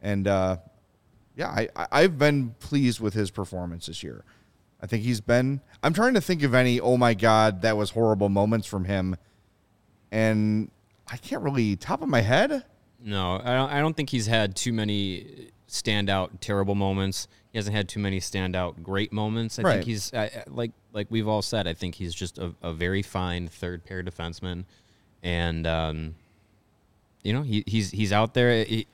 and 0.00 0.28
uh, 0.28 0.58
yeah, 1.36 1.48
I, 1.48 1.68
I've 1.90 2.18
been 2.18 2.54
pleased 2.60 3.00
with 3.00 3.14
his 3.14 3.30
performance 3.30 3.86
this 3.86 4.02
year. 4.02 4.24
I 4.82 4.86
think 4.86 5.02
he's 5.02 5.20
been. 5.20 5.60
I'm 5.82 5.92
trying 5.92 6.14
to 6.14 6.20
think 6.20 6.42
of 6.42 6.54
any. 6.54 6.80
Oh 6.80 6.96
my 6.96 7.14
god, 7.14 7.62
that 7.62 7.76
was 7.76 7.90
horrible 7.90 8.28
moments 8.28 8.66
from 8.66 8.84
him, 8.84 9.16
and 10.12 10.70
I 11.10 11.16
can't 11.16 11.42
really 11.42 11.76
top 11.76 12.02
of 12.02 12.08
my 12.08 12.20
head. 12.20 12.64
No, 13.02 13.40
I 13.42 13.54
don't, 13.54 13.70
I 13.70 13.80
don't 13.80 13.94
think 13.96 14.10
he's 14.10 14.26
had 14.26 14.54
too 14.56 14.72
many 14.72 15.48
standout 15.68 16.30
terrible 16.40 16.74
moments. 16.74 17.28
He 17.52 17.58
hasn't 17.58 17.74
had 17.74 17.88
too 17.88 17.98
many 18.00 18.20
standout 18.20 18.82
great 18.82 19.12
moments. 19.12 19.58
I 19.58 19.62
Right. 19.62 19.72
think 19.74 19.86
he's 19.86 20.12
I- 20.14 20.44
like 20.48 20.72
like 20.92 21.06
we've 21.10 21.26
all 21.28 21.42
said. 21.42 21.66
I 21.66 21.72
think 21.74 21.94
he's 21.94 22.14
just 22.14 22.38
a, 22.38 22.54
a 22.62 22.72
very 22.72 23.02
fine 23.02 23.48
third 23.48 23.84
pair 23.84 24.02
defenseman, 24.02 24.64
and 25.22 25.66
um, 25.66 26.14
you 27.22 27.32
know 27.32 27.42
he, 27.42 27.64
he's 27.66 27.90
he's 27.90 28.12
out 28.12 28.34
there. 28.34 28.64
He 28.64 28.86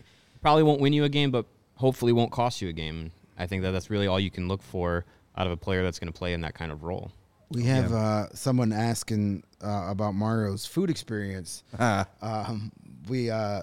probably 0.42 0.62
won't 0.62 0.80
win 0.80 0.92
you 0.92 1.04
a 1.04 1.08
game, 1.08 1.30
but 1.30 1.44
hopefully 1.76 2.12
won't 2.12 2.30
cost 2.32 2.62
you 2.62 2.68
a 2.68 2.72
game. 2.72 3.10
I 3.38 3.46
think 3.46 3.62
that 3.62 3.72
that's 3.72 3.90
really 3.90 4.06
all 4.06 4.20
you 4.20 4.30
can 4.30 4.48
look 4.48 4.62
for 4.62 5.04
out 5.36 5.46
of 5.46 5.52
a 5.52 5.56
player 5.56 5.82
that's 5.82 5.98
going 5.98 6.10
to 6.12 6.16
play 6.18 6.32
in 6.32 6.40
that 6.42 6.54
kind 6.54 6.72
of 6.72 6.84
role. 6.84 7.10
We 7.50 7.64
have 7.64 7.92
uh, 7.92 8.34
someone 8.34 8.72
asking 8.72 9.44
uh, 9.62 9.86
about 9.88 10.14
Mario's 10.14 10.66
food 10.66 10.90
experience. 10.90 11.62
um, 12.20 12.72
we 13.08 13.30
uh, 13.30 13.62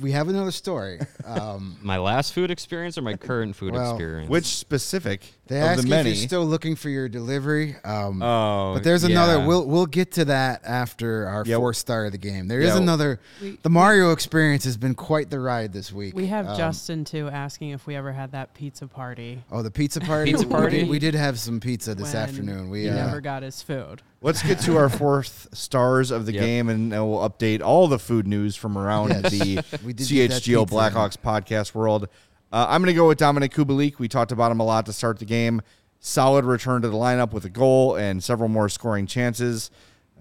we 0.00 0.12
have 0.12 0.28
another 0.28 0.50
story. 0.50 1.00
Um, 1.24 1.76
My 1.82 1.98
last 1.98 2.32
food 2.32 2.50
experience 2.50 2.98
or 2.98 3.02
my 3.02 3.14
current 3.14 3.54
food 3.54 3.74
Well, 3.74 3.92
experience? 3.92 4.28
Which 4.28 4.46
specific 4.46 5.34
they 5.50 5.58
of 5.60 5.64
ask 5.64 5.80
the 5.82 5.86
if 5.86 5.90
many? 5.90 6.08
you're 6.10 6.26
still 6.28 6.46
looking 6.46 6.76
for 6.76 6.88
your 6.88 7.08
delivery. 7.08 7.76
Um, 7.84 8.22
Oh, 8.22 8.72
but 8.74 8.82
there's 8.84 9.04
another. 9.04 9.38
yeah. 9.38 9.46
We'll 9.46 9.66
we'll 9.66 9.84
get 9.86 10.12
to 10.12 10.24
that 10.26 10.62
after 10.64 11.26
our 11.26 11.44
Yeah, 11.44 11.56
fourth 11.56 11.76
star 11.76 12.06
of 12.06 12.12
the 12.12 12.18
game. 12.18 12.48
There 12.48 12.60
is 12.60 12.68
yeah, 12.68 12.78
another. 12.78 13.20
we- 13.42 13.58
the 13.62 13.68
Mario 13.70 14.12
experience 14.12 14.64
has 14.64 14.76
been 14.78 14.94
quite 14.94 15.28
the 15.28 15.38
ride 15.40 15.72
this 15.74 15.92
week. 15.92 16.14
We 16.16 16.28
have 16.28 16.48
Um, 16.48 16.56
Justin 16.56 17.04
too 17.04 17.28
asking 17.28 17.70
if 17.70 17.86
we 17.86 17.94
ever 17.96 18.12
had 18.12 18.32
that 18.32 18.54
pizza 18.54 18.86
party. 18.86 19.42
Oh, 19.52 19.60
the 19.62 19.70
pizza 19.70 20.00
party. 20.00 20.30
Pizza 20.32 20.46
party? 20.46 20.84
We, 20.84 20.88
we 20.90 20.98
did 20.98 21.14
have 21.14 21.38
some 21.38 21.60
pizza 21.60 21.94
this 21.94 22.14
when 22.14 22.22
afternoon. 22.22 22.70
We 22.70 22.82
he 22.84 22.88
uh, 22.88 22.94
never 22.94 23.20
got 23.20 23.42
his 23.42 23.60
food. 23.60 24.00
Let's 24.22 24.42
get 24.42 24.60
to 24.60 24.76
our 24.76 24.88
fourth 25.02 25.48
stars 25.52 26.10
of 26.10 26.26
the 26.26 26.32
Yep. 26.34 26.42
game, 26.44 26.68
and 26.68 26.90
we'll 26.90 27.28
update 27.28 27.62
all 27.62 27.88
the 27.88 27.98
food 27.98 28.26
news 28.26 28.54
from 28.54 28.76
around 28.78 29.08
Yes. 29.10 29.30
the 29.32 29.64
We 29.84 29.92
did 29.94 30.10
eat 30.12 30.28
that 30.28 30.42
CHGO. 30.42 30.66
Blackhawks 30.68 31.16
podcast 31.16 31.74
world. 31.74 32.08
Uh, 32.52 32.66
I'm 32.68 32.82
going 32.82 32.92
to 32.92 32.94
go 32.94 33.08
with 33.08 33.18
Dominik 33.18 33.52
Kubalik. 33.52 33.98
We 33.98 34.08
talked 34.08 34.32
about 34.32 34.50
him 34.50 34.60
a 34.60 34.64
lot 34.64 34.86
to 34.86 34.92
start 34.92 35.18
the 35.18 35.24
game. 35.24 35.62
Solid 36.00 36.44
return 36.44 36.82
to 36.82 36.88
the 36.88 36.96
lineup 36.96 37.32
with 37.32 37.44
a 37.44 37.50
goal 37.50 37.96
and 37.96 38.22
several 38.22 38.48
more 38.48 38.68
scoring 38.68 39.06
chances. 39.06 39.70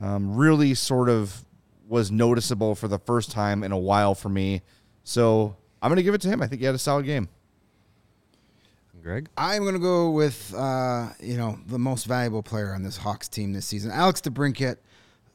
Um, 0.01 0.35
really 0.35 0.73
sort 0.73 1.09
of 1.09 1.43
was 1.87 2.11
noticeable 2.11 2.75
for 2.75 2.87
the 2.87 2.99
first 2.99 3.31
time 3.31 3.63
in 3.63 3.71
a 3.71 3.77
while 3.77 4.13
for 4.13 4.29
me. 4.29 4.61
So 5.03 5.55
I'm 5.81 5.89
going 5.89 5.97
to 5.97 6.03
give 6.03 6.13
it 6.13 6.21
to 6.21 6.27
him. 6.27 6.41
I 6.41 6.47
think 6.47 6.59
he 6.59 6.65
had 6.65 6.75
a 6.75 6.79
solid 6.79 7.05
game. 7.05 7.29
Greg. 9.01 9.29
I'm 9.37 9.63
going 9.63 9.73
to 9.73 9.79
go 9.79 10.11
with 10.11 10.53
uh, 10.55 11.09
you 11.19 11.37
know 11.37 11.57
the 11.67 11.79
most 11.79 12.05
valuable 12.05 12.43
player 12.43 12.73
on 12.73 12.83
this 12.83 12.97
Hawks 12.97 13.27
team 13.27 13.53
this 13.53 13.65
season, 13.65 13.91
Alex 13.91 14.21
DeBrincat. 14.21 14.77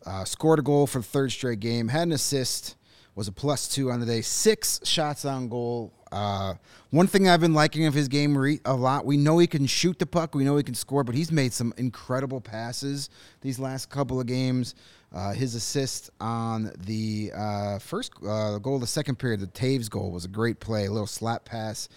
Uh, 0.07 0.23
scored 0.25 0.59
a 0.59 0.63
goal 0.63 0.87
for 0.87 0.99
the 0.99 1.05
third 1.05 1.33
straight 1.33 1.61
game, 1.61 1.89
had 1.89 2.03
an 2.03 2.13
assist, 2.13 2.77
was 3.15 3.27
a 3.27 3.33
plus 3.33 3.67
two 3.67 3.91
on 3.91 4.01
the 4.01 4.07
day, 4.07 4.21
six 4.21 4.79
shots 4.85 5.25
on 5.25 5.49
goal. 5.49 5.95
Uh, 6.15 6.55
one 6.91 7.09
thing 7.09 7.29
I've 7.29 7.41
been 7.41 7.55
liking 7.55 7.87
of 7.87 7.93
his 7.93 8.07
game 8.07 8.39
re- 8.39 8.61
a 8.65 8.73
lot, 8.73 9.05
we 9.05 9.17
know 9.17 9.39
he 9.39 9.49
can 9.49 9.67
shoot 9.67 9.99
the 9.99 10.07
puck, 10.07 10.33
we 10.33 10.45
know 10.45 10.57
he 10.57 10.63
can 10.63 10.77
score, 10.77 11.03
but 11.03 11.17
he's 11.17 11.33
made 11.33 11.53
some 11.53 11.75
incredible 11.77 12.41
passes 12.41 13.11
these 13.41 13.59
last 13.59 13.91
couple 13.91 14.21
of 14.21 14.27
games. 14.29 14.77
Uh, 15.13 15.33
his 15.33 15.57
assist 15.57 16.11
on 16.21 16.73
the 16.87 17.33
uh, 17.37 17.81
first 17.81 18.13
uh, 18.23 18.59
goal 18.59 18.77
of 18.77 18.81
the 18.81 18.87
second 18.87 19.17
period, 19.17 19.41
the 19.41 19.49
Toews 19.49 19.91
goal, 19.91 20.13
was 20.13 20.25
a 20.25 20.29
great 20.29 20.61
play, 20.61 20.87
a 20.87 20.91
little 20.91 21.07
slap 21.09 21.45
pass. 21.45 21.89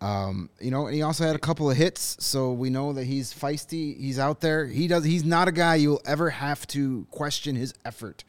Um, 0.00 0.48
you 0.58 0.70
know, 0.70 0.86
and 0.86 0.94
he 0.94 1.02
also 1.02 1.26
had 1.26 1.36
a 1.36 1.38
couple 1.38 1.70
of 1.70 1.76
hits, 1.76 2.16
so 2.20 2.52
we 2.52 2.70
know 2.70 2.94
that 2.94 3.04
he's 3.04 3.34
feisty. 3.34 3.98
He's 3.98 4.18
out 4.18 4.40
there. 4.40 4.66
He 4.66 4.88
does. 4.88 5.04
He's 5.04 5.24
not 5.24 5.48
a 5.48 5.52
guy 5.52 5.74
you'll 5.74 6.00
ever 6.06 6.30
have 6.30 6.66
to 6.68 7.06
question 7.10 7.56
his 7.56 7.74
effort. 7.84 8.24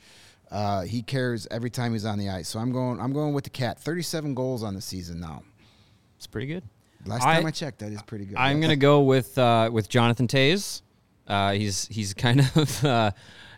Uh, 0.51 0.81
he 0.81 1.01
cares 1.01 1.47
every 1.49 1.69
time 1.69 1.93
he's 1.93 2.05
on 2.05 2.19
the 2.19 2.29
ice. 2.29 2.49
So 2.49 2.59
I'm 2.59 2.71
going. 2.71 2.99
I'm 2.99 3.13
going 3.13 3.33
with 3.33 3.45
the 3.45 3.49
cat. 3.49 3.79
37 3.79 4.33
goals 4.35 4.63
on 4.63 4.73
the 4.75 4.81
season 4.81 5.19
now. 5.19 5.43
It's 6.17 6.27
pretty 6.27 6.47
good. 6.47 6.63
Last 7.05 7.25
I- 7.25 7.35
time 7.35 7.45
I 7.45 7.51
checked, 7.51 7.79
that 7.79 7.91
is 7.91 8.01
pretty 8.03 8.25
good. 8.25 8.37
I'm 8.37 8.59
gonna 8.61 8.75
go 8.75 9.01
with 9.01 9.37
uh, 9.37 9.69
with 9.71 9.89
Jonathan 9.89 10.27
Toews. 10.27 10.81
Uh, 11.27 11.53
he's 11.53 11.87
he's 11.87 12.13
kind 12.13 12.41
of 12.55 12.85
uh, 12.85 13.11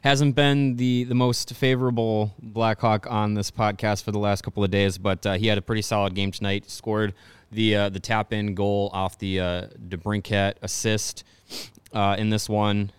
hasn't 0.04 0.36
been 0.36 0.76
the 0.76 1.04
the 1.06 1.16
most 1.16 1.54
favorable 1.56 2.34
Blackhawk 2.42 3.10
on 3.10 3.34
this 3.34 3.50
podcast 3.52 4.04
for 4.04 4.12
the 4.12 4.20
last 4.20 4.44
couple 4.44 4.64
of 4.64 4.70
days, 4.72 4.98
but 4.98 5.26
uh, 5.26 5.34
he 5.34 5.48
had 5.48 5.58
a 5.58 5.62
pretty 5.62 5.82
solid 5.82 6.14
game 6.14 6.32
tonight. 6.32 6.70
Scored 6.70 7.14
the 7.52 7.76
uh, 7.76 7.90
the 7.90 8.00
tap 8.00 8.32
in 8.32 8.54
goal 8.54 8.90
off 8.94 9.18
the 9.18 9.40
uh, 9.40 9.68
DeBrincat 9.90 10.54
assist 10.62 11.24
uh, 11.92 12.16
in 12.18 12.30
this 12.30 12.48
one. 12.48 12.92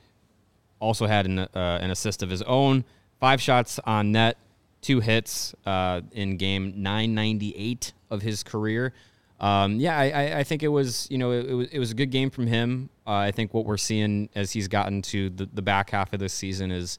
Also 0.81 1.07
had 1.07 1.27
an 1.27 1.39
uh, 1.39 1.49
an 1.55 1.91
assist 1.91 2.23
of 2.23 2.29
his 2.29 2.43
own. 2.43 2.85
Five 3.25 3.41
shots 3.41 3.81
on 3.87 4.13
net, 4.13 4.37
two 4.83 5.01
hits 5.01 5.55
uh, 5.65 6.03
in 6.13 6.37
game 6.37 6.75
998 6.77 7.95
of 8.11 8.21
his 8.21 8.43
career. 8.43 8.93
Um, 9.41 9.81
yeah, 9.81 9.99
I, 9.99 10.11
I, 10.11 10.39
I 10.41 10.45
think 10.45 10.63
it 10.63 10.69
was 10.69 11.09
you 11.11 11.17
know 11.17 11.31
it, 11.33 11.47
it 11.47 11.55
was 11.55 11.69
it 11.69 11.79
was 11.79 11.91
a 11.91 11.95
good 11.95 12.11
game 12.11 12.29
from 12.29 12.47
him. 12.47 12.91
Uh, 13.07 13.13
I 13.13 13.31
think 13.31 13.55
what 13.55 13.65
we're 13.65 13.79
seeing 13.79 14.29
as 14.35 14.53
he's 14.53 14.69
gotten 14.69 15.01
to 15.01 15.31
the, 15.31 15.49
the 15.55 15.63
back 15.63 15.89
half 15.89 16.13
of 16.13 16.21
this 16.21 16.35
season 16.35 16.71
is, 16.71 16.99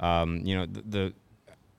um, 0.00 0.40
you 0.42 0.56
know, 0.56 0.66
the, 0.66 0.82
the 0.82 1.12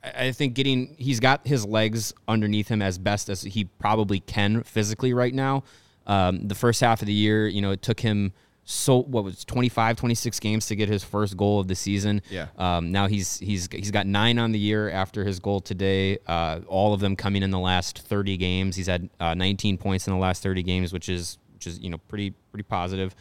I 0.02 0.32
think 0.32 0.54
getting 0.54 0.96
he's 0.98 1.20
got 1.20 1.46
his 1.46 1.66
legs 1.66 2.14
underneath 2.30 2.70
him 2.70 2.82
as 2.82 2.98
best 2.98 3.28
as 3.28 3.42
he 3.42 3.66
probably 3.66 4.22
can 4.22 4.64
physically 4.64 5.14
right 5.14 5.34
now. 5.34 5.66
Um, 6.08 6.48
the 6.48 6.56
first 6.56 6.80
half 6.80 7.02
of 7.02 7.08
the 7.08 7.14
year, 7.14 7.46
you 7.46 7.62
know, 7.62 7.72
it 7.72 7.82
took 7.82 8.00
him 8.00 8.32
so 8.72 9.02
what 9.02 9.24
was 9.24 9.44
25 9.44 9.98
26 9.98 10.40
games 10.40 10.68
to 10.68 10.76
get 10.76 10.88
his 10.88 11.04
first 11.04 11.36
goal 11.36 11.60
of 11.60 11.68
the 11.68 11.76
season. 11.76 12.22
Yeah. 12.30 12.48
Um, 12.58 12.92
now 12.92 13.08
he's 13.08 13.38
he's 13.40 13.68
he's 13.72 13.92
got 13.92 14.08
9 14.08 14.40
on 14.40 14.52
the 14.52 14.60
year 14.60 14.90
after 14.90 15.26
his 15.26 15.40
goal 15.40 15.60
today. 15.60 16.18
Uh, 16.26 16.62
all 16.68 16.94
of 16.94 17.02
them 17.02 17.16
coming 17.16 17.44
in 17.44 17.52
the 17.52 17.60
last 17.60 18.00
30 18.00 18.38
games. 18.38 18.76
He's 18.76 18.88
had 18.88 19.10
uh, 19.20 19.34
19 19.34 19.78
points 19.78 20.08
in 20.08 20.14
the 20.14 20.20
last 20.20 20.42
30 20.42 20.64
games, 20.64 20.94
which 20.94 21.10
is 21.10 21.38
which 21.54 21.68
is, 21.68 21.80
you 21.80 21.90
know, 21.90 21.98
pretty 21.98 22.32
pretty 22.52 22.64
positive. 22.64 23.14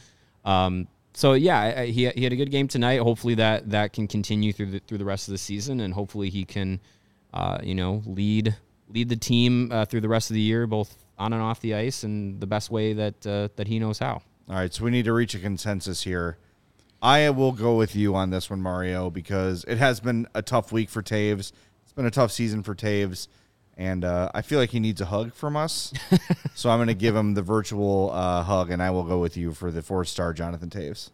Um, 0.45 0.89
so 1.13 1.33
yeah, 1.33 1.83
he, 1.83 2.09
he 2.09 2.25
had 2.25 2.33
a 2.33 2.37
good 2.37 2.51
game 2.51 2.69
tonight. 2.69 3.01
Hopefully 3.01 3.35
that 3.35 3.71
that 3.71 3.93
can 3.93 4.07
continue 4.07 4.53
through 4.53 4.71
the 4.71 4.79
through 4.87 4.99
the 4.99 5.05
rest 5.05 5.29
of 5.29 5.33
the 5.33 5.39
season, 5.39 5.81
and 5.81 5.93
hopefully 5.93 6.31
he 6.31 6.45
can, 6.45 6.81
uh, 7.35 7.59
you 7.63 7.75
know, 7.75 8.03
lead 8.07 8.57
lead 8.89 9.09
the 9.09 9.17
team 9.17 9.71
uh, 9.73 9.85
through 9.85 10.01
the 10.01 10.09
rest 10.09 10.31
of 10.31 10.35
the 10.35 10.41
year, 10.41 10.67
both 10.67 10.97
on 11.19 11.33
and 11.33 11.43
off 11.43 11.61
the 11.61 11.75
ice, 11.75 12.05
in 12.05 12.39
the 12.39 12.47
best 12.47 12.71
way 12.71 12.93
that 12.93 13.27
uh, 13.27 13.49
that 13.57 13.67
he 13.67 13.81
knows 13.81 13.99
how. 13.99 14.23
All 14.49 14.57
right, 14.57 14.73
so 14.73 14.85
we 14.85 14.91
need 14.91 15.05
to 15.05 15.13
reach 15.13 15.35
a 15.35 15.39
consensus 15.39 16.03
here. 16.03 16.37
I 17.03 17.31
will 17.31 17.53
go 17.53 17.77
with 17.77 17.95
you 17.97 18.15
on 18.15 18.31
this 18.31 18.51
one, 18.51 18.61
Mario, 18.61 19.11
because 19.11 19.65
it 19.69 19.79
has 19.79 20.01
been 20.01 20.27
a 20.35 20.43
tough 20.43 20.71
week 20.73 20.91
for 20.91 21.03
Toews. 21.03 21.53
It's 21.83 21.93
been 21.95 22.05
a 22.07 22.11
tough 22.11 22.33
season 22.33 22.63
for 22.63 22.75
Toews, 22.75 23.29
and 23.77 24.05
uh, 24.05 24.31
I 24.35 24.43
feel 24.43 24.59
like 24.59 24.71
he 24.71 24.81
needs 24.81 25.01
a 25.01 25.07
hug 25.07 25.33
from 25.33 25.57
us. 25.57 25.93
so 26.55 26.69
I'm 26.69 26.79
going 26.79 26.89
to 26.89 26.95
give 26.95 27.15
him 27.17 27.35
the 27.35 27.43
virtual 27.43 28.11
uh, 28.13 28.43
hug, 28.43 28.71
and 28.71 28.83
I 28.83 28.91
will 28.91 29.05
go 29.05 29.19
with 29.19 29.37
you 29.37 29.55
for 29.55 29.71
the 29.71 29.83
four 29.83 30.05
star 30.05 30.33
Jonathan 30.33 30.69
Toews. 30.69 31.11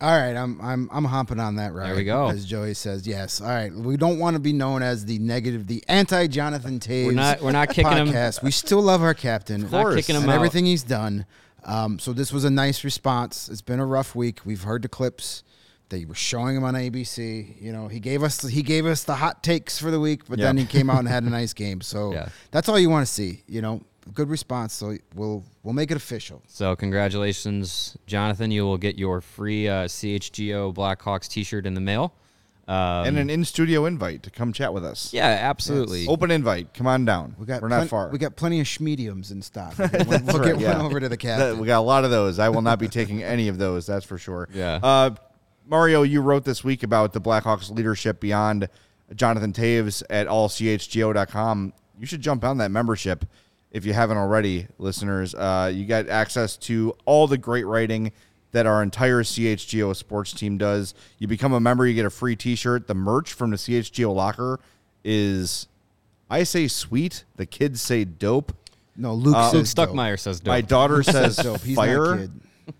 All 0.00 0.16
right, 0.16 0.34
I'm 0.36 0.60
I'm 0.60 0.88
I'm 0.92 1.04
hopping 1.04 1.40
on 1.40 1.56
that 1.56 1.72
ride. 1.74 1.88
There 1.88 1.96
we 1.96 2.04
go. 2.04 2.28
As 2.28 2.44
Joey 2.46 2.74
says, 2.74 3.04
yes. 3.06 3.40
All 3.40 3.48
right, 3.48 3.72
we 3.72 3.96
don't 3.96 4.20
want 4.20 4.34
to 4.34 4.40
be 4.40 4.52
known 4.52 4.80
as 4.80 5.04
the 5.04 5.18
negative, 5.18 5.66
the 5.66 5.82
anti 5.88 6.28
Jonathan 6.28 6.78
Toews. 6.78 7.06
We're 7.06 7.12
not- 7.12 7.42
we're 7.42 7.50
not 7.52 7.68
kicking 7.70 7.90
him- 7.92 8.08
podcast. 8.08 8.42
We 8.42 8.52
still 8.52 8.80
love 8.80 9.02
our 9.02 9.14
captain. 9.14 9.64
Of 9.64 9.72
Not 9.72 9.94
kicking 9.96 10.14
him 10.14 10.22
and 10.22 10.30
out. 10.30 10.36
everything 10.36 10.66
he's 10.66 10.84
done. 10.84 11.26
Um, 11.68 11.98
so 11.98 12.12
this 12.12 12.32
was 12.32 12.44
a 12.44 12.50
nice 12.50 12.82
response. 12.82 13.48
It's 13.48 13.60
been 13.62 13.78
a 13.78 13.86
rough 13.86 14.14
week. 14.14 14.40
We've 14.46 14.62
heard 14.62 14.82
the 14.82 14.88
clips. 14.88 15.44
They 15.90 16.04
were 16.06 16.14
showing 16.14 16.56
him 16.56 16.64
on 16.64 16.74
ABC. 16.74 17.60
You 17.62 17.72
know, 17.72 17.88
he 17.88 18.00
gave 18.00 18.22
us 18.22 18.42
he 18.42 18.62
gave 18.62 18.86
us 18.86 19.04
the 19.04 19.14
hot 19.14 19.42
takes 19.42 19.78
for 19.78 19.90
the 19.90 20.00
week, 20.00 20.22
but 20.28 20.38
then 20.38 20.56
he 20.56 20.64
came 20.64 20.88
out 20.90 20.98
and 21.00 21.08
had 21.08 21.24
a 21.24 21.30
nice 21.40 21.52
game. 21.52 21.80
So 21.82 22.12
Yeah. 22.12 22.28
that's 22.50 22.68
all 22.68 22.78
you 22.78 22.90
want 22.90 23.06
to 23.06 23.12
see. 23.12 23.42
You 23.46 23.60
know, 23.62 23.82
good 24.14 24.28
response. 24.30 24.72
So 24.74 24.96
we'll 25.14 25.44
we'll 25.62 25.74
make 25.74 25.90
it 25.90 25.96
official. 25.96 26.42
So 26.46 26.74
congratulations, 26.76 27.96
Jonathan! 28.06 28.50
You 28.50 28.64
will 28.64 28.78
get 28.78 28.98
your 28.98 29.20
free 29.20 29.68
uh, 29.68 29.84
CHGO 29.88 30.74
Blackhawks 30.74 31.28
T-shirt 31.28 31.66
in 31.66 31.74
the 31.74 31.80
mail. 31.80 32.14
Um, 32.68 33.06
and 33.06 33.18
an 33.18 33.30
in 33.30 33.44
studio 33.46 33.86
invite 33.86 34.22
to 34.24 34.30
come 34.30 34.52
chat 34.52 34.74
with 34.74 34.84
us. 34.84 35.12
yeah, 35.14 35.24
absolutely. 35.24 36.06
Open 36.06 36.30
invite. 36.30 36.74
Come 36.74 36.86
on 36.86 37.06
down. 37.06 37.34
We 37.38 37.46
got 37.46 37.62
We're 37.62 37.68
plen- 37.68 37.80
not 37.80 37.88
far. 37.88 38.08
We 38.10 38.18
got 38.18 38.36
plenty 38.36 38.60
of 38.60 38.66
schmediums 38.66 39.32
in 39.32 39.40
stock. 39.40 39.74
We'll, 39.78 39.88
we'll 39.88 40.18
That's 40.18 40.38
get 40.40 40.60
yeah. 40.60 40.76
one 40.76 40.84
over 40.84 41.00
to 41.00 41.08
the 41.08 41.16
That- 41.16 41.20
captain. 41.20 41.58
we 41.60 41.66
got 41.66 41.78
a 41.78 41.80
lot 41.80 42.04
of 42.04 42.10
those. 42.10 42.38
I 42.38 42.50
will 42.50 42.60
not 42.62 42.78
be 42.78 42.86
taking 42.88 43.22
any 43.22 43.48
of 43.48 43.56
those. 43.56 43.86
That's 43.86 44.04
for 44.04 44.18
sure. 44.18 44.48
Yeah. 44.52 44.80
Uh, 44.82 45.14
Mario, 45.66 46.02
you 46.02 46.20
wrote 46.20 46.44
this 46.44 46.62
week 46.62 46.82
about 46.82 47.12
the 47.14 47.20
Blackhawks 47.22 47.70
leadership 47.70 48.20
beyond 48.20 48.68
Jonathan 49.14 49.52
Toews 49.54 50.02
at 50.10 50.26
allchgo.com. 50.26 51.72
You 51.98 52.06
should 52.06 52.20
jump 52.20 52.44
on 52.44 52.58
that 52.58 52.70
membership 52.70 53.24
if 53.70 53.84
you 53.84 53.92
haven't 53.92 54.16
already, 54.16 54.66
listeners. 54.78 55.34
Uh, 55.34 55.70
you 55.74 55.84
get 55.84 56.08
access 56.08 56.56
to 56.56 56.94
all 57.04 57.26
the 57.26 57.38
great 57.38 57.66
writing 57.66 58.12
that 58.52 58.66
our 58.66 58.82
entire 58.82 59.22
CHGO 59.22 59.94
sports 59.94 60.32
team 60.32 60.56
does. 60.58 60.94
You 61.18 61.26
become 61.28 61.52
a 61.52 61.60
member, 61.60 61.86
you 61.86 61.94
get 61.94 62.06
a 62.06 62.10
free 62.10 62.34
T-shirt. 62.36 62.86
The 62.86 62.94
merch 62.94 63.32
from 63.32 63.50
the 63.50 63.56
CHGO 63.56 64.14
locker 64.14 64.58
is, 65.04 65.68
I 66.30 66.42
say 66.44 66.68
sweet. 66.68 67.24
The 67.36 67.46
kids 67.46 67.80
say 67.80 68.04
dope. 68.04 68.52
no, 68.96 69.14
Luke 69.14 69.36
Uh, 69.36 69.50
Luke 69.52 69.66
says 69.66 69.74
dope. 69.74 69.90
Stuckmeyer 69.90 70.18
says 70.18 70.40
dope. 70.40 70.52
My 70.52 70.60
daughter 70.60 71.02
says 71.02 71.36
dope. 71.36 71.60
He's 71.62 71.76
not 71.76 71.84
fire. 71.86 72.28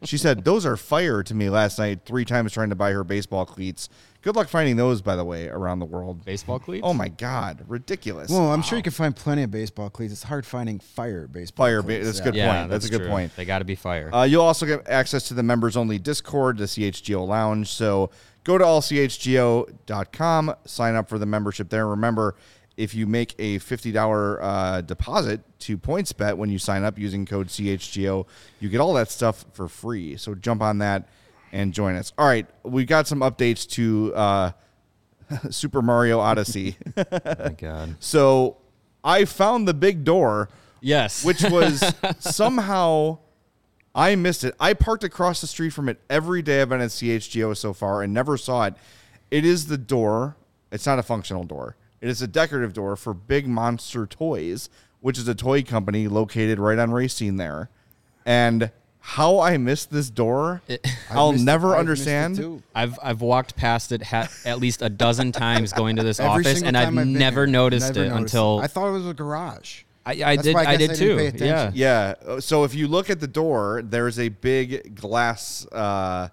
Kid. 0.00 0.08
She 0.08 0.18
said, 0.18 0.44
Those 0.44 0.64
are 0.66 0.76
fire 0.76 1.22
to 1.22 1.34
me 1.34 1.50
last 1.50 1.78
night, 1.78 2.00
three 2.04 2.24
times 2.24 2.52
trying 2.52 2.70
to 2.70 2.76
buy 2.76 2.92
her 2.92 3.04
baseball 3.04 3.44
cleats. 3.46 3.88
Good 4.22 4.34
luck 4.34 4.48
finding 4.48 4.76
those, 4.76 5.00
by 5.00 5.14
the 5.14 5.24
way, 5.24 5.48
around 5.48 5.78
the 5.78 5.84
world. 5.86 6.24
Baseball 6.24 6.58
cleats. 6.58 6.82
Oh 6.84 6.92
my 6.92 7.08
God. 7.08 7.64
Ridiculous. 7.68 8.30
Well, 8.30 8.52
I'm 8.52 8.62
sure 8.62 8.76
you 8.76 8.82
can 8.82 8.92
find 8.92 9.14
plenty 9.14 9.44
of 9.44 9.50
baseball 9.50 9.90
cleats. 9.90 10.12
It's 10.12 10.24
hard 10.24 10.44
finding 10.44 10.80
fire 10.80 11.28
baseball. 11.28 11.66
Fire 11.66 11.82
ba- 11.82 11.86
cleats. 11.88 12.06
that's 12.06 12.18
yeah. 12.18 12.24
good 12.24 12.34
Yeah, 12.34 12.58
point. 12.60 12.70
That's 12.70 12.86
a 12.86 12.90
good 12.90 12.98
true. 13.02 13.08
point. 13.08 13.36
They 13.36 13.44
got 13.44 13.60
to 13.60 13.64
be 13.64 13.76
fire. 13.76 14.12
Uh, 14.12 14.24
you'll 14.24 14.42
also 14.42 14.66
get 14.66 14.88
access 14.88 15.28
to 15.28 15.34
the 15.34 15.42
members 15.44 15.76
only 15.76 15.98
Discord, 15.98 16.58
the 16.58 16.64
CHGO 16.64 17.26
Lounge. 17.26 17.68
So 17.68 18.10
go 18.44 18.58
to 18.58 18.64
allchgo.com, 18.64 20.54
sign 20.64 20.94
up 20.94 21.08
for 21.08 21.18
the 21.18 21.26
membership 21.26 21.68
there. 21.70 21.86
Remember, 21.86 22.34
if 22.78 22.94
you 22.94 23.08
make 23.08 23.34
a 23.40 23.58
$50 23.58 24.38
uh, 24.40 24.80
deposit 24.82 25.40
to 25.58 25.76
PointsBet 25.76 26.36
when 26.36 26.48
you 26.48 26.60
sign 26.60 26.84
up 26.84 26.96
using 26.96 27.26
code 27.26 27.48
CHGO, 27.48 28.24
you 28.60 28.68
get 28.68 28.80
all 28.80 28.94
that 28.94 29.10
stuff 29.10 29.44
for 29.52 29.66
free. 29.66 30.16
So 30.16 30.36
jump 30.36 30.62
on 30.62 30.78
that 30.78 31.08
and 31.50 31.74
join 31.74 31.96
us. 31.96 32.12
All 32.16 32.26
right, 32.26 32.46
we've 32.62 32.86
got 32.86 33.08
some 33.08 33.18
updates 33.18 33.68
to 33.70 34.14
uh, 34.14 34.52
Super 35.50 35.82
Mario 35.82 36.20
Odyssey. 36.20 36.76
oh 36.96 37.04
my 37.20 37.56
god. 37.58 37.96
so 37.98 38.58
I 39.02 39.24
found 39.24 39.66
the 39.66 39.74
big 39.74 40.04
door 40.04 40.48
Yes. 40.80 41.24
which 41.24 41.42
was 41.42 41.82
somehow 42.20 43.18
I 43.92 44.14
missed 44.14 44.44
it. 44.44 44.54
I 44.60 44.74
parked 44.74 45.02
across 45.02 45.40
the 45.40 45.48
street 45.48 45.70
from 45.70 45.88
it 45.88 46.00
every 46.08 46.42
day 46.42 46.62
I've 46.62 46.68
been 46.68 46.80
at 46.80 46.90
CHGO 46.90 47.56
so 47.56 47.72
far 47.72 48.02
and 48.02 48.14
never 48.14 48.36
saw 48.36 48.66
it. 48.66 48.74
It 49.32 49.44
is 49.44 49.66
the 49.66 49.78
door. 49.78 50.36
It's 50.70 50.86
not 50.86 51.00
a 51.00 51.02
functional 51.02 51.42
door. 51.42 51.74
It 52.00 52.08
is 52.08 52.22
a 52.22 52.26
decorative 52.26 52.72
door 52.72 52.96
for 52.96 53.12
Big 53.14 53.46
Monster 53.48 54.06
Toys, 54.06 54.68
which 55.00 55.18
is 55.18 55.26
a 55.28 55.34
toy 55.34 55.62
company 55.62 56.08
located 56.08 56.58
right 56.58 56.78
on 56.78 56.90
Racine 56.92 57.36
there. 57.36 57.70
And 58.24 58.70
how 59.00 59.40
I 59.40 59.56
missed 59.56 59.90
this 59.90 60.10
door, 60.10 60.60
I'll 61.10 61.32
missed 61.32 61.44
never 61.44 61.68
I've 61.68 61.76
it 61.76 61.80
understand. 61.80 62.62
I've 62.74 62.98
I've 63.02 63.20
walked 63.20 63.56
past 63.56 63.90
it 63.92 64.02
ha- 64.02 64.28
at 64.44 64.58
least 64.60 64.82
a 64.82 64.88
dozen 64.90 65.32
times 65.32 65.72
going 65.72 65.96
to 65.96 66.02
this 66.02 66.20
Every 66.20 66.44
office, 66.44 66.62
and 66.62 66.76
I've 66.76 66.86
time 66.86 66.94
been 66.96 67.12
never 67.14 67.46
here. 67.46 67.52
noticed 67.52 67.94
Never 67.94 68.06
it 68.06 68.08
noticed 68.10 68.34
until 68.34 68.60
I 68.60 68.66
thought 68.66 68.88
it 68.88 68.92
was 68.92 69.06
a 69.08 69.14
garage. 69.14 69.82
I, 70.04 70.12
I 70.24 70.36
did. 70.36 70.56
I 70.56 70.72
I, 70.72 70.76
did 70.76 70.90
I 70.90 70.94
too. 70.94 71.30
Yeah. 71.36 71.70
Yeah. 71.74 72.14
uh, 72.26 72.40
So 72.40 72.64
if 72.64 72.74
you 72.74 72.88
look 72.88 73.10
at 73.10 73.20
the 73.20 73.26
door, 73.26 73.82
there's 73.84 74.18
a 74.18 74.28
big 74.28 74.94
glass. 74.94 75.66
Uh, 75.70 76.28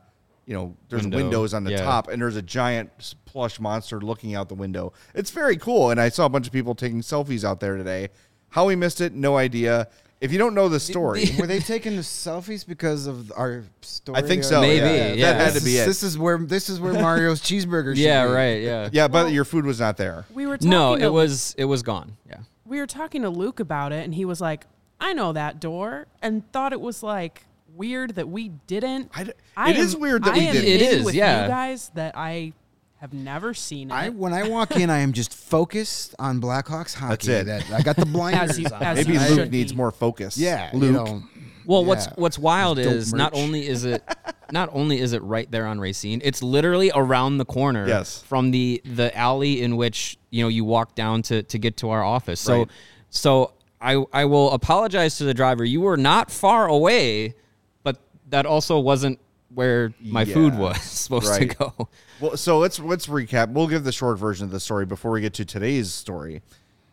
you 0.45 0.53
know, 0.53 0.75
there's 0.89 1.01
Window. 1.03 1.17
windows 1.17 1.53
on 1.53 1.63
the 1.63 1.71
Yeah. 1.71 1.83
top, 1.83 2.07
and 2.07 2.21
there's 2.21 2.35
a 2.35 2.41
giant 2.41 2.89
s- 2.99 3.15
plush 3.35 3.59
monster 3.59 3.99
looking 3.99 4.33
out 4.33 4.47
the 4.47 4.55
window. 4.55 4.93
It's 5.13 5.29
very 5.29 5.57
cool, 5.57 5.89
and 5.91 5.99
I 5.99 6.07
saw 6.07 6.25
a 6.25 6.29
bunch 6.29 6.47
of 6.47 6.53
people 6.53 6.73
taking 6.73 7.01
selfies 7.01 7.43
out 7.43 7.59
there 7.59 7.75
today. 7.75 8.07
How 8.47 8.65
we 8.67 8.77
missed 8.77 9.01
it, 9.01 9.13
no 9.13 9.35
idea. 9.35 9.89
If 10.21 10.31
you 10.31 10.37
don't 10.37 10.53
know 10.55 10.69
the 10.69 10.79
story, 10.79 11.25
Were 11.37 11.45
they 11.45 11.59
taking 11.59 11.97
the 11.97 12.01
selfies 12.01 12.65
because 12.65 13.07
of 13.07 13.33
our 13.35 13.65
story? 13.81 14.17
I 14.17 14.21
think 14.21 14.45
so. 14.45 14.61
Maybe, 14.61 14.85
yeah. 14.85 15.11
yeah. 15.13 15.33
That 15.33 15.41
had 15.47 15.53
This 15.53 15.63
to 15.63 15.65
be 15.65 15.75
is, 15.75 15.83
it. 15.83 15.85
this 15.87 16.03
is 16.03 16.17
where 16.17 16.37
this 16.37 16.69
is 16.69 16.79
where 16.79 16.93
Mario's 16.93 17.41
cheeseburger. 17.41 17.89
should 17.95 17.97
Yeah. 18.05 18.25
be. 18.25 18.31
Right. 18.31 18.61
Yeah. 18.61 18.89
yeah, 18.93 19.09
but 19.09 19.33
your 19.33 19.43
food 19.43 19.65
was 19.65 19.81
not 19.81 19.97
there. 19.97 20.23
We 20.33 20.47
were 20.47 20.55
talking 20.55 20.69
No, 20.69 20.95
to, 20.95 21.03
it 21.03 21.11
was 21.11 21.53
it 21.57 21.65
was 21.65 21.83
gone. 21.83 22.15
Yeah. 22.29 22.37
we 22.65 22.79
were 22.79 22.87
talking 22.87 23.23
to 23.23 23.29
Luke 23.29 23.59
about 23.59 23.91
it, 23.91 24.05
and 24.05 24.15
he 24.15 24.23
was 24.23 24.39
like, 24.39 24.65
"I 25.01 25.11
know 25.11 25.33
that 25.33 25.59
door," 25.59 26.07
and 26.21 26.49
thought 26.53 26.71
it 26.71 26.79
was 26.79 27.03
like 27.03 27.45
weird 27.75 28.15
that 28.15 28.29
we 28.29 28.53
didn't. 28.67 29.11
I 29.13 29.25
d- 29.25 29.33
I 29.57 29.71
it 29.71 29.77
is 29.77 29.95
am- 29.95 29.99
weird 29.99 30.23
that 30.23 30.35
I 30.35 30.37
we 30.37 30.47
am 30.47 30.53
didn't. 30.53 30.69
It 30.69 30.81
in 30.81 30.99
is, 30.99 31.05
with 31.05 31.15
yeah. 31.15 31.43
You 31.43 31.49
guys 31.49 31.91
that 31.95 32.13
I 32.17 32.53
have 32.97 33.13
never 33.13 33.53
seen 33.53 33.91
it. 33.91 33.93
I 33.93 34.09
when 34.09 34.33
I 34.33 34.47
walk 34.47 34.75
in, 34.77 34.89
I 34.89 34.99
am 34.99 35.13
just 35.13 35.33
focused 35.33 36.15
on 36.19 36.39
Blackhawks 36.41 36.93
hockey. 36.93 37.27
That's 37.27 37.27
it. 37.27 37.45
That 37.69 37.71
I 37.71 37.81
got 37.81 37.95
the 37.97 38.05
blinders 38.17 38.57
you- 38.59 38.67
on. 38.67 38.81
as 38.81 38.97
Maybe 39.05 39.13
you 39.19 39.35
Luke 39.35 39.51
needs 39.51 39.71
be. 39.73 39.77
more 39.77 39.91
focus. 39.91 40.37
yeah, 40.37 40.69
Luke. 40.73 40.83
You 40.83 40.91
know, 40.91 41.23
Well, 41.65 41.83
what's 41.85 42.05
Yeah. 42.07 42.13
what's 42.15 42.39
wild 42.39 42.77
Dope 42.77 42.87
is 42.87 43.13
not 43.13 43.33
merch. 43.33 43.41
only 43.43 43.67
is 43.67 43.85
it 43.85 44.03
not 44.51 44.69
only 44.71 44.99
is 44.99 45.13
it 45.13 45.21
right 45.23 45.49
there 45.51 45.65
on 45.65 45.79
Racine, 45.79 46.21
it's 46.23 46.41
literally 46.43 46.91
around 46.95 47.37
the 47.37 47.45
corner 47.45 47.87
Yes. 47.87 48.21
from 48.27 48.51
the 48.51 48.81
the 48.85 49.15
alley 49.17 49.61
in 49.61 49.75
which 49.75 50.17
you 50.29 50.43
know 50.43 50.47
you 50.49 50.63
walk 50.63 50.95
down 50.95 51.21
to 51.23 51.43
to 51.43 51.57
get 51.57 51.77
to 51.77 51.89
our 51.89 52.03
office. 52.03 52.39
So 52.39 52.59
Right. 52.59 52.67
so 53.09 53.53
I 53.81 54.03
I 54.13 54.25
will 54.25 54.51
apologize 54.51 55.17
to 55.17 55.25
the 55.25 55.33
driver. 55.33 55.65
You 55.65 55.81
were 55.81 55.97
not 55.97 56.31
far 56.31 56.67
away, 56.67 57.35
but 57.83 57.97
that 58.29 58.45
also 58.45 58.79
wasn't 58.79 59.19
where 59.53 59.93
my 60.01 60.25
food 60.25 60.53
Yeah. 60.53 60.59
was 60.59 60.81
supposed 61.03 61.27
Right. 61.29 61.49
to 61.49 61.55
go. 61.55 61.89
Well, 62.19 62.37
so 62.37 62.59
let's 62.59 62.79
let's 62.79 63.07
recap. 63.07 63.51
We'll 63.51 63.67
give 63.67 63.83
the 63.83 63.91
short 63.91 64.17
version 64.17 64.45
of 64.45 64.51
the 64.51 64.59
story 64.59 64.85
before 64.85 65.11
we 65.11 65.21
get 65.21 65.33
to 65.35 65.45
today's 65.45 65.93
story. 65.93 66.41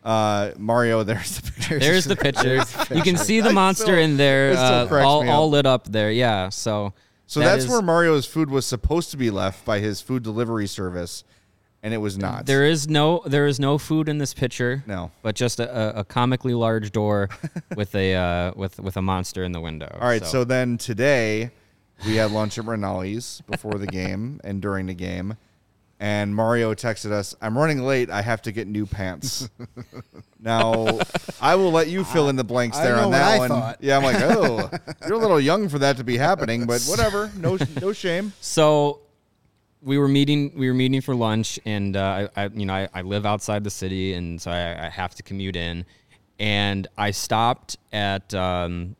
Uh, 0.03 0.51
Mario, 0.57 1.03
there's 1.05 1.39
the 1.39 1.51
picture. 1.51 1.79
There's 1.79 2.05
the 2.05 2.15
picture. 2.27 2.65
you 2.93 3.01
can 3.01 3.15
see 3.17 3.39
the 3.41 3.53
monster 3.53 3.85
still- 3.85 3.97
in 3.97 4.17
there, 4.17 4.51
uh, 4.57 4.87
all, 5.03 5.27
all 5.29 5.49
lit 5.49 5.65
up 5.65 5.85
there. 5.87 6.11
Yeah. 6.11 6.49
So 6.49 6.93
So 7.25 7.39
that 7.39 7.45
that's 7.45 7.63
is- 7.65 7.69
where 7.69 7.81
Mario's 7.81 8.25
food 8.25 8.49
was 8.49 8.65
supposed 8.65 9.11
to 9.11 9.17
be 9.17 9.31
left 9.31 9.63
by 9.65 9.79
his 9.79 10.01
food 10.01 10.23
delivery 10.23 10.67
service, 10.67 11.23
and 11.81 11.93
it 11.93 11.97
was 11.99 12.17
not. 12.17 12.45
There 12.45 12.65
is 12.65 12.89
no 12.89 13.21
there 13.25 13.47
is 13.47 13.61
no 13.61 13.77
food 13.77 14.09
in 14.09 14.17
this 14.17 14.33
picture. 14.33 14.83
No. 14.85 15.11
but 15.21 15.35
just 15.35 15.61
a, 15.61 15.99
a- 15.99 16.03
comically 16.03 16.53
large 16.53 16.91
door 16.91 17.29
with 17.77 17.95
a 17.95 18.13
uh, 18.15 18.51
with 18.57 18.79
with 18.81 18.97
a 18.97 19.01
monster 19.01 19.45
in 19.45 19.53
the 19.53 19.61
window. 19.61 19.97
All 20.01 20.07
right. 20.07 20.25
So. 20.25 20.43
then 20.43 20.77
today 20.77 21.51
we 22.05 22.15
had 22.15 22.31
lunch 22.31 22.57
at 22.57 22.65
Rinaldi's 22.65 23.41
before 23.49 23.73
the 23.73 23.87
game 23.87 24.39
and 24.43 24.61
during 24.61 24.87
the 24.87 24.93
game, 24.93 25.37
and 25.99 26.35
Mario 26.35 26.73
texted 26.73 27.11
us, 27.11 27.35
"I'm 27.41 27.57
running 27.57 27.83
late. 27.83 28.09
I 28.09 28.21
have 28.21 28.41
to 28.43 28.51
get 28.51 28.67
new 28.67 28.85
pants." 28.85 29.49
now 30.39 30.99
I 31.41 31.55
will 31.55 31.71
let 31.71 31.87
you 31.87 32.03
fill 32.03 32.29
in 32.29 32.35
the 32.35 32.43
blanks 32.43 32.77
I 32.77 32.83
there 32.85 32.95
know 32.97 33.03
on 33.03 33.11
what 33.11 33.17
that 33.17 33.35
I 33.35 33.39
one. 33.39 33.49
thought. 33.49 33.77
Yeah, 33.81 33.97
I'm 33.97 34.03
like, 34.03 34.17
oh, 34.21 34.69
you're 35.07 35.17
a 35.17 35.21
little 35.21 35.39
young 35.39 35.69
for 35.69 35.79
that 35.79 35.97
to 35.97 36.03
be 36.03 36.17
happening, 36.17 36.65
but 36.65 36.81
whatever. 36.83 37.31
No, 37.37 37.57
no 37.79 37.93
shame. 37.93 38.33
so 38.41 38.99
we 39.81 39.97
were 39.97 40.07
meeting 40.07 40.51
we 40.55 40.67
were 40.67 40.73
meeting 40.73 41.01
for 41.01 41.15
lunch, 41.15 41.59
and 41.65 41.95
uh, 41.95 42.27
I, 42.35 42.43
I 42.43 42.47
you 42.47 42.65
know 42.65 42.73
I, 42.73 42.89
I 42.93 43.01
live 43.01 43.25
outside 43.25 43.63
the 43.63 43.71
city, 43.71 44.13
and 44.13 44.41
so 44.41 44.51
I, 44.51 44.87
I 44.87 44.89
have 44.89 45.15
to 45.15 45.23
commute 45.23 45.55
in, 45.55 45.85
and 46.39 46.87
I 46.97 47.11
stopped 47.11 47.77
at. 47.91 48.33
Um, 48.33 48.95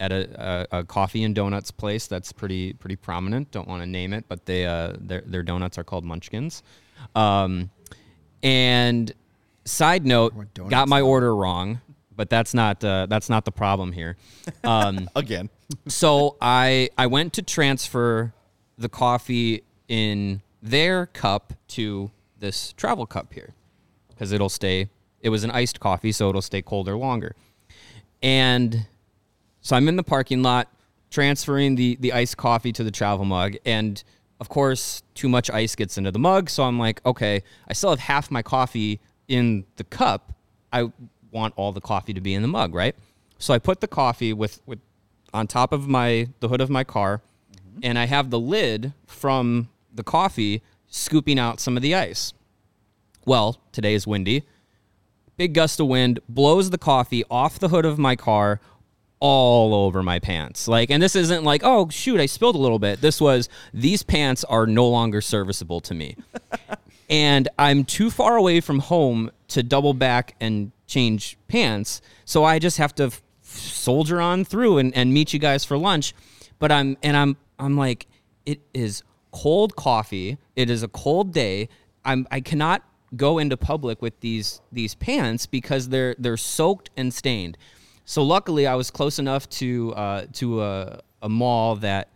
at 0.00 0.12
a, 0.12 0.66
a, 0.72 0.78
a 0.78 0.84
coffee 0.84 1.24
and 1.24 1.34
donuts 1.34 1.70
place 1.70 2.06
that's 2.06 2.32
pretty 2.32 2.72
pretty 2.74 2.96
prominent. 2.96 3.50
Don't 3.50 3.68
want 3.68 3.82
to 3.82 3.86
name 3.86 4.12
it, 4.12 4.24
but 4.28 4.46
they 4.46 4.66
uh, 4.66 4.94
their 4.98 5.22
their 5.26 5.42
donuts 5.42 5.78
are 5.78 5.84
called 5.84 6.04
Munchkins. 6.04 6.62
Um, 7.14 7.70
and 8.42 9.12
side 9.64 10.06
note, 10.06 10.34
got 10.68 10.88
my 10.88 11.00
order 11.00 11.34
wrong, 11.34 11.80
but 12.14 12.30
that's 12.30 12.54
not 12.54 12.82
uh, 12.84 13.06
that's 13.06 13.28
not 13.28 13.44
the 13.44 13.52
problem 13.52 13.92
here. 13.92 14.16
Um, 14.64 15.10
Again, 15.16 15.50
so 15.86 16.36
I 16.40 16.90
I 16.96 17.06
went 17.06 17.32
to 17.34 17.42
transfer 17.42 18.32
the 18.76 18.88
coffee 18.88 19.64
in 19.88 20.42
their 20.62 21.06
cup 21.06 21.52
to 21.68 22.10
this 22.38 22.72
travel 22.74 23.06
cup 23.06 23.32
here 23.32 23.54
because 24.08 24.32
it'll 24.32 24.48
stay. 24.48 24.88
It 25.20 25.30
was 25.30 25.42
an 25.42 25.50
iced 25.50 25.80
coffee, 25.80 26.12
so 26.12 26.28
it'll 26.28 26.42
stay 26.42 26.62
colder 26.62 26.96
longer. 26.96 27.34
And 28.22 28.86
so 29.68 29.76
I'm 29.76 29.86
in 29.86 29.96
the 29.96 30.02
parking 30.02 30.42
lot 30.42 30.72
transferring 31.10 31.74
the 31.74 31.98
the 32.00 32.14
iced 32.14 32.38
coffee 32.38 32.72
to 32.72 32.82
the 32.82 32.90
travel 32.90 33.26
mug, 33.26 33.56
and 33.66 34.02
of 34.40 34.48
course, 34.48 35.02
too 35.14 35.28
much 35.28 35.50
ice 35.50 35.76
gets 35.76 35.98
into 35.98 36.10
the 36.10 36.18
mug. 36.18 36.48
So 36.48 36.62
I'm 36.62 36.78
like, 36.78 37.04
okay, 37.04 37.42
I 37.68 37.74
still 37.74 37.90
have 37.90 37.98
half 37.98 38.30
my 38.30 38.40
coffee 38.40 38.98
in 39.28 39.66
the 39.76 39.84
cup. 39.84 40.32
I 40.72 40.90
want 41.30 41.52
all 41.58 41.72
the 41.72 41.82
coffee 41.82 42.14
to 42.14 42.20
be 42.22 42.32
in 42.32 42.40
the 42.40 42.48
mug, 42.48 42.74
right? 42.74 42.96
So 43.38 43.52
I 43.52 43.58
put 43.58 43.82
the 43.82 43.88
coffee 43.88 44.32
with 44.32 44.62
with 44.64 44.78
on 45.34 45.46
top 45.46 45.72
of 45.72 45.86
my 45.86 46.28
the 46.40 46.48
hood 46.48 46.62
of 46.62 46.70
my 46.70 46.82
car, 46.82 47.20
mm-hmm. 47.52 47.80
and 47.82 47.98
I 47.98 48.06
have 48.06 48.30
the 48.30 48.40
lid 48.40 48.94
from 49.06 49.68
the 49.92 50.02
coffee 50.02 50.62
scooping 50.86 51.38
out 51.38 51.60
some 51.60 51.76
of 51.76 51.82
the 51.82 51.94
ice. 51.94 52.32
Well, 53.26 53.60
today 53.72 53.92
is 53.92 54.06
windy. 54.06 54.44
Big 55.36 55.52
gust 55.52 55.78
of 55.78 55.88
wind 55.88 56.20
blows 56.26 56.70
the 56.70 56.78
coffee 56.78 57.22
off 57.30 57.58
the 57.58 57.68
hood 57.68 57.84
of 57.84 57.98
my 57.98 58.16
car 58.16 58.60
all 59.20 59.74
over 59.74 60.02
my 60.02 60.18
pants. 60.18 60.68
Like, 60.68 60.90
and 60.90 61.02
this 61.02 61.16
isn't 61.16 61.44
like, 61.44 61.62
oh, 61.64 61.88
shoot, 61.88 62.20
I 62.20 62.26
spilled 62.26 62.54
a 62.54 62.58
little 62.58 62.78
bit. 62.78 63.00
This 63.00 63.20
was, 63.20 63.48
these 63.72 64.02
pants 64.02 64.44
are 64.44 64.66
no 64.66 64.88
longer 64.88 65.20
serviceable 65.20 65.80
to 65.82 65.94
me. 65.94 66.16
and 67.10 67.48
I'm 67.58 67.84
too 67.84 68.10
far 68.10 68.36
away 68.36 68.60
from 68.60 68.78
home 68.78 69.30
to 69.48 69.62
double 69.62 69.94
back 69.94 70.36
and 70.40 70.72
change 70.86 71.36
pants. 71.48 72.00
So 72.24 72.44
I 72.44 72.58
just 72.58 72.78
have 72.78 72.94
to 72.96 73.04
f- 73.04 73.22
soldier 73.42 74.20
on 74.20 74.44
through 74.44 74.78
and, 74.78 74.94
and 74.94 75.12
meet 75.12 75.32
you 75.32 75.38
guys 75.38 75.64
for 75.64 75.76
lunch. 75.76 76.14
But 76.58 76.70
I'm, 76.72 76.96
and 77.02 77.16
I'm, 77.16 77.36
I'm 77.58 77.76
like, 77.76 78.06
it 78.46 78.60
is 78.72 79.02
cold 79.32 79.76
coffee. 79.76 80.38
It 80.56 80.70
is 80.70 80.82
a 80.82 80.88
cold 80.88 81.32
day. 81.32 81.68
I'm, 82.04 82.26
I 82.30 82.40
cannot 82.40 82.82
go 83.16 83.38
into 83.38 83.56
public 83.56 84.02
with 84.02 84.20
these 84.20 84.60
these 84.70 84.94
pants 84.94 85.46
because 85.46 85.88
they're 85.88 86.14
they're 86.18 86.36
soaked 86.36 86.90
and 86.96 87.12
stained. 87.12 87.56
So 88.08 88.22
luckily, 88.22 88.66
I 88.66 88.74
was 88.74 88.90
close 88.90 89.18
enough 89.18 89.50
to 89.50 89.92
uh, 89.92 90.26
to 90.32 90.62
a, 90.62 91.00
a 91.20 91.28
mall 91.28 91.76
that 91.76 92.08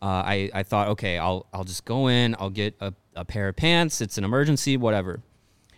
uh, 0.00 0.04
I 0.06 0.48
I 0.54 0.62
thought, 0.62 0.86
okay, 0.90 1.18
I'll 1.18 1.44
I'll 1.52 1.64
just 1.64 1.84
go 1.84 2.06
in, 2.06 2.36
I'll 2.38 2.50
get 2.50 2.76
a, 2.80 2.94
a 3.16 3.24
pair 3.24 3.48
of 3.48 3.56
pants. 3.56 4.00
It's 4.00 4.16
an 4.16 4.22
emergency, 4.22 4.76
whatever. 4.76 5.18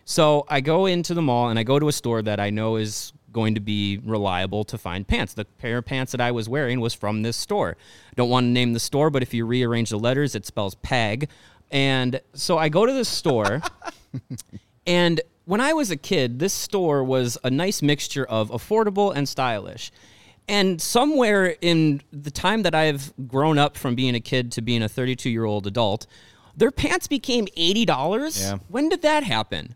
So 0.04 0.44
I 0.50 0.60
go 0.60 0.84
into 0.84 1.14
the 1.14 1.22
mall 1.22 1.48
and 1.48 1.58
I 1.58 1.62
go 1.62 1.78
to 1.78 1.88
a 1.88 1.92
store 1.92 2.20
that 2.20 2.38
I 2.38 2.50
know 2.50 2.76
is 2.76 3.14
going 3.32 3.54
to 3.54 3.60
be 3.60 3.98
reliable 4.04 4.62
to 4.64 4.76
find 4.76 5.08
pants. 5.08 5.32
The 5.32 5.46
pair 5.46 5.78
of 5.78 5.86
pants 5.86 6.12
that 6.12 6.20
I 6.20 6.32
was 6.32 6.50
wearing 6.50 6.78
was 6.78 6.92
from 6.92 7.22
this 7.22 7.38
store. 7.38 7.78
I 8.10 8.14
don't 8.14 8.28
want 8.28 8.44
to 8.44 8.50
name 8.50 8.74
the 8.74 8.80
store, 8.80 9.08
but 9.08 9.22
if 9.22 9.32
you 9.32 9.46
rearrange 9.46 9.88
the 9.88 9.98
letters, 9.98 10.34
it 10.34 10.44
spells 10.44 10.74
PAG. 10.74 11.30
And 11.70 12.20
so 12.34 12.58
I 12.58 12.68
go 12.68 12.84
to 12.84 12.92
the 12.92 13.06
store, 13.06 13.62
and 14.86 15.22
when 15.44 15.60
I 15.60 15.72
was 15.72 15.90
a 15.90 15.96
kid, 15.96 16.38
this 16.38 16.52
store 16.52 17.02
was 17.02 17.38
a 17.42 17.50
nice 17.50 17.82
mixture 17.82 18.24
of 18.24 18.50
affordable 18.50 19.14
and 19.14 19.28
stylish. 19.28 19.90
And 20.48 20.80
somewhere 20.82 21.56
in 21.60 22.02
the 22.12 22.30
time 22.30 22.62
that 22.62 22.74
I've 22.74 23.12
grown 23.28 23.58
up 23.58 23.76
from 23.76 23.94
being 23.94 24.14
a 24.14 24.20
kid 24.20 24.52
to 24.52 24.62
being 24.62 24.82
a 24.82 24.88
32 24.88 25.30
year 25.30 25.44
old 25.44 25.66
adult, 25.66 26.06
their 26.56 26.70
pants 26.70 27.06
became 27.06 27.46
$80. 27.56 28.40
Yeah. 28.40 28.58
When 28.68 28.88
did 28.88 29.02
that 29.02 29.24
happen? 29.24 29.74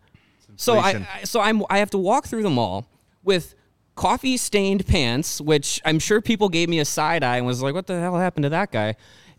So 0.56 0.78
I. 0.78 1.06
I 1.20 1.24
so 1.24 1.40
I'm 1.40 1.62
I 1.70 1.78
have 1.78 1.90
to 1.90 1.98
walk 1.98 2.26
through 2.26 2.42
the 2.42 2.50
mall 2.50 2.86
with 3.22 3.54
coffee 3.94 4.36
stained 4.36 4.86
pants, 4.86 5.40
which 5.40 5.80
I'm 5.84 5.98
sure 5.98 6.20
people 6.20 6.48
gave 6.48 6.68
me 6.68 6.78
a 6.78 6.84
side 6.84 7.22
eye 7.22 7.36
and 7.36 7.46
was 7.46 7.62
like, 7.62 7.74
"What 7.74 7.86
the 7.86 8.00
hell 8.00 8.16
happened 8.16 8.44
to 8.44 8.48
that 8.50 8.72
guy?" 8.72 8.96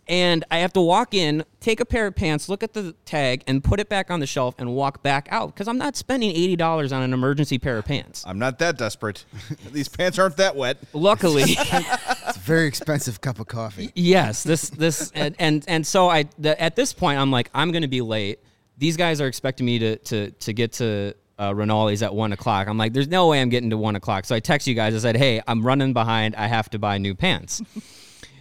And 0.09 0.45
I 0.49 0.59
have 0.59 0.71
to 0.73 0.81
walk 0.81 1.13
in, 1.13 1.43
take 1.59 1.79
a 1.81 1.85
pair 1.85 2.07
of 2.07 2.15
pants, 2.15 2.47
look 2.47 2.63
at 2.63 2.73
the 2.73 2.93
tag, 3.03 3.43
and 3.45 3.61
put 3.63 3.79
it 3.81 3.89
back 3.89 4.09
on 4.09 4.19
the 4.21 4.25
shelf 4.25 4.55
and 4.57 4.73
walk 4.73 5.03
back 5.03 5.27
out 5.31 5.53
because 5.53 5.67
I'm 5.67 5.77
not 5.77 5.97
spending 5.97 6.29
eighty 6.31 6.55
dollars 6.55 6.91
on 6.93 7.03
an 7.03 7.13
emergency 7.13 7.59
pair 7.59 7.77
of 7.77 7.85
pants. 7.85 8.23
I'm 8.25 8.39
not 8.39 8.59
that 8.59 8.77
desperate. 8.77 9.25
These 9.71 9.89
pants 9.89 10.17
aren't 10.17 10.37
that 10.37 10.55
wet. 10.55 10.77
Luckily, 10.93 11.43
It's 11.47 12.37
a 12.37 12.39
very 12.39 12.67
expensive 12.67 13.19
cup 13.21 13.39
of 13.39 13.47
coffee. 13.47 13.91
yes, 13.95 14.43
this 14.43 14.69
this 14.69 15.11
and 15.11 15.35
and, 15.39 15.65
and 15.67 15.85
so 15.85 16.09
I 16.09 16.25
the, 16.39 16.59
at 16.61 16.75
this 16.75 16.93
point 16.93 17.19
I'm 17.19 17.31
like 17.31 17.49
I'm 17.53 17.71
gonna 17.71 17.87
be 17.87 18.01
late. 18.01 18.39
These 18.77 18.95
guys 18.95 19.19
are 19.19 19.27
expecting 19.27 19.65
me 19.65 19.79
to 19.79 19.97
to 19.97 20.31
to 20.31 20.53
get 20.53 20.73
to 20.73 21.15
uh, 21.39 21.51
Rinaldi's 21.51 22.01
at 22.01 22.15
one 22.15 22.31
o'clock. 22.33 22.67
I'm 22.67 22.77
like, 22.77 22.93
there's 22.93 23.07
no 23.09 23.27
way 23.27 23.41
I'm 23.41 23.49
getting 23.49 23.69
to 23.69 23.77
one 23.77 23.95
o'clock. 23.95 24.25
So 24.25 24.35
I 24.35 24.39
text 24.39 24.67
you 24.67 24.73
guys. 24.73 24.95
I 24.95 24.99
said, 24.99 25.15
hey, 25.17 25.39
I'm 25.47 25.63
running 25.63 25.93
behind. 25.93 26.35
I 26.35 26.47
have 26.47 26.69
to 26.71 26.79
buy 26.79 26.97
new 26.97 27.13
pants. 27.13 27.61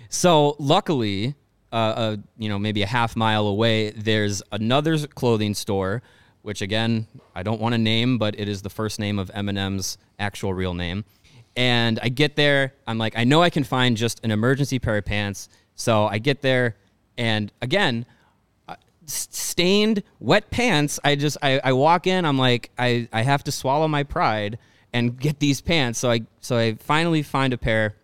so 0.08 0.56
luckily, 0.58 1.34
uh, 1.72 1.74
uh, 1.76 2.16
you 2.38 2.48
know, 2.48 2.58
maybe 2.58 2.82
a 2.82 2.86
half 2.86 3.16
mile 3.16 3.46
away, 3.46 3.90
there's 3.90 4.42
another 4.52 4.98
clothing 5.06 5.54
store, 5.54 6.02
which 6.42 6.62
again 6.62 7.06
I 7.34 7.42
don't 7.42 7.60
want 7.60 7.74
to 7.74 7.78
name, 7.78 8.18
but 8.18 8.38
it 8.38 8.48
is 8.48 8.62
the 8.62 8.70
first 8.70 8.98
name 8.98 9.18
of 9.18 9.30
Eminem's 9.30 9.98
actual 10.18 10.54
real 10.54 10.74
name. 10.74 11.04
And 11.56 11.98
I 12.02 12.10
get 12.10 12.36
there, 12.36 12.74
I'm 12.86 12.98
like, 12.98 13.16
I 13.16 13.24
know 13.24 13.42
I 13.42 13.50
can 13.50 13.64
find 13.64 13.96
just 13.96 14.22
an 14.24 14.30
emergency 14.30 14.78
pair 14.78 14.98
of 14.98 15.06
pants. 15.06 15.48
So 15.74 16.06
I 16.06 16.18
get 16.18 16.42
there, 16.42 16.76
and 17.16 17.50
again, 17.62 18.04
uh, 18.68 18.76
stained, 19.06 20.02
wet 20.20 20.50
pants. 20.50 21.00
I 21.02 21.16
just, 21.16 21.38
I, 21.42 21.60
I 21.64 21.72
walk 21.72 22.06
in, 22.06 22.26
I'm 22.26 22.38
like, 22.38 22.70
I, 22.78 23.08
I 23.12 23.22
have 23.22 23.42
to 23.44 23.52
swallow 23.52 23.88
my 23.88 24.02
pride 24.02 24.58
and 24.92 25.18
get 25.18 25.40
these 25.40 25.60
pants. 25.62 25.98
So 25.98 26.10
I, 26.10 26.22
so 26.40 26.58
I 26.58 26.74
finally 26.74 27.22
find 27.22 27.52
a 27.52 27.58
pair. 27.58 27.96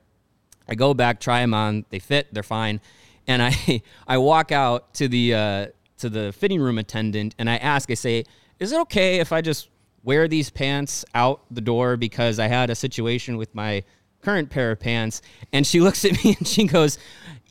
I 0.69 0.75
go 0.75 0.95
back, 0.95 1.21
try 1.21 1.41
them 1.41 1.55
on. 1.55 1.85
They 1.91 1.99
fit. 1.99 2.33
They're 2.33 2.43
fine. 2.43 2.81
And 3.27 3.43
I 3.43 3.83
I 4.07 4.19
walk 4.19 4.53
out 4.53 4.95
to 4.95 5.09
the 5.09 5.35
uh, 5.35 5.67
to 5.99 6.09
the 6.09 6.33
fitting 6.33 6.61
room 6.61 6.79
attendant 6.79 7.35
and 7.39 7.49
I 7.49 7.57
ask. 7.57 7.91
I 7.91 7.95
say, 7.95 8.25
"Is 8.59 8.73
it 8.73 8.81
okay 8.83 9.21
if 9.21 9.33
I 9.33 9.41
just 9.41 9.69
wear 10.05 10.27
these 10.29 10.51
pants 10.51 11.05
out 11.15 11.43
the 11.51 11.61
door 11.61 11.97
because 11.97 12.39
I 12.39 12.49
had 12.49 12.71
a 12.71 12.75
situation 12.75 13.37
with 13.37 13.55
my 13.55 13.85
current 14.21 14.51
pair 14.51 14.71
of 14.73 14.81
pants?" 14.81 15.23
And 15.53 15.67
she 15.67 15.81
looks 15.87 16.05
at 16.05 16.13
me 16.25 16.37
and 16.39 16.47
she 16.47 16.65
goes, 16.65 16.99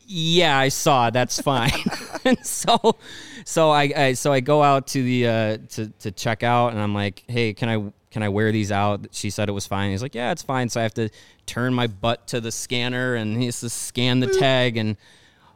"Yeah, 0.06 0.58
I 0.58 0.68
saw. 0.68 1.10
That's 1.10 1.40
fine." 1.40 1.72
and 2.24 2.44
so 2.44 2.96
so 3.44 3.70
I, 3.70 3.92
I 3.96 4.12
so 4.12 4.32
I 4.32 4.40
go 4.40 4.62
out 4.62 4.86
to 4.88 5.02
the 5.02 5.26
uh, 5.26 5.58
to 5.70 5.88
to 6.00 6.10
check 6.10 6.42
out 6.42 6.72
and 6.72 6.80
I'm 6.80 6.94
like, 6.94 7.24
"Hey, 7.28 7.54
can 7.54 7.68
I 7.68 7.92
can 8.12 8.22
I 8.22 8.28
wear 8.28 8.52
these 8.52 8.70
out? 8.70 9.06
She 9.10 9.30
said 9.30 9.48
it 9.48 9.52
was 9.52 9.66
fine. 9.66 9.90
He's 9.90 10.02
like, 10.02 10.14
yeah, 10.14 10.32
it's 10.32 10.42
fine. 10.42 10.68
So 10.68 10.78
I 10.78 10.82
have 10.82 10.94
to 10.94 11.08
turn 11.46 11.72
my 11.72 11.86
butt 11.86 12.28
to 12.28 12.40
the 12.40 12.52
scanner 12.52 13.14
and 13.14 13.38
he 13.38 13.46
has 13.46 13.60
to 13.60 13.70
scan 13.70 14.20
the 14.20 14.26
tag. 14.38 14.76
And 14.76 14.98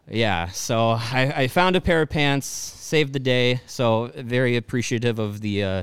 yeah, 0.08 0.48
so 0.48 0.90
I, 0.90 1.32
I 1.36 1.48
found 1.48 1.76
a 1.76 1.80
pair 1.80 2.02
of 2.02 2.08
pants, 2.08 2.46
saved 2.46 3.12
the 3.12 3.18
day. 3.18 3.60
So 3.66 4.12
very 4.14 4.56
appreciative 4.56 5.18
of 5.18 5.40
the, 5.40 5.62
uh, 5.62 5.82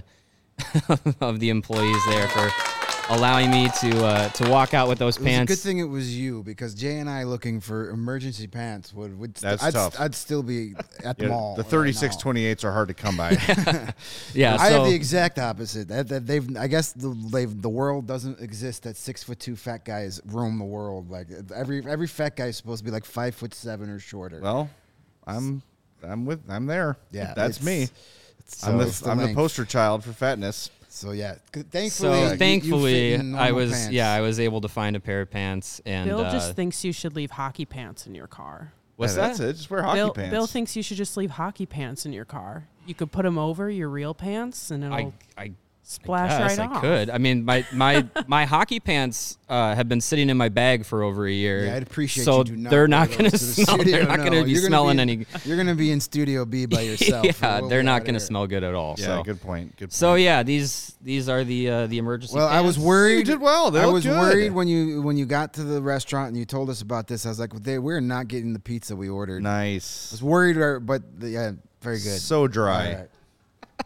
of 1.22 1.40
the 1.40 1.50
employees 1.50 2.02
there 2.10 2.28
for 2.28 2.73
allowing 3.10 3.52
me 3.52 3.70
to, 3.82 4.06
uh, 4.06 4.30
to 4.30 4.50
walk 4.50 4.74
out 4.74 4.88
with 4.88 4.98
those 4.98 5.18
It 5.18 5.22
was 5.22 5.28
a 5.28 5.30
pants. 5.30 5.52
good 5.52 5.60
thing 5.60 5.80
it 5.80 5.84
was 5.84 6.18
you 6.18 6.42
because 6.44 6.74
Jay 6.74 6.98
and 7.00 7.10
I 7.10 7.24
looking 7.24 7.60
for 7.60 7.90
emergency 7.90 8.48
pants 8.48 8.94
would 8.94 9.18
would 9.20 9.38
st- 9.38 9.42
That's 9.52 9.64
I'd, 9.64 9.74
tough. 9.74 10.00
I'd 10.00 10.16
still 10.16 10.42
be 10.44 10.74
at 11.04 11.18
the 11.18 11.26
Yeah, 11.26 11.30
mall. 11.32 11.56
the 11.56 11.64
right 11.64 11.72
now. 11.72 11.78
3628s 11.78 12.64
are 12.64 12.72
hard 12.72 12.88
to 12.88 12.94
come 12.94 13.18
by. 13.18 13.32
Yeah. 14.34 14.56
I 14.60 14.70
so, 14.70 14.80
have 14.80 14.86
the 14.90 14.96
exact 14.96 15.38
opposite. 15.40 15.88
That, 15.90 16.08
that 16.08 16.26
they've, 16.26 16.58
I 16.58 16.68
guess, 16.68 16.94
the, 16.94 17.10
they've, 17.32 17.62
the 17.62 17.70
world 17.70 18.08
doesn't 18.08 18.40
exist 18.40 18.84
that 18.84 18.96
six 18.98 19.22
foot 19.24 19.40
two 19.40 19.56
fat 19.56 19.86
guys 19.86 20.22
roam 20.26 20.58
the 20.58 20.66
world. 20.66 21.10
Like 21.12 21.28
every 21.54 21.86
every 21.88 22.08
fat 22.08 22.36
guy 22.36 22.46
is 22.48 22.58
supposed 22.58 22.80
to 22.80 22.86
be 22.86 22.92
like 22.92 23.06
five 23.06 23.36
foot 23.36 23.54
seven 23.54 23.90
or 23.90 24.00
shorter. 24.00 24.40
well, 24.42 24.70
I'm 25.28 25.62
I'm 26.04 26.26
with 26.26 26.42
I'm 26.50 26.66
there. 26.66 26.98
yeah, 27.12 27.34
that's 27.36 27.58
it's- 27.58 27.64
me. 27.66 27.84
it's- 27.84 28.64
I'm 28.64 28.72
so 28.74 28.78
the 28.80 28.84
it's 28.88 29.08
I'm 29.08 29.18
the 29.18 29.24
length. 29.26 29.36
poster 29.38 29.66
child 29.66 30.04
for 30.04 30.12
fatness. 30.14 30.70
So 30.96 31.10
yeah, 31.12 31.36
g- 31.52 31.62
so 31.62 31.66
thankfully, 31.72 32.20
you- 32.20 32.30
you 32.30 32.38
thankfully 32.38 33.34
I 33.36 33.52
was, 33.52 33.72
pants. 33.72 33.92
yeah, 33.92 34.14
I 34.14 34.22
was 34.22 34.40
able 34.40 34.62
to 34.62 34.68
find 34.68 34.96
a 34.96 35.00
pair 35.00 35.22
of 35.22 35.32
pants 35.32 35.82
and, 35.88 36.08
Bill 36.08 36.20
uh, 36.20 36.32
just 36.32 36.56
thinks 36.56 36.84
you 36.84 36.92
should 36.94 37.16
leave 37.16 37.32
hockey 37.32 37.66
pants 37.66 38.06
in 38.06 38.14
your 38.14 38.28
car. 38.28 38.74
what's 38.96 39.16
Yeah, 39.16 39.22
that? 39.22 39.28
That's 39.30 39.40
it. 39.40 39.54
Just 39.54 39.72
wear 39.72 39.82
hockey 39.82 39.98
Bill, 39.98 40.12
pants. 40.14 40.30
Bill 40.32 40.46
thinks 40.46 40.76
you 40.76 40.84
should 40.84 40.98
just 40.98 41.18
leave 41.18 41.32
hockey 41.32 41.66
pants 41.66 42.06
in 42.06 42.14
your 42.14 42.26
car. 42.26 42.68
You 42.86 42.94
could 42.94 43.12
put 43.12 43.24
them 43.24 43.40
over 43.40 43.72
your 43.72 43.90
real 43.90 44.14
pants, 44.14 44.70
and 44.70 44.84
it'll 44.84 44.96
I, 44.96 45.14
I 45.36 45.52
splash 45.86 46.32
Yes, 46.32 46.58
right 46.58 46.70
I 46.70 46.74
off. 46.74 46.82
could. 46.82 47.10
I 47.10 47.18
mean, 47.18 47.46
my 47.46 47.66
my 47.74 48.06
my 48.28 48.46
hockey 48.46 48.80
pants 48.80 49.38
uh, 49.50 49.76
have 49.76 49.88
been 49.90 50.02
sitting 50.02 50.30
in 50.30 50.38
my 50.38 50.50
bag 50.50 50.86
for 50.86 51.04
over 51.04 51.28
a 51.28 51.32
year. 51.32 51.66
Yeah, 51.66 51.76
I'd 51.76 51.84
appreciate 51.84 52.24
so 52.24 52.40
you 52.40 52.44
do 52.46 52.56
not 52.56 52.70
they're 52.72 52.88
not 52.88 53.10
going 53.10 53.26
to 53.26 53.32
to 53.32 53.32
the 53.32 53.38
smell. 53.38 53.76
studio. 53.78 53.98
They're 53.98 54.08
not 54.08 54.20
No, 54.20 54.26
going 54.30 54.40
to 54.40 54.46
be 54.46 54.52
you're 54.52 54.62
gonna 54.62 54.70
smelling 54.70 54.98
be- 54.98 55.02
any. 55.02 55.26
You're 55.46 55.58
gonna 55.58 55.76
be 55.76 55.92
in 55.92 56.00
Studio 56.00 56.46
B 56.46 56.66
by 56.66 56.82
yourself. 56.90 57.26
yeah, 57.42 57.62
they're 57.68 57.84
not 57.84 58.04
going 58.04 58.14
to 58.16 58.20
smell 58.20 58.48
good 58.48 58.64
at 58.64 58.74
all. 58.74 58.96
yeah, 58.98 59.06
so 59.06 59.24
good 59.24 59.42
point. 59.42 59.72
Good. 59.78 59.86
Point. 59.86 59.94
so 59.94 60.16
yeah, 60.16 60.42
these 60.44 60.96
these 61.02 61.28
are 61.30 61.44
the 61.44 61.70
uh, 61.70 61.88
the 61.88 61.98
emergency. 61.98 62.36
Well, 62.36 62.48
I 62.48 62.62
was 62.62 62.80
worried. 62.80 63.18
You 63.20 63.24
did 63.34 63.42
well. 63.42 63.70
They 63.72 63.82
I 63.82 63.86
was 63.86 64.04
good. 64.06 64.18
worried 64.18 64.52
when 64.54 64.68
you 64.68 65.02
when 65.02 65.18
you 65.18 65.26
got 65.26 65.54
to 65.56 65.64
the 65.64 65.82
restaurant 65.82 66.30
and 66.30 66.38
you 66.38 66.46
told 66.46 66.70
us 66.70 66.82
about 66.82 67.08
this. 67.08 67.26
I 67.26 67.30
was 67.30 67.40
like, 67.40 67.54
they, 67.54 67.78
we're 67.80 68.00
not 68.00 68.28
getting 68.28 68.54
the 68.54 68.60
pizza 68.60 68.96
we 68.96 69.10
ordered. 69.10 69.44
Nice. 69.44 70.12
I 70.12 70.14
was 70.16 70.24
worried, 70.24 70.86
but 70.86 71.20
the- 71.20 71.30
yeah, 71.30 71.52
very 71.82 71.98
good. 71.98 72.20
So 72.20 72.48
dry. 72.48 73.06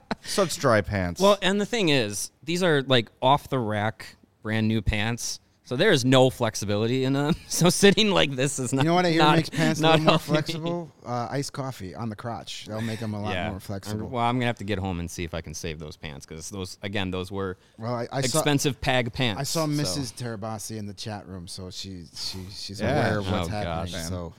All 0.12 0.18
right. 0.22 0.26
Such 0.30 0.58
dry 0.58 0.82
pants. 0.82 1.22
Well, 1.22 1.38
and 1.41 1.60
the 1.60 1.66
thing 1.66 1.89
is, 1.89 2.32
these 2.43 2.64
are 2.64 2.82
like 2.84 3.10
off 3.22 3.49
the 3.49 3.60
rack, 3.60 4.16
brand 4.41 4.68
new 4.68 4.82
pants. 4.82 5.39
So 5.64 5.76
there 5.76 5.91
is 5.91 6.05
no 6.05 6.30
flexibility 6.30 7.03
in 7.03 7.12
them. 7.12 7.36
So 7.49 7.70
sitting 7.70 8.12
like 8.12 8.32
this 8.38 8.58
is 8.58 8.72
not. 8.72 8.84
You 8.86 8.89
know 8.89 8.95
what 8.95 9.05
I 9.05 9.10
hear 9.12 9.20
not, 9.22 9.36
makes 9.36 9.49
pants 9.49 9.80
a 9.82 9.84
not 9.84 9.91
little 9.99 10.05
more 10.05 10.12
helping 10.12 10.34
flexible? 10.34 10.91
Uh, 11.05 11.28
iced 11.30 11.51
coffee 11.51 11.93
on 11.93 12.08
the 12.08 12.16
crotch. 12.16 12.68
That'll 12.68 12.82
make 12.82 13.01
them 13.01 13.14
a 13.14 13.22
lot 13.22 13.34
Yeah. 13.34 13.49
more 13.49 13.60
flexible. 13.60 14.08
Well, 14.08 14.24
I'm 14.24 14.36
gonna 14.38 14.45
have 14.45 14.60
to 14.60 14.64
get 14.64 14.80
home 14.80 15.01
and 15.01 15.12
see 15.12 15.26
if 15.26 15.34
I 15.34 15.41
can 15.41 15.53
save 15.53 15.78
those 15.80 15.97
pants 15.97 16.26
because 16.26 16.49
those 16.49 16.78
again, 16.84 17.12
those 17.12 17.34
were 17.34 17.58
Well, 17.78 17.93
I, 17.95 18.08
I 18.14 18.22
saw 18.22 18.38
expensive 18.39 18.80
pag 18.80 19.12
pants. 19.12 19.41
I 19.41 19.43
saw 19.43 19.66
so- 19.66 19.72
Mrs. 19.72 20.14
Tirabassi 20.14 20.78
in 20.78 20.86
the 20.86 20.93
chat 20.93 21.28
room, 21.28 21.49
so 21.49 21.70
she 21.70 22.05
she 22.16 22.39
she's 22.53 22.80
Yeah. 22.80 22.91
aware 23.05 23.20
of 23.20 23.30
what's 23.30 23.47
Oh, 23.49 23.51
happening. 23.51 23.93
gosh. 23.93 24.08
So 24.08 24.34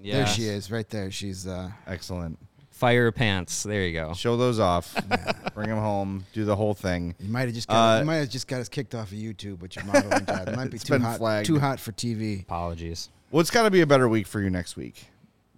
Yeah. 0.00 0.14
there 0.18 0.26
she 0.26 0.44
is, 0.44 0.70
right 0.70 0.88
there. 0.88 1.10
She's 1.10 1.46
uh, 1.46 1.70
Excellent. 1.86 2.38
Fire 2.80 3.12
pants. 3.12 3.62
There 3.62 3.84
you 3.86 3.92
go. 3.92 4.14
Show 4.14 4.38
those 4.38 4.58
off. 4.58 4.94
Bring 5.54 5.68
them 5.68 5.78
home. 5.78 6.24
Do 6.32 6.46
the 6.46 6.56
whole 6.56 6.72
thing. 6.72 7.14
you 7.20 7.28
might 7.30 7.42
have 7.42 7.52
just 7.52 7.68
got 7.68 7.96
Uh, 7.96 7.98
you 8.00 8.06
might 8.06 8.16
have 8.16 8.30
just 8.30 8.48
got 8.48 8.60
us 8.62 8.70
kicked 8.70 8.94
off 8.94 9.12
of 9.12 9.18
YouTube 9.18 9.60
with 9.60 9.76
your 9.76 9.84
modeling 9.84 10.24
job. 10.24 10.48
It 10.48 10.56
might 10.56 10.70
be 10.70 10.76
It's 10.76 10.84
too 10.84 10.94
been 10.94 11.02
hot 11.02 11.18
flagged. 11.18 11.46
too 11.46 11.58
hot 11.58 11.78
for 11.78 11.92
TV. 11.92 12.40
Apologies. 12.40 13.10
Well, 13.30 13.42
it's 13.42 13.50
got 13.50 13.64
to 13.64 13.70
be 13.70 13.82
a 13.82 13.86
better 13.86 14.08
week 14.08 14.26
for 14.26 14.40
you 14.40 14.48
next 14.48 14.76
week. 14.78 15.04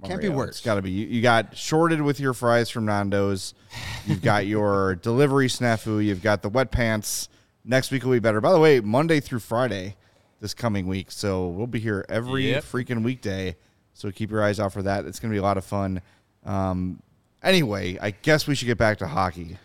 Can't 0.04 0.20
be 0.20 0.28
worse. 0.30 0.48
It's 0.56 0.60
got 0.62 0.74
to 0.74 0.82
be. 0.82 0.90
You, 0.90 1.06
you 1.06 1.22
got 1.22 1.56
shorted 1.56 2.02
with 2.02 2.18
your 2.18 2.34
fries 2.34 2.68
from 2.68 2.86
Nando's. 2.86 3.54
You've 4.04 4.20
got 4.20 4.44
your 4.48 4.96
delivery 4.96 5.46
snafu. 5.46 6.04
You've 6.04 6.22
got 6.22 6.42
the 6.42 6.48
wet 6.48 6.72
pants. 6.72 7.28
Next 7.64 7.92
week 7.92 8.02
will 8.02 8.10
be 8.10 8.18
better. 8.18 8.40
By 8.40 8.50
the 8.50 8.58
way, 8.58 8.80
Monday 8.80 9.20
through 9.20 9.38
Friday 9.38 9.94
this 10.40 10.54
coming 10.54 10.88
week. 10.88 11.12
So 11.12 11.46
we'll 11.46 11.68
be 11.68 11.78
here 11.78 12.04
every 12.08 12.50
Yep. 12.50 12.64
freaking 12.64 13.04
weekday. 13.04 13.54
So 13.94 14.10
keep 14.10 14.32
your 14.32 14.42
eyes 14.42 14.58
out 14.58 14.72
for 14.72 14.82
that. 14.82 15.04
It's 15.04 15.20
going 15.20 15.30
to 15.30 15.34
be 15.34 15.38
a 15.38 15.42
lot 15.42 15.56
of 15.56 15.64
fun. 15.64 16.00
Um, 16.44 17.00
anyway, 17.42 17.98
I 18.00 18.10
guess 18.10 18.46
we 18.46 18.54
should 18.54 18.66
get 18.66 18.78
back 18.78 18.98
to 18.98 19.06
hockey. 19.06 19.58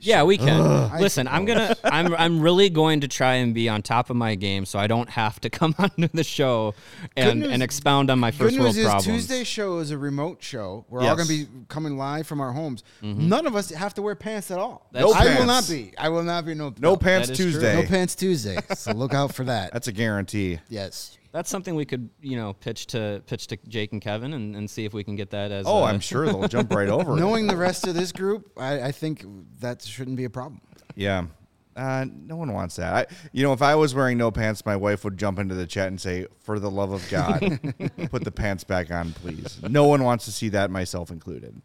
Yeah, 0.00 0.24
we 0.24 0.36
can. 0.36 0.60
I 0.60 1.00
Listen, 1.00 1.26
I'm 1.26 1.46
gonna. 1.46 1.74
I'm. 1.82 2.14
I'm 2.14 2.40
really 2.40 2.68
going 2.68 3.00
to 3.00 3.08
try 3.08 3.34
and 3.36 3.54
be 3.54 3.70
on 3.70 3.80
top 3.80 4.10
of 4.10 4.16
my 4.16 4.34
game, 4.34 4.66
so 4.66 4.78
I 4.78 4.86
don't 4.86 5.08
have 5.08 5.40
to 5.40 5.48
come 5.58 5.74
onto 5.78 6.08
the 6.08 6.24
show 6.24 6.74
and, 7.16 7.40
news- 7.40 7.50
and 7.50 7.62
expound 7.62 8.10
on 8.10 8.18
my 8.18 8.30
Good 8.30 8.36
first 8.38 8.58
world 8.58 8.74
news 8.74 8.76
is 8.76 8.84
problems. 8.84 9.06
Tuesday's 9.06 9.46
show 9.46 9.78
is 9.78 9.92
a 9.92 9.96
remote 9.96 10.42
show. 10.42 10.84
We're 10.90 11.00
all 11.00 11.16
going 11.16 11.26
to 11.28 11.46
be 11.46 11.46
coming 11.68 11.96
live 11.96 12.26
from 12.26 12.42
our 12.42 12.52
homes. 12.52 12.84
Mm-hmm. 13.02 13.28
None 13.30 13.46
of 13.46 13.56
us 13.56 13.70
have 13.70 13.94
to 13.94 14.02
wear 14.02 14.14
pants 14.14 14.50
at 14.50 14.58
all. 14.58 14.86
That's 14.92 15.10
I 15.10 15.24
true. 15.24 15.38
will 15.38 15.46
not 15.46 15.66
be. 15.66 15.94
I 15.96 16.10
will 16.10 16.22
not 16.24 16.44
be. 16.44 16.54
No, 16.54 16.74
No 16.78 16.96
pants 16.98 17.28
that 17.28 17.32
is 17.32 17.38
true. 17.38 17.52
Tuesday. 17.52 17.80
No 17.80 17.88
pants 17.88 18.14
Tuesday. 18.14 18.58
So 18.74 18.92
look 18.92 19.14
out 19.14 19.34
for 19.34 19.44
that. 19.44 19.72
That's 19.72 19.88
a 19.88 19.92
guarantee. 19.92 20.58
yes. 20.68 21.16
That's 21.34 21.50
something 21.50 21.74
we 21.74 21.84
could, 21.84 22.10
you 22.20 22.36
know, 22.36 22.52
pitch 22.52 22.86
to 22.88 23.20
pitch 23.26 23.48
to 23.48 23.58
Jake 23.66 23.90
and 23.90 24.00
Kevin 24.00 24.34
and, 24.34 24.54
and 24.54 24.70
see 24.70 24.84
if 24.84 24.94
we 24.94 25.02
can 25.02 25.16
get 25.16 25.30
that 25.30 25.50
as. 25.50 25.66
Oh, 25.66 25.82
I'm 25.82 25.98
sure 25.98 26.26
they'll 26.26 26.46
jump 26.46 26.72
right 26.72 26.88
over. 26.88 27.14
it. 27.14 27.16
Knowing 27.16 27.48
the 27.48 27.56
rest 27.56 27.88
of 27.88 27.94
this 27.96 28.12
group, 28.12 28.52
I, 28.56 28.82
I 28.82 28.92
think 28.92 29.26
that 29.58 29.82
shouldn't 29.82 30.16
be 30.16 30.26
a 30.26 30.30
problem. 30.30 30.60
Yeah. 30.94 31.26
Uh, 31.74 32.06
no 32.08 32.36
one 32.36 32.52
wants 32.52 32.76
that. 32.76 32.94
I, 32.94 33.14
you 33.32 33.42
know, 33.42 33.52
if 33.52 33.62
I 33.62 33.74
was 33.74 33.96
wearing 33.96 34.16
no 34.16 34.30
pants, 34.30 34.64
my 34.64 34.76
wife 34.76 35.02
would 35.02 35.16
jump 35.16 35.40
into 35.40 35.56
the 35.56 35.66
chat 35.66 35.88
and 35.88 36.00
say, 36.00 36.28
"For 36.44 36.60
the 36.60 36.70
love 36.70 36.92
of 36.92 37.04
God, 37.10 37.40
put 38.12 38.22
the 38.22 38.30
pants 38.30 38.62
back 38.62 38.92
on, 38.92 39.12
please." 39.12 39.58
No 39.68 39.88
one 39.88 40.04
wants 40.04 40.26
to 40.26 40.30
see 40.30 40.50
that, 40.50 40.70
myself 40.70 41.10
included. 41.10 41.60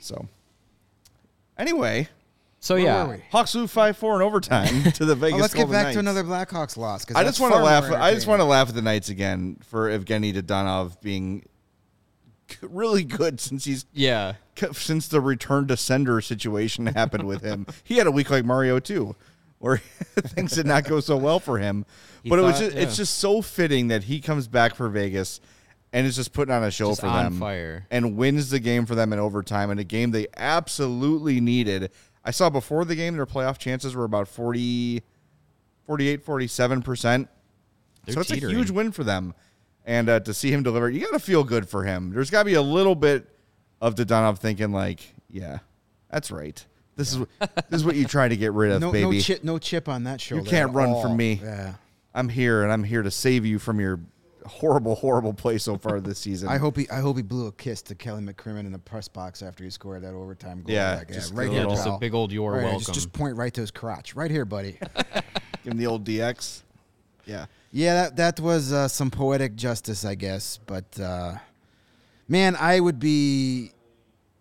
So, 0.00 0.28
anyway, 1.58 2.08
So 2.60 2.74
Where 2.74 2.84
yeah, 2.84 3.04
were 3.04 3.12
we? 3.14 3.22
Hawks 3.30 3.54
lose 3.54 3.70
five 3.70 3.96
four 3.96 4.16
in 4.16 4.22
overtime 4.22 4.82
to 4.92 5.04
the 5.04 5.14
Vegas. 5.14 5.38
Oh, 5.38 5.40
let's 5.42 5.54
get 5.54 5.60
Golden 5.60 5.72
back 5.74 5.84
Knights. 5.86 5.94
to 5.94 6.00
another 6.00 6.24
Blackhawks 6.24 6.76
loss. 6.76 7.04
'cause 7.04 7.16
I 7.16 7.22
that's 7.22 7.38
just 7.38 7.40
want 7.40 7.52
to 7.52 7.58
far 7.58 7.64
laugh. 7.64 7.88
more 7.88 7.98
I 7.98 8.12
just 8.14 8.26
want 8.26 8.40
to 8.40 8.44
laugh 8.44 8.68
at 8.68 8.74
the 8.74 8.82
Knights 8.82 9.08
again 9.10 9.58
for 9.62 9.88
Evgeny 9.88 10.34
Dadonov 10.34 11.00
being 11.00 11.44
really 12.62 13.04
good 13.04 13.40
since 13.40 13.64
he's 13.64 13.86
yeah. 13.92 14.34
since 14.72 15.06
the 15.08 15.20
return 15.20 15.66
to 15.68 15.76
sender 15.76 16.20
situation 16.20 16.86
happened 16.94 17.24
with 17.28 17.42
him. 17.42 17.66
He 17.84 17.96
had 17.98 18.06
a 18.06 18.10
week 18.10 18.30
like 18.30 18.44
Mario 18.44 18.80
too, 18.80 19.14
where 19.58 19.76
things 20.16 20.52
did 20.52 20.66
not 20.66 20.84
go 20.84 21.00
so 21.00 21.16
well 21.16 21.38
for 21.40 21.58
him. 21.58 21.84
He 22.22 22.30
but 22.30 22.38
it 22.38 22.42
was 22.42 22.54
thought- 22.54 22.64
just, 22.64 22.76
yeah. 22.76 22.82
it's 22.82 22.96
just 22.96 23.18
so 23.18 23.40
fitting 23.42 23.88
that 23.88 24.04
he 24.04 24.20
comes 24.20 24.48
back 24.48 24.74
for 24.74 24.88
Vegas 24.88 25.40
and 25.92 26.06
is 26.06 26.16
just 26.16 26.32
putting 26.34 26.54
on 26.54 26.62
a 26.64 26.70
show 26.70 26.88
Just 26.90 27.00
for 27.00 27.06
on 27.06 27.24
them 27.24 27.38
fire. 27.40 27.86
and 27.90 28.16
wins 28.16 28.50
the 28.50 28.58
game 28.60 28.84
for 28.84 28.94
them 28.94 29.10
in 29.12 29.18
overtime 29.18 29.70
in 29.70 29.78
a 29.78 29.84
game 29.84 30.10
they 30.10 30.26
absolutely 30.36 31.40
needed. 31.40 31.90
I 32.28 32.30
saw 32.30 32.50
before 32.50 32.84
the 32.84 32.94
game 32.94 33.16
their 33.16 33.24
playoff 33.24 33.56
chances 33.56 33.96
were 33.96 34.04
about 34.04 34.28
40 34.28 35.02
48 35.86 36.26
47%. 36.26 37.26
They're 38.04 38.12
so 38.12 38.20
it's 38.20 38.30
a 38.30 38.36
huge 38.36 38.68
win 38.70 38.92
for 38.92 39.02
them. 39.02 39.32
And 39.86 40.10
uh, 40.10 40.20
to 40.20 40.34
see 40.34 40.52
him 40.52 40.62
deliver, 40.62 40.90
you 40.90 41.00
got 41.00 41.12
to 41.12 41.20
feel 41.20 41.42
good 41.42 41.66
for 41.66 41.84
him. 41.84 42.10
There's 42.12 42.28
got 42.28 42.40
to 42.40 42.44
be 42.44 42.52
a 42.52 42.60
little 42.60 42.94
bit 42.94 43.26
of 43.80 43.94
Dadonov 43.94 44.40
thinking 44.40 44.72
like, 44.72 45.00
yeah, 45.30 45.60
that's 46.10 46.30
right. 46.30 46.62
This 46.96 47.14
is 47.14 47.24
this 47.38 47.80
is 47.80 47.84
what 47.86 47.96
you 47.96 48.04
try 48.06 48.28
to 48.28 48.36
get 48.36 48.52
rid 48.52 48.72
of, 48.72 48.82
no, 48.82 48.92
baby. 48.92 49.16
no 49.16 49.20
chip, 49.22 49.42
no 49.42 49.58
chip 49.58 49.88
on 49.88 50.04
that 50.04 50.20
shoulder. 50.20 50.44
You 50.44 50.50
can't 50.50 50.68
at 50.68 50.76
run 50.76 50.90
all. 50.90 51.00
from 51.00 51.16
me. 51.16 51.40
Yeah. 51.42 51.76
I'm 52.12 52.28
here 52.28 52.62
and 52.62 52.70
I'm 52.70 52.84
here 52.84 53.02
to 53.02 53.10
save 53.10 53.46
you 53.46 53.58
from 53.58 53.80
your 53.80 54.00
horrible, 54.46 54.94
horrible 54.94 55.32
play 55.32 55.58
so 55.58 55.76
far 55.78 56.00
this 56.00 56.18
season. 56.18 56.48
I 56.48 56.58
hope 56.58 56.76
he, 56.76 56.88
I 56.90 57.00
hope 57.00 57.16
he 57.16 57.22
blew 57.22 57.46
a 57.46 57.52
kiss 57.52 57.82
to 57.82 57.94
Kelly 57.94 58.22
McCrimmon 58.22 58.60
in 58.60 58.72
the 58.72 58.78
press 58.78 59.08
box 59.08 59.42
after 59.42 59.64
he 59.64 59.70
scored 59.70 60.02
that 60.02 60.14
overtime 60.14 60.62
goal. 60.62 60.74
Yeah, 60.74 60.96
Like, 60.96 61.08
just 61.08 61.34
right 61.34 61.48
a 61.48 61.52
here, 61.52 61.64
just 61.64 61.86
a 61.86 61.90
pal. 61.90 61.98
big 61.98 62.14
old 62.14 62.32
you're 62.32 62.52
Right, 62.52 62.62
welcome. 62.62 62.80
Just, 62.80 62.94
just 62.94 63.12
point 63.12 63.36
right 63.36 63.52
to 63.54 63.60
his 63.60 63.70
crotch, 63.70 64.14
right 64.14 64.30
here, 64.30 64.44
buddy. 64.44 64.78
Give 65.64 65.72
him 65.72 65.78
the 65.78 65.86
old 65.86 66.04
DX. 66.04 66.62
Yeah. 67.26 67.46
Yeah, 67.72 67.94
that 67.94 68.16
that 68.16 68.40
was 68.40 68.72
uh, 68.72 68.88
some 68.88 69.10
poetic 69.10 69.54
justice, 69.54 70.04
I 70.04 70.14
guess. 70.14 70.58
But 70.66 70.98
uh, 70.98 71.34
man, 72.26 72.56
I 72.56 72.80
would 72.80 72.98
be 72.98 73.72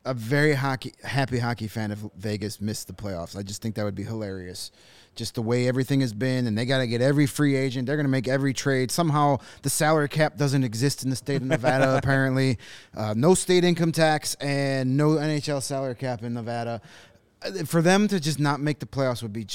a 0.05 0.13
very 0.13 0.53
hockey 0.53 0.93
happy 1.03 1.39
hockey 1.39 1.67
fan 1.67 1.91
if 1.91 1.99
Vegas 2.17 2.61
missed 2.61 2.87
the 2.87 2.93
playoffs. 2.93 3.35
I 3.37 3.41
just 3.43 3.61
think 3.61 3.75
that 3.75 3.83
would 3.83 3.95
be 3.95 4.03
hilarious. 4.05 4.71
Just 5.17 5.35
the 5.35 5.41
way 5.41 5.67
everything 5.67 6.01
has 6.01 6.13
been, 6.13 6.47
and 6.47 6.57
they 6.57 6.65
got 6.65 6.77
to 6.77 6.87
get 6.87 7.01
every 7.01 7.25
free 7.25 7.55
agent. 7.55 7.87
They're 7.87 7.97
going 7.97 8.05
to 8.05 8.11
make 8.11 8.27
every 8.27 8.53
trade. 8.53 8.91
Somehow, 8.91 9.39
the 9.63 9.69
salary 9.69 10.07
cap 10.07 10.37
doesn't 10.37 10.63
exist 10.63 11.03
in 11.03 11.09
the 11.09 11.15
state 11.15 11.41
of 11.41 11.47
Nevada. 11.47 11.97
apparently, 12.03 12.57
uh, 12.95 13.13
no 13.17 13.33
state 13.33 13.63
income 13.63 13.91
tax 13.91 14.35
and 14.35 14.95
no 14.95 15.09
NHL 15.09 15.61
salary 15.61 15.95
cap 15.95 16.23
in 16.23 16.33
Nevada. 16.33 16.81
Uh, 17.41 17.51
For 17.65 17.81
them 17.81 18.07
to 18.07 18.19
just 18.19 18.39
not 18.39 18.61
make 18.61 18.79
the 18.79 18.85
playoffs 18.85 19.21
would 19.21 19.33
be 19.33 19.45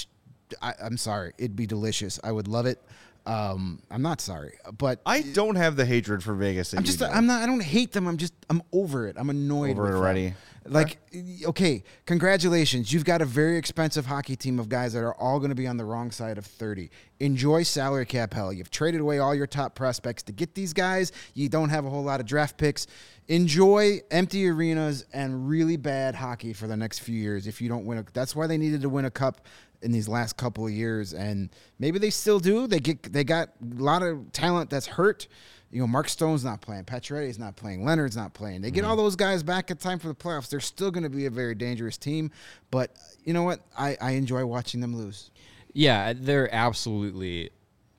I, 0.61 0.75
I'm 0.83 0.97
sorry. 0.97 1.33
It'd 1.39 1.57
be 1.57 1.67
delicious. 1.67 2.21
I 2.23 2.33
would 2.33 2.49
love 2.49 2.67
it. 2.67 2.83
Um, 3.25 3.83
I'm 3.91 4.03
not 4.03 4.21
sorry, 4.21 4.59
but 4.77 5.01
I 5.07 5.23
don't 5.23 5.57
have 5.57 5.77
the 5.77 5.87
hatred 5.87 6.25
for 6.25 6.35
Vegas. 6.35 6.73
That 6.73 6.79
I'm 6.79 6.83
you 6.83 6.87
just. 6.87 6.99
do. 6.99 7.05
I'm 7.07 7.27
not. 7.27 7.43
I 7.43 7.47
don't 7.47 7.63
hate 7.63 7.93
them. 7.93 8.07
I'm 8.07 8.17
just. 8.17 8.35
I'm 8.51 8.63
over 8.73 9.07
it. 9.07 9.17
I'm 9.19 9.31
annoyed. 9.31 9.73
Over 9.73 9.83
with 9.83 9.91
it 9.91 9.93
them. 9.95 10.03
already. 10.03 10.35
Like, 10.65 10.99
okay, 11.45 11.83
congratulations. 12.07 12.93
You've 12.93 13.05
got 13.05 13.21
a 13.21 13.25
very 13.25 13.57
expensive 13.57 14.07
hockey 14.07 14.37
team 14.37 14.61
of 14.61 14.69
guys 14.69 14.93
that 14.93 15.01
are 15.01 15.15
all 15.15 15.39
going 15.41 15.49
to 15.49 15.57
be 15.57 15.67
on 15.67 15.77
the 15.77 15.85
wrong 15.85 16.13
side 16.13 16.39
of 16.39 16.47
30. 16.47 16.89
Enjoy 17.19 17.65
salary 17.65 18.07
cap 18.07 18.33
hell. 18.33 18.53
You've 18.53 18.71
traded 18.71 19.01
away 19.01 19.19
all 19.19 19.35
your 19.35 19.49
top 19.49 19.75
prospects 19.75 20.23
to 20.25 20.33
get 20.33 20.55
these 20.55 20.73
guys. 20.73 21.11
You 21.35 21.49
don't 21.49 21.71
have 21.71 21.85
a 21.85 21.91
whole 21.91 22.05
lot 22.05 22.21
of 22.21 22.27
draft 22.27 22.59
picks. 22.59 22.87
Enjoy 23.27 24.01
empty 24.11 24.47
arenas 24.49 25.05
and 25.13 25.49
really 25.49 25.77
bad 25.77 26.15
hockey 26.15 26.53
for 26.53 26.69
the 26.69 26.77
next 26.77 27.01
few 27.01 27.17
years 27.17 27.47
if 27.47 27.61
you 27.61 27.69
don't 27.69 27.85
win 27.85 27.99
a 27.99 28.05
that's 28.13 28.37
why 28.37 28.47
they 28.47 28.59
needed 28.59 28.83
to 28.83 28.89
win 28.89 29.05
a 29.05 29.11
cup 29.11 29.47
in 29.83 29.93
these 29.93 30.09
last 30.09 30.37
couple 30.37 30.67
of 30.67 30.73
years 30.73 31.13
and 31.13 31.51
maybe 31.79 31.99
they 31.99 32.11
still 32.11 32.39
do. 32.39 32.67
They 32.67 32.81
get 32.81 33.13
they 33.13 33.25
got 33.25 33.51
a 33.61 33.83
lot 33.83 34.03
of 34.03 34.33
talent 34.33 34.71
that's 34.71 34.87
hurt. 34.87 35.29
You 35.71 35.81
know, 35.81 35.87
Mark 35.87 36.11
Stone's 36.11 36.45
not 36.45 36.61
playing, 36.61 36.85
Pacioretty's 36.85 37.39
not 37.39 37.57
playing, 37.57 37.83
Leonard's 37.83 38.17
not 38.17 38.35
playing. 38.35 38.61
They 38.61 38.71
get 38.71 38.85
all 38.85 38.95
those 38.95 39.17
guys 39.17 39.43
back 39.43 39.71
in 39.71 39.79
time 39.79 39.99
for 39.99 40.09
the 40.09 40.15
playoffs. 40.15 40.51
They're 40.51 40.61
still 40.61 40.91
going 40.91 41.05
to 41.05 41.09
be 41.09 41.25
a 41.25 41.31
very 41.31 41.55
dangerous 41.55 41.97
team, 41.97 42.31
but 42.71 42.95
you 43.25 43.33
know 43.33 43.43
what? 43.43 43.61
I, 43.77 43.97
I 43.99 44.11
enjoy 44.13 44.45
watching 44.45 44.83
them 44.83 44.95
lose. 44.95 45.31
Yeah, 45.73 46.13
they're 46.15 46.55
absolutely 46.55 47.51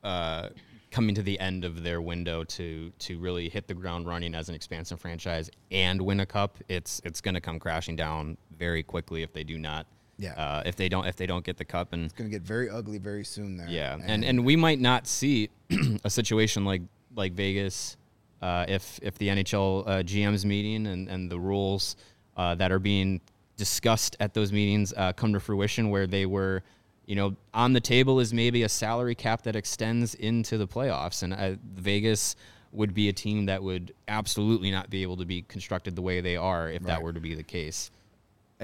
uh, 0.04 0.50
coming 0.92 1.16
to 1.16 1.24
the 1.24 1.40
end 1.40 1.66
of 1.66 1.84
their 1.84 2.00
window 2.00 2.44
to 2.44 2.92
to 3.00 3.18
really 3.20 3.50
hit 3.50 3.68
the 3.68 3.74
ground 3.74 4.06
running 4.06 4.36
as 4.36 4.48
an 4.48 4.56
expansive 4.56 5.02
franchise 5.02 5.50
and 5.72 6.00
win 6.00 6.20
a 6.20 6.26
cup. 6.26 6.60
It's 6.70 7.02
it's 7.04 7.20
going 7.20 7.34
to 7.34 7.42
come 7.42 7.60
crashing 7.60 7.96
down 7.96 8.38
very 8.58 8.84
quickly 8.84 9.24
if 9.24 9.34
they 9.34 9.44
do 9.44 9.58
not. 9.58 9.88
Yeah. 10.18 10.34
Uh, 10.34 10.64
if 10.66 10.76
they 10.76 10.90
don't 10.90 11.06
if 11.08 11.16
they 11.16 11.26
don't 11.26 11.44
get 11.44 11.58
the 11.58 11.66
cup 11.66 11.94
and 11.94 12.06
It's 12.06 12.14
going 12.14 12.30
to 12.30 12.36
get 12.36 12.44
very 12.46 12.70
ugly 12.70 12.98
very 13.00 13.24
soon 13.26 13.58
there. 13.58 13.68
yeah, 13.68 13.98
and 14.04 14.24
and 14.24 14.46
we 14.46 14.56
might 14.56 14.80
not 14.80 15.08
see 15.08 15.50
a 16.04 16.10
situation 16.10 16.66
like 16.66 16.82
like 17.16 17.34
Vegas 17.34 17.98
uh, 18.42 18.66
if 18.68 19.00
if 19.02 19.18
the 19.18 19.28
NHL 19.30 19.88
uh, 19.88 19.90
GM's 20.04 20.46
meeting 20.46 20.88
and 20.88 21.10
and 21.10 21.32
the 21.32 21.40
rules 21.40 21.96
uh, 22.38 22.56
that 22.56 22.72
are 22.72 22.80
being 22.80 23.22
discussed 23.58 24.16
at 24.20 24.34
those 24.34 24.52
meetings 24.52 24.94
uh, 24.98 25.14
come 25.14 25.34
to 25.34 25.40
fruition, 25.40 25.90
where 25.92 26.08
they 26.08 26.26
were, 26.26 26.64
you 27.06 27.16
know, 27.16 27.36
on 27.54 27.72
the 27.74 27.80
table 27.80 28.20
is 28.20 28.34
maybe 28.34 28.64
a 28.64 28.70
salary 28.70 29.14
cap 29.16 29.44
that 29.44 29.56
extends 29.56 30.16
into 30.16 30.58
the 30.58 30.68
playoffs, 30.68 31.22
and 31.24 31.34
uh, 31.34 31.52
Vegas 31.76 32.36
would 32.72 32.94
be 32.96 33.08
a 33.10 33.14
team 33.14 33.46
that 33.46 33.62
would 33.62 33.94
absolutely 34.08 34.72
not 34.72 34.90
be 34.90 35.04
able 35.04 35.16
to 35.16 35.26
be 35.26 35.44
constructed 35.44 35.96
the 35.96 36.02
way 36.02 36.22
they 36.22 36.36
are 36.36 36.70
if 36.72 36.82
that 36.84 37.02
were 37.02 37.14
to 37.14 37.20
be 37.20 37.36
the 37.36 37.44
case. 37.44 37.92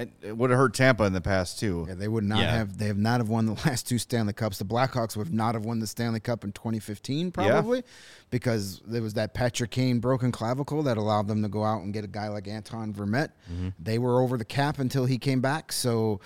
And 0.00 0.12
it 0.22 0.36
would 0.36 0.50
have 0.50 0.58
hurt 0.58 0.74
Tampa 0.74 1.04
in 1.04 1.12
the 1.12 1.20
past 1.20 1.58
too. 1.58 1.84
Yeah, 1.88 1.94
they 1.94 2.08
would 2.08 2.24
not 2.24 2.38
Yeah. 2.40 2.52
have. 2.56 2.78
They 2.78 2.86
have 2.86 2.96
not 2.98 3.20
have 3.20 3.28
won 3.28 3.46
the 3.46 3.52
last 3.66 3.86
two 3.88 3.98
Stanley 3.98 4.32
Cups. 4.32 4.58
The 4.58 4.64
Blackhawks 4.64 5.16
would 5.16 5.32
not 5.32 5.54
have 5.54 5.64
won 5.64 5.78
the 5.78 5.86
Stanley 5.86 6.20
Cup 6.20 6.42
in 6.44 6.52
2015, 6.52 7.30
probably, 7.32 7.82
because 8.30 8.80
there 8.86 9.02
was 9.02 9.14
that 9.14 9.34
Patrick 9.34 9.70
Kane 9.70 9.98
broken 10.00 10.32
clavicle 10.32 10.82
that 10.84 10.96
allowed 10.96 11.28
them 11.28 11.42
to 11.42 11.48
go 11.48 11.64
out 11.64 11.82
and 11.82 11.92
get 11.92 12.04
a 12.04 12.08
guy 12.08 12.28
like 12.28 12.48
Anton 12.48 12.92
Vermette. 12.94 13.30
They 13.78 13.98
were 13.98 14.20
over 14.22 14.38
the 14.38 14.44
cap 14.44 14.78
until 14.78 15.04
he 15.04 15.18
came 15.18 15.40
back. 15.40 15.72
So 15.72 16.20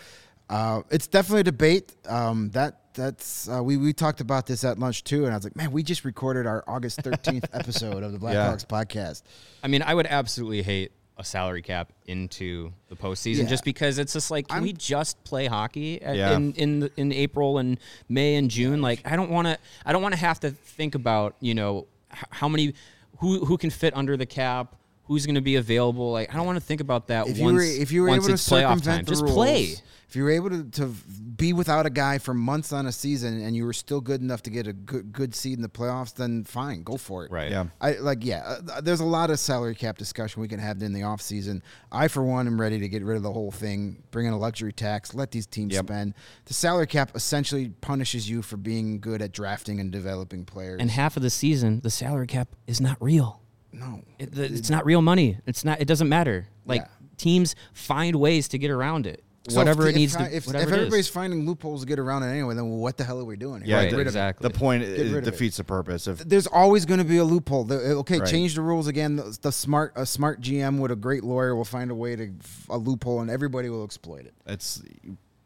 uh, 0.50 0.82
it's 0.90 1.06
definitely 1.06 1.40
a 1.40 1.44
debate. 1.44 1.94
Um, 2.08 2.50
that 2.50 2.80
that's 2.94 3.48
uh, 3.48 3.60
we 3.62 3.76
we 3.76 3.92
talked 3.92 4.20
about 4.20 4.46
this 4.46 4.62
at 4.62 4.78
lunch 4.78 5.02
too, 5.02 5.24
and 5.24 5.32
I 5.32 5.36
was 5.36 5.42
like, 5.44 5.56
man, 5.56 5.72
we 5.72 5.82
just 5.82 6.04
recorded 6.04 6.46
our 6.46 6.62
August 6.68 7.00
13th 7.02 7.46
episode 7.52 8.02
of 8.04 8.12
the 8.12 8.18
Blackhawks 8.18 8.64
podcast. 8.66 9.22
I 9.64 9.68
mean, 9.68 9.82
I 9.82 9.94
would 9.94 10.06
absolutely 10.06 10.62
hate 10.62 10.92
a 11.16 11.24
salary 11.24 11.62
cap 11.62 11.92
into 12.06 12.72
the 12.88 12.96
postseason 12.96 13.42
Yeah. 13.44 13.48
just 13.48 13.64
because 13.64 13.98
it's 13.98 14.12
just 14.12 14.30
like, 14.32 14.48
can 14.48 14.56
I'm- 14.56 14.62
we 14.64 14.72
just 14.72 15.22
play 15.24 15.46
hockey 15.46 16.02
at, 16.02 16.16
Yeah. 16.16 16.34
in 16.36 16.52
in 16.54 16.80
the- 16.80 16.90
in 16.96 17.12
April 17.12 17.58
and 17.58 17.78
May 18.08 18.34
and 18.34 18.50
June? 18.50 18.82
Like, 18.82 19.00
I 19.04 19.14
don't 19.16 19.30
want 19.30 19.46
to. 19.46 19.58
I 19.86 19.92
don't 19.92 20.02
want 20.02 20.14
to 20.14 20.20
have 20.20 20.40
to 20.40 20.50
think 20.50 20.94
about 20.94 21.36
you 21.40 21.54
know 21.54 21.86
how 22.08 22.48
many 22.48 22.74
who 23.18 23.44
who 23.44 23.56
can 23.58 23.70
fit 23.70 23.96
under 23.96 24.16
the 24.16 24.26
cap. 24.26 24.74
Who's 25.06 25.26
going 25.26 25.34
to 25.34 25.40
be 25.42 25.56
available? 25.56 26.12
Like, 26.12 26.32
I 26.32 26.36
don't 26.38 26.46
want 26.46 26.56
to 26.56 26.64
think 26.64 26.80
about 26.80 27.08
that 27.08 27.28
if 27.28 27.36
you 27.36 27.44
once, 27.44 27.54
were 27.56 27.62
if 27.62 27.92
you 27.92 28.02
were 28.02 28.08
able 28.08 28.24
to 28.26 28.32
it's 28.32 28.48
playoff 28.48 28.80
circumvent 28.80 28.84
time. 28.84 29.04
the 29.04 29.10
Just 29.10 29.22
rules, 29.22 29.34
play. 29.34 29.74
if 30.08 30.16
you 30.16 30.22
were 30.24 30.30
able 30.30 30.48
to, 30.48 30.64
to 30.70 30.86
be 30.86 31.52
without 31.52 31.84
a 31.84 31.90
guy 31.90 32.16
for 32.16 32.32
months 32.32 32.72
on 32.72 32.86
a 32.86 32.92
season 32.92 33.42
and 33.42 33.54
you 33.54 33.66
were 33.66 33.74
still 33.74 34.00
good 34.00 34.22
enough 34.22 34.40
to 34.44 34.50
get 34.50 34.66
a 34.66 34.72
good 34.72 35.12
good 35.12 35.34
seed 35.34 35.56
in 35.58 35.62
the 35.62 35.68
playoffs, 35.68 36.14
then 36.14 36.42
fine, 36.44 36.82
go 36.84 36.96
for 36.96 37.26
it. 37.26 37.30
Right. 37.30 37.50
Yeah. 37.50 37.66
I 37.82 37.92
like 37.94 38.24
yeah. 38.24 38.56
Uh, 38.70 38.80
there's 38.80 39.00
a 39.00 39.04
lot 39.04 39.28
of 39.28 39.38
salary 39.38 39.74
cap 39.74 39.98
discussion 39.98 40.40
we 40.40 40.48
can 40.48 40.58
have 40.58 40.80
in 40.80 40.94
the 40.94 41.02
off 41.02 41.20
season. 41.20 41.62
I 41.92 42.08
for 42.08 42.22
one 42.22 42.46
am 42.46 42.58
ready 42.58 42.78
to 42.80 42.88
get 42.88 43.02
rid 43.04 43.18
of 43.18 43.22
the 43.22 43.32
whole 43.32 43.50
thing, 43.50 44.02
bring 44.10 44.24
in 44.26 44.32
a 44.32 44.38
luxury 44.38 44.72
tax, 44.72 45.12
let 45.14 45.32
these 45.32 45.46
teams 45.46 45.74
Yep. 45.74 45.84
spend. 45.84 46.14
The 46.46 46.54
salary 46.54 46.86
cap 46.86 47.10
essentially 47.14 47.68
punishes 47.82 48.30
you 48.30 48.40
for 48.40 48.56
being 48.56 49.00
good 49.00 49.20
at 49.20 49.32
drafting 49.32 49.80
and 49.80 49.92
developing 49.92 50.46
players. 50.46 50.80
And 50.80 50.90
half 50.90 51.18
of 51.18 51.22
the 51.22 51.28
season, 51.30 51.80
the 51.80 51.90
salary 51.90 52.26
cap 52.26 52.48
is 52.66 52.80
not 52.80 52.96
real. 53.02 53.42
No, 53.74 54.02
It, 54.18 54.32
the, 54.32 54.44
it's 54.44 54.70
not 54.70 54.84
real 54.86 55.02
money. 55.02 55.38
It's 55.46 55.64
not. 55.64 55.80
It 55.80 55.86
doesn't 55.86 56.08
matter. 56.08 56.46
Like 56.64 56.82
Yeah. 56.82 56.88
teams 57.16 57.54
find 57.72 58.16
ways 58.16 58.48
to 58.48 58.58
get 58.58 58.70
around 58.70 59.06
it. 59.06 59.22
So 59.48 59.58
whatever 59.58 59.86
if, 59.88 59.94
it 59.94 59.98
needs 59.98 60.14
if, 60.14 60.20
to. 60.20 60.36
If, 60.36 60.48
if 60.48 60.54
everybody's 60.54 61.08
finding 61.08 61.44
loopholes 61.46 61.82
to 61.82 61.86
get 61.86 61.98
around 61.98 62.22
it 62.22 62.28
anyway, 62.28 62.54
then 62.54 62.66
what 62.70 62.96
the 62.96 63.04
hell 63.04 63.20
are 63.20 63.26
we 63.26 63.36
doing? 63.36 63.60
Here? 63.60 63.76
Yeah, 63.76 63.82
Right, 63.82 63.90
the, 63.90 63.98
exactly. 63.98 64.48
The 64.48 64.54
point 64.58 64.82
rid 64.84 64.98
it 64.98 65.06
of 65.08 65.14
it. 65.16 65.24
defeats 65.24 65.58
the 65.58 65.64
purpose 65.64 66.06
of 66.06 66.26
there's 66.26 66.46
always 66.46 66.86
going 66.86 66.96
to 66.98 67.04
be 67.04 67.18
a 67.18 67.24
loophole. 67.24 67.64
The- 67.64 67.76
uh, 67.92 68.00
okay, 68.00 68.20
Right. 68.20 68.28
change 68.30 68.54
the 68.54 68.62
rules 68.62 68.86
again. 68.86 69.16
The, 69.16 69.36
the 69.42 69.52
smart 69.52 69.92
a 69.96 70.06
smart 70.06 70.40
GM 70.40 70.78
with 70.78 70.92
a 70.92 70.96
great 70.96 71.24
lawyer 71.24 71.54
will 71.54 71.66
find 71.66 71.90
a 71.90 71.94
way 71.94 72.16
to 72.16 72.30
a 72.70 72.78
loophole, 72.78 73.20
and 73.20 73.30
everybody 73.30 73.68
will 73.68 73.84
exploit 73.84 74.24
it. 74.24 74.32
it's 74.46 74.82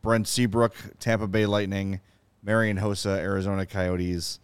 Brent 0.01 0.29
Seabrook, 0.29 0.77
Tampa 1.01 1.27
Bay 1.27 1.47
Lightning, 1.47 2.01
Marian 2.45 2.79
Hossa, 2.79 3.19
Arizona 3.19 3.67
Coyotes, 3.67 4.39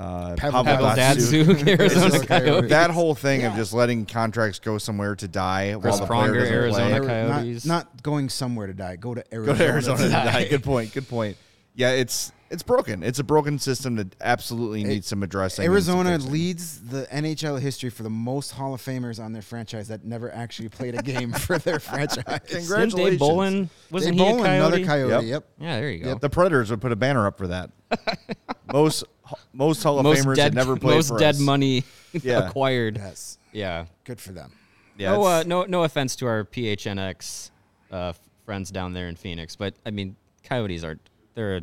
uh, 0.00 0.34
Pavel 0.36 0.64
Pavel 0.64 0.86
Pavel 0.88 1.02
Datsyuk. 1.02 1.44
Datsuk, 1.44 1.68
Arizona 1.80 1.80
Arizona 1.80 2.10
Coyotes. 2.10 2.26
Coyotes. 2.26 2.70
that 2.70 2.90
whole 2.90 3.14
thing 3.14 3.44
of 3.44 3.54
just 3.54 3.72
letting 3.72 4.06
contracts 4.06 4.58
go 4.58 4.78
somewhere 4.78 5.14
to 5.16 5.28
die 5.28 5.72
while 5.72 5.80
Chris 5.80 5.98
the 6.00 6.06
player 6.06 6.32
Pronger, 6.32 6.34
doesn't 6.40 6.54
Arizona 6.54 6.98
play. 7.00 7.06
Coyotes. 7.08 7.66
Not, 7.66 7.74
not 7.94 8.02
going 8.02 8.28
somewhere 8.28 8.66
to 8.66 8.74
die. 8.74 8.96
Go 8.96 9.14
to 9.14 9.24
Arizona. 9.34 9.58
Go 9.58 9.64
to 9.64 9.70
Arizona 9.70 9.98
to 10.04 10.08
die. 10.08 10.24
die. 10.32 10.48
Good 10.48 10.64
point. 10.64 10.92
Good 10.92 11.08
point. 11.08 11.36
yeah, 11.74 11.90
it's 11.90 12.32
it's 12.50 12.64
broken. 12.64 13.04
It's 13.04 13.20
a 13.20 13.24
broken 13.24 13.60
system 13.60 13.94
that 13.94 14.16
absolutely 14.20 14.82
needs 14.82 15.06
some 15.06 15.22
addressing. 15.22 15.64
and 15.64 15.84
some 15.84 15.98
Arizona 16.04 16.18
leads 16.30 16.80
the 16.82 17.06
NHL 17.12 17.60
history 17.60 17.90
for 17.90 18.02
the 18.02 18.10
most 18.10 18.50
Hall 18.50 18.74
of 18.74 18.82
Famers 18.82 19.22
on 19.22 19.32
their 19.32 19.42
franchise 19.42 19.86
that 19.86 20.04
never 20.04 20.32
actually 20.34 20.68
played 20.68 20.96
a 20.98 21.02
game 21.02 21.30
for 21.32 21.58
their 21.58 21.78
franchise. 21.78 22.24
Congratulations. 22.48 22.94
Dave 22.94 23.18
Bolland 23.20 23.68
wasn't 23.92 24.16
Dave 24.18 24.26
he 24.26 24.32
Bolland, 24.32 24.46
a 24.46 24.48
coyote? 24.48 24.56
another 24.82 24.84
coyote. 24.84 25.10
Yep. 25.26 25.30
Yep. 25.30 25.44
Yeah, 25.60 25.80
there 25.80 25.90
you 25.90 26.04
go. 26.04 26.14
The 26.16 26.28
Predators 26.30 26.70
would 26.70 26.80
put 26.80 26.90
a 26.90 26.96
banner 26.96 27.24
up 27.26 27.38
for 27.38 27.46
that. 27.46 27.70
most 28.72 29.04
most 29.52 29.82
Hall 29.82 29.98
of 29.98 30.04
most 30.04 30.24
Famers 30.24 30.36
dead, 30.36 30.52
that 30.52 30.56
never 30.56 30.76
played 30.76 30.96
most 30.96 31.08
for 31.08 31.18
dead 31.18 31.34
us. 31.36 31.40
money 31.40 31.84
Yeah. 32.12 32.48
acquired. 32.48 32.96
Yes. 32.96 33.38
Yeah. 33.52 33.86
Good 34.04 34.20
for 34.20 34.32
them. 34.32 34.52
Yeah, 34.96 35.12
no, 35.12 35.24
uh, 35.24 35.44
no, 35.46 35.64
no 35.64 35.84
offense 35.84 36.14
to 36.16 36.26
our 36.26 36.44
PHNX 36.44 37.50
uh, 37.90 38.12
friends 38.44 38.70
down 38.70 38.92
there 38.92 39.08
in 39.08 39.16
Phoenix, 39.16 39.56
but 39.56 39.74
I 39.86 39.90
mean, 39.90 40.14
Coyotes 40.44 40.84
are 40.84 40.98
they're 41.34 41.60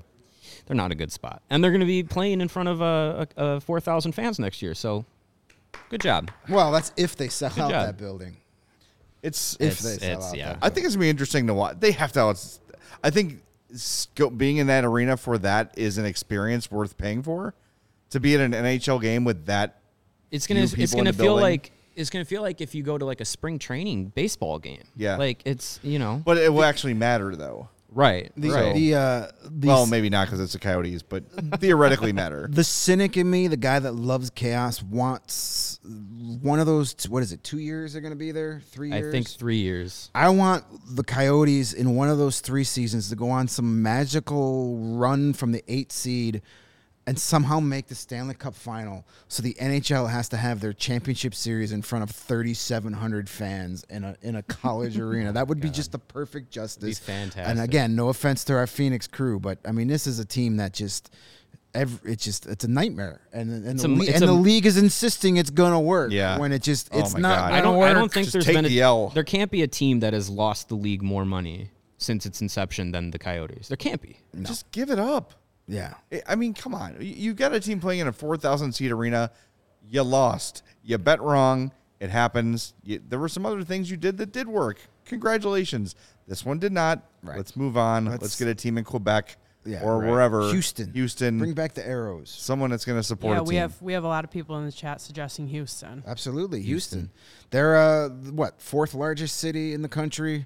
they're 0.65 0.75
not 0.75 0.91
a 0.91 0.95
good 0.95 1.11
spot, 1.11 1.41
and 1.49 1.63
they're 1.63 1.71
going 1.71 1.81
to 1.81 1.85
be 1.85 2.01
playing 2.03 2.41
in 2.41 2.47
front 2.47 2.67
of 2.69 2.81
uh, 2.81 2.85
uh, 2.85 3.25
uh, 3.39 3.59
four 3.59 3.79
thousand 3.79 4.13
fans 4.13 4.39
next 4.39 4.61
year. 4.63 4.73
So, 4.73 5.05
good 5.89 6.01
job. 6.01 6.31
Well, 6.49 6.71
that's 6.71 6.91
if 6.97 7.15
they 7.15 7.27
sell 7.27 7.49
out 7.51 7.57
job. 7.69 7.71
that 7.71 7.97
building. 7.97 8.37
it's 9.21 9.53
If 9.59 9.79
It's- 9.79 9.83
they 9.83 9.97
sell 10.07 10.11
it's- 10.17 10.29
out 10.31 10.37
yeah. 10.37 10.53
that 10.53 10.59
I 10.63 10.69
think 10.69 10.85
it's 10.87 10.95
gonna 10.95 11.03
be 11.05 11.09
interesting 11.09 11.45
to 11.47 11.53
watch. 11.53 11.77
They 11.79 11.91
have 11.91 12.11
to. 12.13 12.21
I 13.03 13.09
think 13.11 13.33
s- 13.33 13.39
go- 13.39 13.46
being 14.37 14.57
in 14.57 14.67
that 14.67 14.85
arena 14.85 15.17
for 15.17 15.37
that 15.39 15.73
is 15.77 15.97
an 15.97 16.05
experience 16.05 16.71
worth 16.71 16.97
paying 16.97 17.21
for. 17.23 17.53
To 18.11 18.19
be 18.19 18.35
at 18.35 18.41
an 18.41 18.51
NHL 18.53 19.01
game 19.01 19.23
with 19.25 19.45
that, 19.47 19.81
It's 20.31 20.47
gonna 20.47 20.61
it's 20.61 20.93
gonna 20.93 21.11
feel 21.13 21.25
building. 21.25 21.41
like 21.43 21.71
it's 21.95 22.09
gonna 22.09 22.23
feel 22.25 22.41
like 22.41 22.61
if 22.61 22.73
you 22.73 22.83
go 22.83 22.97
to 22.97 23.03
like 23.05 23.19
a 23.21 23.25
spring 23.25 23.59
training 23.59 24.07
baseball 24.15 24.59
game. 24.59 24.83
Yeah. 24.95 25.17
like 25.17 25.41
it's 25.45 25.79
you 25.83 25.99
know 25.99 26.21
but 26.23 26.37
it 26.37 26.53
will 26.53 26.63
actually 26.63 26.93
matter 26.93 27.35
though. 27.35 27.69
Right. 27.89 28.31
The, 28.35 28.49
right. 28.49 28.75
the, 28.75 28.95
uh, 28.95 29.27
the 29.43 29.67
Well, 29.67 29.85
maybe 29.85 30.09
not 30.09 30.27
because 30.27 30.39
it's 30.39 30.53
the 30.53 30.59
Coyotes, 30.59 31.03
but 31.03 31.23
theoretically 31.59 32.13
matter. 32.13 32.47
the 32.51 32.63
cynic 32.63 33.17
in 33.17 33.29
me, 33.29 33.47
the 33.47 33.57
guy 33.57 33.79
that 33.79 33.93
loves 33.93 34.29
chaos, 34.29 34.81
wants 34.81 35.79
one 35.83 36.59
of 36.59 36.65
those. 36.65 36.95
What 37.07 37.23
is 37.23 37.31
it? 37.31 37.43
Two 37.43 37.59
years 37.59 37.93
they're 37.93 38.01
going 38.01 38.13
to 38.13 38.17
be 38.17 38.31
there. 38.31 38.61
Three 38.71 38.93
I 38.93 39.01
think 39.03 39.29
three 39.29 39.57
years. 39.57 40.09
I 40.13 40.29
want 40.29 40.65
the 40.89 41.03
Coyotes 41.03 41.73
in 41.73 41.95
one 41.95 42.09
of 42.09 42.17
those 42.17 42.41
three 42.41 42.63
seasons 42.63 43.09
to 43.09 43.15
go 43.15 43.29
on 43.29 43.47
some 43.47 43.81
magical 43.81 44.77
run 44.77 45.33
from 45.33 45.51
the 45.51 45.63
eight 45.67 45.91
seed 45.91 46.41
and 47.07 47.17
somehow 47.17 47.59
make 47.59 47.87
the 47.87 47.95
Stanley 47.95 48.35
Cup 48.35 48.53
final. 48.53 49.07
So 49.29 49.41
the 49.41 49.53
NHL 49.55 50.09
has 50.11 50.27
to 50.29 50.37
have 50.37 50.59
their 50.59 50.73
championship 50.73 51.33
series 51.33 51.71
in 51.71 51.81
front 51.81 52.03
of 52.03 52.11
3,700 52.11 53.29
fans 53.29 53.83
in 53.89 54.03
a 54.03 54.15
in 54.21 54.35
a 54.35 54.43
college 54.43 54.99
arena. 54.99 55.31
That 55.31 55.47
would 55.47 55.59
be 55.59 55.69
oh 55.69 55.71
just 55.71 55.91
the 55.91 55.99
perfect 55.99 56.51
justice. 56.51 56.99
And 57.07 57.31
fantastic. 57.33 57.63
again, 57.63 57.95
no 57.95 58.09
offense 58.09 58.43
to 58.45 58.53
our 58.55 58.67
Phoenix 58.67 59.07
crew, 59.07 59.39
but 59.39 59.57
I 59.65 59.71
mean, 59.71 59.87
this 59.87 60.05
is 60.05 60.19
a 60.19 60.25
team 60.25 60.57
that 60.57 60.73
just. 60.73 61.09
Every, 61.73 62.13
it's 62.13 62.23
just 62.23 62.47
it's 62.47 62.63
a 62.63 62.67
nightmare, 62.67 63.21
and 63.33 63.65
and, 63.67 63.77
the, 63.77 63.87
a- 63.87 63.89
le- 63.89 64.03
it's 64.05 64.13
and 64.15 64.23
a- 64.23 64.27
the 64.27 64.33
league 64.33 64.65
is 64.65 64.77
insisting 64.77 65.37
it's 65.37 65.49
gonna 65.51 65.79
work. 65.79 66.11
Yeah. 66.11 66.39
when 66.39 66.51
it 66.51 66.63
just 66.63 66.89
Oh 66.91 66.99
it's 66.99 67.13
my 67.13 67.19
not. 67.19 67.51
I 67.51 67.61
don't. 67.61 67.75
gonna 67.75 67.85
I 67.91 67.93
don't 67.93 68.11
think 68.11 68.25
Just 68.25 68.33
there's 68.33 68.45
been 68.47 68.65
a, 68.65 68.69
the 68.69 68.81
L. 68.81 69.09
there 69.09 69.25
can't 69.25 69.51
be 69.51 69.61
a 69.61 69.67
team 69.67 69.99
that 69.99 70.13
has 70.13 70.27
lost 70.27 70.69
the 70.69 70.75
league 70.75 71.03
more 71.03 71.23
money 71.25 71.69
since 71.97 72.25
its 72.25 72.41
inception 72.41 72.91
than 72.93 73.11
the 73.11 73.19
Coyotes. 73.19 73.67
There 73.67 73.77
can't 73.77 74.01
be. 74.01 74.17
Just 74.43 74.71
give 74.71 74.89
it 74.89 74.97
up. 74.97 75.33
Yeah, 75.67 75.95
I- 76.11 76.23
I 76.29 76.35
mean, 76.35 76.53
come 76.53 76.73
on. 76.73 76.95
You- 76.99 77.07
You 77.13 77.33
got 77.33 77.53
a 77.53 77.59
team 77.59 77.79
playing 77.79 77.99
in 77.99 78.07
a 78.07 78.13
4,000 78.13 78.73
seat 78.73 78.91
arena. 78.91 79.31
You 79.89 80.03
lost. 80.03 80.63
You 80.83 80.97
bet 80.97 81.21
wrong. 81.21 81.71
It 81.99 82.09
happens. 82.09 82.73
You, 82.83 83.01
there 83.07 83.19
were 83.19 83.29
some 83.29 83.45
other 83.45 83.63
things 83.63 83.89
you 83.89 83.97
did 83.97 84.17
that 84.17 84.31
did 84.31 84.47
work. 84.47 84.79
Congratulations. 85.05 85.95
This 86.27 86.45
one 86.45 86.59
did 86.59 86.71
not. 86.71 87.03
Right. 87.23 87.37
Let's 87.37 87.55
move 87.55 87.75
on. 87.77 88.05
Let's, 88.05 88.21
Let's- 88.21 88.39
get 88.39 88.47
a 88.47 88.55
team 88.55 88.77
in 88.77 88.83
Quebec 88.83 89.37
Yeah, 89.65 89.81
or 89.83 89.99
right. 89.99 90.09
wherever. 90.09 90.49
Houston. 90.51 90.93
Houston. 90.93 91.39
Bring 91.39 91.53
back 91.53 91.73
the 91.73 91.85
arrows. 91.85 92.29
someone 92.29 92.69
that's 92.69 92.85
going 92.85 92.99
to 92.99 93.03
support 93.03 93.35
Yeah, 93.35 93.39
a 93.39 93.43
we 93.43 93.55
have 93.55 93.81
we 93.81 93.93
have 93.93 94.03
a 94.03 94.07
lot 94.07 94.23
of 94.23 94.31
people 94.31 94.57
in 94.57 94.65
the 94.65 94.71
chat 94.71 95.01
suggesting 95.01 95.47
Houston. 95.47 96.03
Absolutely, 96.05 96.61
Houston. 96.61 97.09
They're 97.49 97.75
uh, 97.75 98.09
what 98.09 98.61
fourth 98.61 98.93
largest 98.93 99.37
city 99.37 99.73
in 99.73 99.81
the 99.81 99.89
country. 99.89 100.45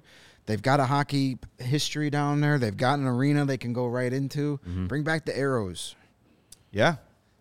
They've 0.52 0.62
got 0.62 0.82
a 0.82 0.86
hockey 0.86 1.38
history 1.60 2.10
down 2.10 2.41
there. 2.41 2.60
They've 2.60 2.76
got 2.76 2.99
an 2.99 3.08
arena 3.08 3.45
they 3.45 3.58
can 3.58 3.72
go 3.72 3.88
right 3.88 4.12
into. 4.12 4.60
Mm-hmm. 4.68 4.88
Bring 4.88 5.04
back 5.04 5.24
the 5.24 5.38
arrows. 5.38 5.95
Yeah. 6.72 6.95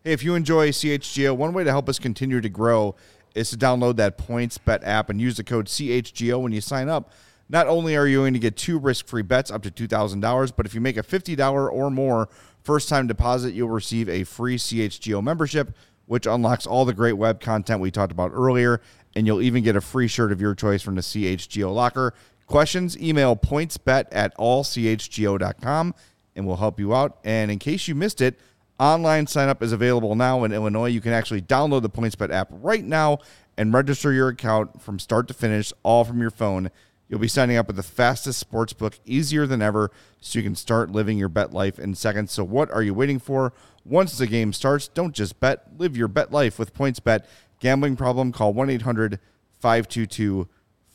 Hey, 0.05 0.13
if 0.13 0.23
you 0.23 0.37
enjoy 0.37 0.69
CHGO, 0.69 1.37
one 1.37 1.53
way 1.53 1.65
to 1.65 1.71
help 1.73 1.89
us 1.89 1.99
continue 1.99 2.41
to 2.41 2.49
grow 2.49 2.95
is 3.35 3.51
to 3.51 3.57
download 3.57 3.97
that 3.97 4.17
PointsBet 4.17 4.87
app 4.87 5.11
and 5.11 5.21
use 5.21 5.37
the 5.37 5.43
code 5.43 5.67
CHGO 5.67 6.41
when 6.41 6.53
you 6.53 6.61
sign 6.61 6.89
up. 6.89 7.11
Not 7.49 7.67
only 7.67 7.97
are 7.97 8.07
you 8.07 8.19
going 8.19 8.35
to 8.35 8.39
get 8.39 8.57
two 8.57 8.79
risk-free 8.79 9.23
bets 9.23 9.51
up 9.51 9.65
to 9.65 9.73
$2,000, 9.73 10.53
but 10.55 10.65
if 10.65 10.73
you 10.73 10.81
make 10.81 10.97
a 10.97 11.03
$50 11.03 11.73
or 11.73 11.91
more 11.91 12.29
first-time 12.63 13.09
deposit, 13.09 13.55
you'll 13.55 13.71
receive 13.71 14.09
a 14.09 14.23
free 14.23 14.57
CHGO 14.57 15.21
membership, 15.21 15.77
which 16.07 16.27
unlocks 16.27 16.65
all 16.65 16.85
the 16.85 16.95
great 16.95 17.15
web 17.15 17.41
content 17.41 17.81
we 17.81 17.91
talked 17.91 18.13
about 18.13 18.31
earlier, 18.33 18.81
and 19.17 19.27
you'll 19.27 19.43
even 19.43 19.65
get 19.65 19.75
a 19.75 19.81
free 19.81 20.07
shirt 20.07 20.31
of 20.31 20.41
your 20.41 20.55
choice 20.55 20.81
from 20.81 20.95
the 20.95 21.01
CHGO 21.01 21.75
locker. 21.75 22.15
Questions? 22.51 22.99
Email 23.01 23.37
pointsbet 23.37 24.09
at 24.13 24.37
allchgo.com, 24.37 25.95
and 26.37 26.47
we'll 26.47 26.57
help 26.57 26.79
you 26.79 26.95
out. 26.95 27.19
And 27.25 27.51
in 27.51 27.59
case 27.59 27.89
you 27.89 27.95
missed 27.95 28.21
it, 28.21 28.39
Online 28.81 29.27
sign 29.27 29.51
up 29.51 29.63
is 29.63 29.73
available 29.73 30.15
now 30.15 30.43
in 30.43 30.53
Illinois. 30.53 30.89
You 30.89 31.03
can 31.03 31.13
actually 31.13 31.43
download 31.43 31.83
the 31.83 31.91
PointsBet 31.91 32.33
app 32.33 32.49
right 32.51 32.83
now 32.83 33.19
and 33.59 33.75
register 33.75 34.11
your 34.11 34.29
account 34.29 34.81
from 34.81 34.99
start 34.99 35.29
to 35.29 35.35
finish, 35.35 35.71
all 35.83 36.03
from 36.03 36.19
your 36.19 36.31
phone. 36.31 36.71
You'll 37.07 37.21
be 37.21 37.29
signing 37.29 37.59
up 37.59 37.67
with 37.67 37.77
the 37.77 37.83
fastest 37.83 38.39
sports 38.39 38.73
book, 38.73 38.99
easier 39.05 39.47
than 39.47 39.61
ever, 39.61 39.91
so 40.19 40.39
you 40.39 40.43
can 40.43 40.55
start 40.55 40.91
living 40.93 41.19
your 41.19 41.29
bet 41.29 41.53
life 41.53 41.79
in 41.79 41.95
seconds. 41.95 42.33
So, 42.33 42.43
what 42.43 42.71
are 42.71 42.83
you 42.83 42.95
waiting 42.95 43.19
for? 43.19 43.53
Once 43.85 44.17
the 44.17 44.27
game 44.27 44.55
starts, 44.55 44.89
don't 44.89 45.15
just 45.15 45.39
bet, 45.41 45.67
live 45.77 45.95
your 45.95 46.09
bet 46.09 46.33
life 46.33 46.59
with 46.59 46.73
PointsBet. 46.73 47.27
Gambling 47.61 47.97
problem? 47.97 48.33
Call 48.33 48.55
1 48.55 48.71
800 48.71 49.21
522 49.61 50.49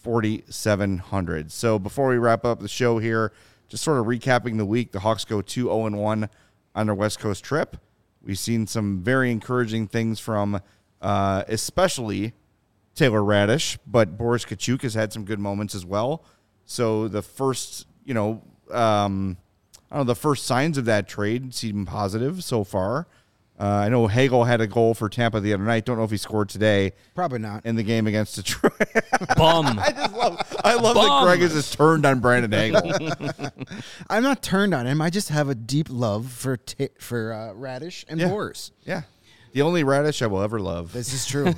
4700. 0.05 1.51
So, 1.51 1.79
before 1.79 2.09
we 2.09 2.17
wrap 2.17 2.45
up 2.45 2.59
the 2.59 2.67
show 2.67 2.99
here, 2.99 3.31
just 3.67 3.83
sort 3.83 3.97
of 3.97 4.05
recapping 4.05 4.57
the 4.57 4.65
week, 4.65 4.91
the 4.91 4.99
Hawks 4.99 5.25
go 5.25 5.41
2 5.41 5.63
0 5.63 5.89
1 5.89 6.29
on 6.75 6.85
their 6.85 6.93
West 6.93 7.17
Coast 7.19 7.43
trip. 7.43 7.75
We've 8.23 8.37
seen 8.37 8.67
some 8.67 9.01
very 9.01 9.31
encouraging 9.31 9.87
things 9.87 10.19
from, 10.19 10.61
uh, 11.01 11.43
especially 11.47 12.33
Taylor 12.93 13.21
Raddysh, 13.21 13.79
but 13.87 14.15
Boris 14.15 14.45
Katchouk 14.45 14.83
has 14.83 14.93
had 14.93 15.11
some 15.11 15.25
good 15.25 15.39
moments 15.39 15.73
as 15.73 15.87
well. 15.87 16.23
So 16.65 17.07
the 17.07 17.23
first, 17.23 17.87
you 18.03 18.13
know, 18.13 18.43
um, 18.71 19.37
I 19.89 19.95
don't 19.95 20.05
know, 20.05 20.13
the 20.13 20.19
first 20.19 20.45
signs 20.45 20.77
of 20.77 20.85
that 20.85 21.07
trade 21.07 21.55
seem 21.55 21.87
positive 21.87 22.43
so 22.43 22.63
far. 22.63 23.07
Uh, 23.57 23.63
I 23.63 23.87
know 23.89 24.07
Hagel 24.07 24.43
had 24.43 24.59
a 24.59 24.67
goal 24.67 24.93
for 24.93 25.07
Tampa 25.07 25.39
the 25.39 25.53
other 25.53 25.63
night. 25.63 25.85
Don't 25.85 25.97
know 25.97 26.03
if 26.03 26.11
he 26.11 26.17
scored 26.17 26.49
today 26.49 26.91
Probably 27.13 27.39
not. 27.39 27.65
in 27.65 27.75
the 27.77 27.83
game 27.83 28.05
against 28.05 28.35
Detroit. 28.35 28.73
Bum. 29.37 29.79
I 29.79 29.91
just 29.95 30.13
love, 30.13 30.55
I 30.63 30.73
love 30.75 30.95
that 30.95 31.07
Bum. 31.07 31.23
Greg 31.25 31.41
is 31.41 31.53
just 31.53 31.73
turned 31.73 32.05
on 32.05 32.19
Brandon 32.19 32.51
Hagel. 32.51 32.81
I'm 34.09 34.23
not 34.23 34.41
turned 34.43 34.73
on 34.73 34.85
him. 34.85 35.01
I 35.01 35.09
just 35.09 35.29
have 35.29 35.47
a 35.49 35.55
deep 35.55 35.87
love 35.89 36.31
for 36.31 36.57
ta 36.57 36.87
for 36.99 37.31
uh, 37.31 37.53
Raddysh 37.53 38.03
and 38.09 38.19
Yeah. 38.19 38.27
Boris. 38.27 38.71
yeah, 38.83 39.03
the 39.53 39.61
only 39.61 39.83
Raddysh 39.85 40.21
I 40.21 40.27
will 40.27 40.41
ever 40.41 40.59
love. 40.59 40.91
This 40.91 41.13
is 41.13 41.25
true. 41.25 41.53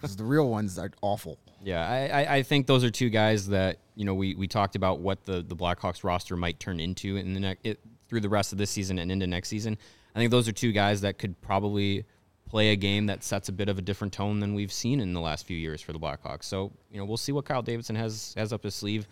'Cause 0.00 0.16
the 0.16 0.24
real 0.24 0.48
ones 0.48 0.78
are 0.78 0.90
awful. 1.02 1.38
Yeah, 1.62 1.86
I, 1.86 2.22
I, 2.24 2.34
I 2.36 2.42
think 2.42 2.66
those 2.66 2.84
are 2.84 2.90
two 2.90 3.10
guys 3.10 3.48
that 3.48 3.78
you 3.96 4.04
know 4.06 4.14
we, 4.14 4.34
we 4.34 4.48
talked 4.48 4.76
about 4.76 5.00
what 5.00 5.24
the, 5.24 5.42
the 5.42 5.56
Blackhawks 5.56 6.04
roster 6.04 6.36
might 6.36 6.58
turn 6.58 6.80
into 6.80 7.16
in 7.16 7.34
the 7.34 7.40
next 7.40 7.66
through 8.08 8.20
the 8.20 8.28
rest 8.28 8.52
of 8.52 8.58
this 8.58 8.70
season 8.70 8.98
and 8.98 9.10
into 9.12 9.26
next 9.26 9.48
season. 9.50 9.76
I 10.14 10.18
think 10.18 10.30
those 10.30 10.48
are 10.48 10.52
two 10.52 10.72
guys 10.72 11.00
that 11.00 11.18
could 11.18 11.40
probably 11.40 12.04
play 12.48 12.70
a 12.70 12.76
game 12.76 13.06
that 13.06 13.24
sets 13.24 13.48
a 13.48 13.52
bit 13.52 13.68
of 13.68 13.78
a 13.78 13.82
different 13.82 14.12
tone 14.12 14.38
than 14.38 14.54
we've 14.54 14.72
seen 14.72 15.00
in 15.00 15.12
the 15.12 15.20
last 15.20 15.46
few 15.46 15.56
years 15.56 15.80
for 15.80 15.92
the 15.92 15.98
Blackhawks. 15.98 16.44
So 16.44 16.72
you 16.90 16.98
know 16.98 17.04
we'll 17.04 17.16
see 17.16 17.32
what 17.32 17.44
Kyle 17.44 17.62
Davidson 17.62 17.96
has 17.96 18.34
has 18.36 18.52
up 18.52 18.62
his 18.62 18.74
sleeve 18.74 19.08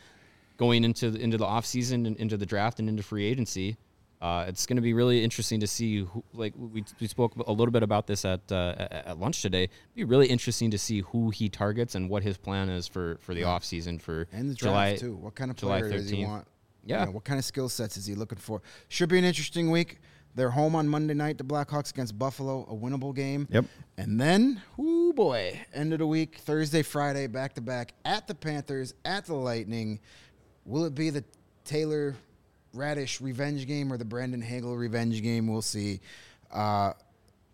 going 0.56 0.84
into 0.84 1.10
the, 1.10 1.18
into 1.18 1.36
the 1.36 1.46
offseason 1.46 2.06
and 2.06 2.16
into 2.18 2.36
the 2.36 2.46
draft 2.46 2.78
and 2.78 2.88
into 2.88 3.02
free 3.02 3.24
agency. 3.24 3.76
Uh, 4.20 4.44
it's 4.46 4.66
going 4.66 4.76
to 4.76 4.82
be 4.82 4.92
really 4.92 5.24
interesting 5.24 5.58
to 5.58 5.66
see. 5.66 6.04
Who, 6.04 6.22
like 6.32 6.54
we, 6.56 6.84
we 7.00 7.08
spoke 7.08 7.34
a 7.34 7.50
little 7.50 7.72
bit 7.72 7.82
about 7.82 8.06
this 8.06 8.24
at 8.24 8.40
uh, 8.52 8.74
at 8.78 9.18
lunch 9.18 9.42
today. 9.42 9.64
It'd 9.64 9.96
be 9.96 10.04
really 10.04 10.28
interesting 10.28 10.70
to 10.70 10.78
see 10.78 11.00
who 11.00 11.30
he 11.30 11.48
targets 11.48 11.96
and 11.96 12.08
what 12.08 12.22
his 12.22 12.38
plan 12.38 12.68
is 12.68 12.86
for 12.86 13.16
for 13.18 13.34
the 13.34 13.42
offseason 13.42 14.00
for 14.00 14.28
And 14.32 14.48
the 14.48 14.54
draft 14.54 14.60
July 14.60 14.96
too. 14.96 15.16
What 15.16 15.34
kind 15.34 15.50
of 15.50 15.56
player 15.56 15.90
does 15.90 16.08
he 16.08 16.24
want? 16.24 16.46
Yeah. 16.84 17.00
You 17.00 17.06
know, 17.06 17.12
what 17.12 17.24
kind 17.24 17.40
of 17.40 17.44
skill 17.44 17.68
sets 17.68 17.96
is 17.96 18.06
he 18.06 18.14
looking 18.14 18.38
for? 18.38 18.62
Should 18.86 19.08
be 19.08 19.18
an 19.18 19.24
interesting 19.24 19.72
week. 19.72 19.98
They're 20.34 20.50
home 20.50 20.74
on 20.74 20.88
Monday 20.88 21.14
night, 21.14 21.36
the 21.36 21.44
Blackhawks 21.44 21.90
against 21.90 22.18
Buffalo, 22.18 22.62
a 22.62 22.74
winnable 22.74 23.14
game. 23.14 23.46
Yep. 23.50 23.66
And 23.98 24.20
then, 24.20 24.62
whoo 24.76 25.12
boy, 25.12 25.60
end 25.74 25.92
of 25.92 25.98
the 25.98 26.06
week, 26.06 26.38
Thursday, 26.38 26.82
Friday, 26.82 27.26
back 27.26 27.54
to 27.54 27.60
back 27.60 27.92
at 28.04 28.26
the 28.26 28.34
Panthers, 28.34 28.94
at 29.04 29.26
the 29.26 29.34
Lightning. 29.34 30.00
Will 30.64 30.84
it 30.84 30.94
be 30.94 31.10
the 31.10 31.24
Taylor 31.64 32.14
Raddysh 32.74 33.20
revenge 33.20 33.66
game 33.66 33.92
or 33.92 33.98
the 33.98 34.04
Brandon 34.06 34.40
Hagel 34.40 34.76
revenge 34.76 35.22
game? 35.22 35.48
We'll 35.48 35.60
see. 35.60 36.00
Uh, 36.50 36.94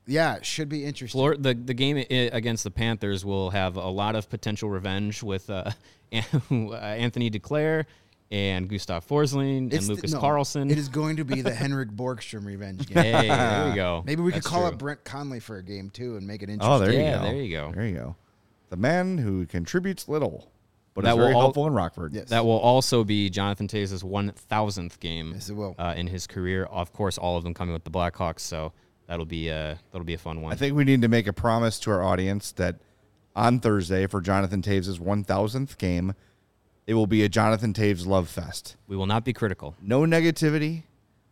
yeah, 0.07 0.37
it 0.37 0.47
should 0.47 0.69
be 0.69 0.85
interesting. 0.85 1.21
The 1.43 1.55
the 1.55 1.75
game 1.75 1.99
against 2.09 2.65
the 2.65 2.71
Panthers 2.71 3.25
will 3.25 3.51
have 3.51 3.77
a 3.77 3.89
lot 3.89 4.15
of 4.15 4.31
potential 4.31 4.71
revenge 4.71 5.23
with 5.23 5.51
uh, 5.51 5.71
Anthony 6.13 7.31
Duclair 7.31 7.85
and 8.31 8.69
Gustav 8.69 9.07
Forsling 9.07 9.59
and 9.59 9.73
It's 9.75 9.87
the- 9.87 9.95
Lucas 9.95 10.13
no, 10.13 10.21
Carlsson. 10.21 10.71
It 10.71 10.79
is 10.79 10.89
going 10.89 11.17
to 11.17 11.25
be 11.25 11.41
the 11.41 11.53
Henrik 11.55 11.91
Borgstrom 11.91 12.45
revenge 12.45 12.87
game. 12.87 13.03
Hey, 13.03 13.29
there 13.29 13.69
we 13.71 13.75
go. 13.75 14.03
Maybe 14.07 14.23
we 14.23 14.33
could 14.33 14.45
call 14.45 14.61
true. 14.63 14.69
up 14.69 14.79
Brett 14.79 15.05
Connolly 15.05 15.41
for 15.41 15.57
a 15.57 15.63
game 15.63 15.91
too 15.91 16.17
and 16.17 16.27
make 16.27 16.43
it 16.43 16.51
interesting. 16.51 16.73
Oh, 16.73 16.79
there 16.79 16.93
you 16.93 16.99
Yeah, 17.01 17.19
go. 17.19 17.23
there 17.25 17.35
you 17.37 17.51
go. 17.57 17.73
There 17.75 17.87
you 17.87 17.95
go. 17.95 18.17
The 18.71 18.77
man 18.77 19.17
who 19.19 19.47
contributes 19.47 20.09
little, 20.09 20.51
but 20.95 21.05
That 21.05 21.13
is 21.13 21.17
very 21.17 21.33
all- 21.33 21.41
helpful 21.41 21.67
in 21.67 21.73
Rockford. 21.73 22.13
Yes. 22.13 22.29
That 22.29 22.45
will 22.45 22.59
also 22.59 23.03
be 23.03 23.31
Jonathan 23.31 23.67
Toews' 23.67 24.03
1,000th 24.05 25.01
game 25.01 25.33
Yes, 25.35 25.49
it 25.49 25.55
will. 25.55 25.75
Uh, 25.79 25.95
in 25.97 26.07
his 26.09 26.27
career. 26.27 26.65
Of 26.65 26.93
course, 26.93 27.17
all 27.17 27.37
of 27.39 27.45
them 27.45 27.55
coming 27.55 27.73
with 27.73 27.85
the 27.85 27.91
Blackhawks, 27.91 28.41
so 28.41 28.73
that'll 29.07 29.25
be 29.25 29.51
uh, 29.51 29.77
that'll 29.91 30.05
be 30.05 30.13
a 30.15 30.19
fun 30.19 30.43
one. 30.43 30.53
I 30.53 30.57
think 30.57 30.77
we 30.77 30.85
need 30.85 31.01
to 31.01 31.09
make 31.09 31.27
a 31.27 31.33
promise 31.33 31.79
to 31.81 31.91
our 31.93 32.03
audience 32.05 32.53
that 32.53 32.77
on 33.35 33.59
Thursday 33.61 34.07
for 34.07 34.21
Jonathan 34.21 34.61
Toews' 34.61 34.99
1000th 35.01 35.79
game, 35.79 36.13
it 36.89 36.95
will 36.95 37.07
be 37.07 37.23
a 37.23 37.29
Jonathan 37.29 37.75
Toews 37.75 38.07
love 38.07 38.29
fest. 38.31 38.77
we 38.89 38.97
will 38.97 39.07
not 39.07 39.23
be 39.23 39.35
critical. 39.35 39.77
No 39.83 40.01
negativity. 40.01 40.85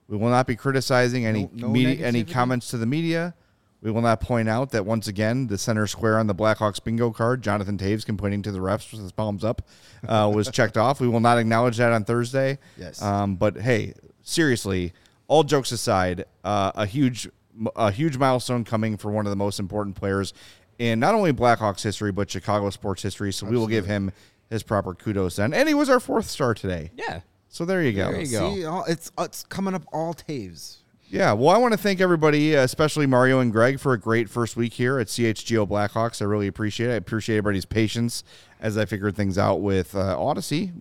We 0.06 0.18
will 0.18 0.28
not 0.28 0.46
be 0.46 0.54
criticizing 0.54 1.24
any 1.24 1.44
No- 1.44 1.50
no 1.54 1.68
media, 1.68 2.06
any 2.06 2.24
comments 2.24 2.68
to 2.68 2.76
the 2.76 2.84
media. 2.86 3.34
We 3.80 3.90
will 3.90 4.02
not 4.02 4.20
point 4.20 4.48
out 4.50 4.70
that 4.72 4.84
once 4.84 5.08
again 5.08 5.46
the 5.46 5.56
center 5.56 5.86
square 5.86 6.18
on 6.18 6.26
the 6.26 6.34
Blackhawks 6.34 6.82
bingo 6.84 7.10
card, 7.10 7.40
Jonathan 7.42 7.78
Toews 7.78 8.04
can 8.04 8.18
pointing 8.18 8.42
to 8.42 8.52
the 8.52 8.58
refs 8.58 8.92
with 8.92 9.00
his 9.00 9.12
palms 9.12 9.44
up, 9.44 9.62
uh, 10.06 10.30
was 10.34 10.50
checked 10.50 10.76
off. 10.76 11.00
We 11.00 11.08
will 11.08 11.20
not 11.20 11.38
acknowledge 11.38 11.78
that 11.78 11.90
on 11.90 12.04
Thursday. 12.04 12.58
Yes. 12.76 13.00
Um, 13.00 13.36
but 13.36 13.56
hey, 13.56 13.94
seriously, 14.22 14.92
all 15.26 15.42
jokes 15.42 15.72
aside, 15.72 16.26
uh, 16.44 16.72
a 16.74 16.84
huge 16.84 17.28
a 17.74 17.90
huge 17.90 18.18
milestone 18.18 18.64
coming 18.64 18.98
for 18.98 19.10
one 19.10 19.24
of 19.24 19.30
the 19.30 19.36
most 19.36 19.58
important 19.58 19.96
players 19.96 20.34
in 20.78 21.00
not 21.00 21.14
only 21.14 21.32
Blackhawks 21.32 21.82
history 21.82 22.12
but 22.12 22.30
Chicago 22.30 22.68
sports 22.68 23.02
history. 23.02 23.32
So 23.32 23.46
we 23.46 23.56
will 23.56 23.66
give 23.66 23.86
him 23.86 24.12
his 24.50 24.62
proper 24.62 24.94
kudos 24.94 25.36
then. 25.36 25.52
And 25.52 25.68
he 25.68 25.74
was 25.74 25.88
our 25.88 26.00
fourth 26.00 26.28
star 26.28 26.54
today. 26.54 26.90
Yeah. 26.94 27.20
So 27.48 27.64
there 27.64 27.82
you 27.82 27.92
go. 27.92 28.10
There 28.10 28.20
you 28.20 28.30
go. 28.30 28.54
See, 28.54 28.64
all, 28.64 28.84
it's 28.84 29.10
it's 29.18 29.44
coming 29.44 29.74
up 29.74 29.84
all 29.92 30.14
Toews. 30.14 30.78
Yeah, 31.08 31.32
well, 31.34 31.50
I 31.50 31.58
want 31.58 31.72
to 31.72 31.78
thank 31.78 32.00
everybody, 32.00 32.56
uh, 32.56 32.64
especially 32.64 33.06
Mario 33.06 33.38
and 33.38 33.52
Greg, 33.52 33.78
for 33.78 33.92
a 33.92 33.98
great 33.98 34.28
first 34.28 34.56
week 34.56 34.72
here 34.72 34.98
at 34.98 35.06
CHGO 35.06 35.66
Blackhawks. 35.66 36.20
I 36.20 36.24
really 36.24 36.48
appreciate 36.48 36.90
it. 36.90 36.94
I 36.94 36.96
appreciate 36.96 37.38
everybody's 37.38 37.64
patience 37.64 38.24
as 38.60 38.76
I 38.76 38.86
figured 38.86 39.14
things 39.14 39.38
out 39.38 39.60
with 39.60 39.94
uh, 39.94 40.20
Odyssey. 40.20 40.72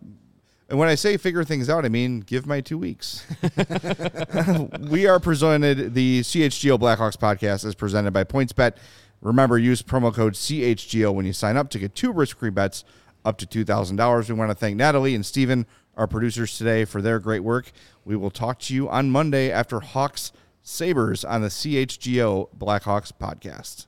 And 0.68 0.80
when 0.80 0.90
I 0.90 0.96
say 0.96 1.16
figure 1.18 1.44
things 1.44 1.70
out, 1.70 1.86
I 1.86 1.90
mean 1.90 2.22
give 2.22 2.48
my 2.48 2.60
two 2.60 2.80
weeks. 2.80 3.24
we 4.80 5.06
are 5.06 5.20
presented, 5.20 5.94
the 5.94 6.22
CHGO 6.22 6.80
Blackhawks 6.80 7.18
podcast 7.18 7.64
is 7.64 7.76
presented 7.76 8.12
by 8.12 8.24
PointsBet. 8.24 8.78
Remember, 9.22 9.60
use 9.60 9.84
promo 9.84 10.12
code 10.12 10.34
CHGO 10.34 11.14
when 11.14 11.26
you 11.28 11.34
sign 11.34 11.56
up 11.56 11.70
to 11.70 11.80
get 11.80 11.94
two 11.94 12.12
risk 12.12 12.40
free 12.40 12.50
bets 12.50 12.84
up 13.26 13.38
to 13.40 13.46
$2,000. 13.46 14.30
We 14.30 14.36
want 14.36 14.52
to 14.52 14.56
thank 14.56 14.78
Natalie 14.78 15.16
and 15.16 15.26
Steven, 15.26 15.66
our 15.98 16.08
producers 16.08 16.58
today, 16.58 16.86
for 16.86 17.02
their 17.02 17.20
great 17.20 17.42
work. 17.42 17.72
We 18.06 18.16
will 18.16 18.32
talk 18.32 18.60
to 18.60 18.74
you 18.74 18.88
on 18.88 19.10
Monday 19.10 19.52
after 19.52 19.82
Hawks 19.82 20.32
Sabres 20.62 21.26
on 21.26 21.42
the 21.42 21.50
CHGO 21.50 22.50
Blackhawks 22.58 23.12
podcast. 23.12 23.88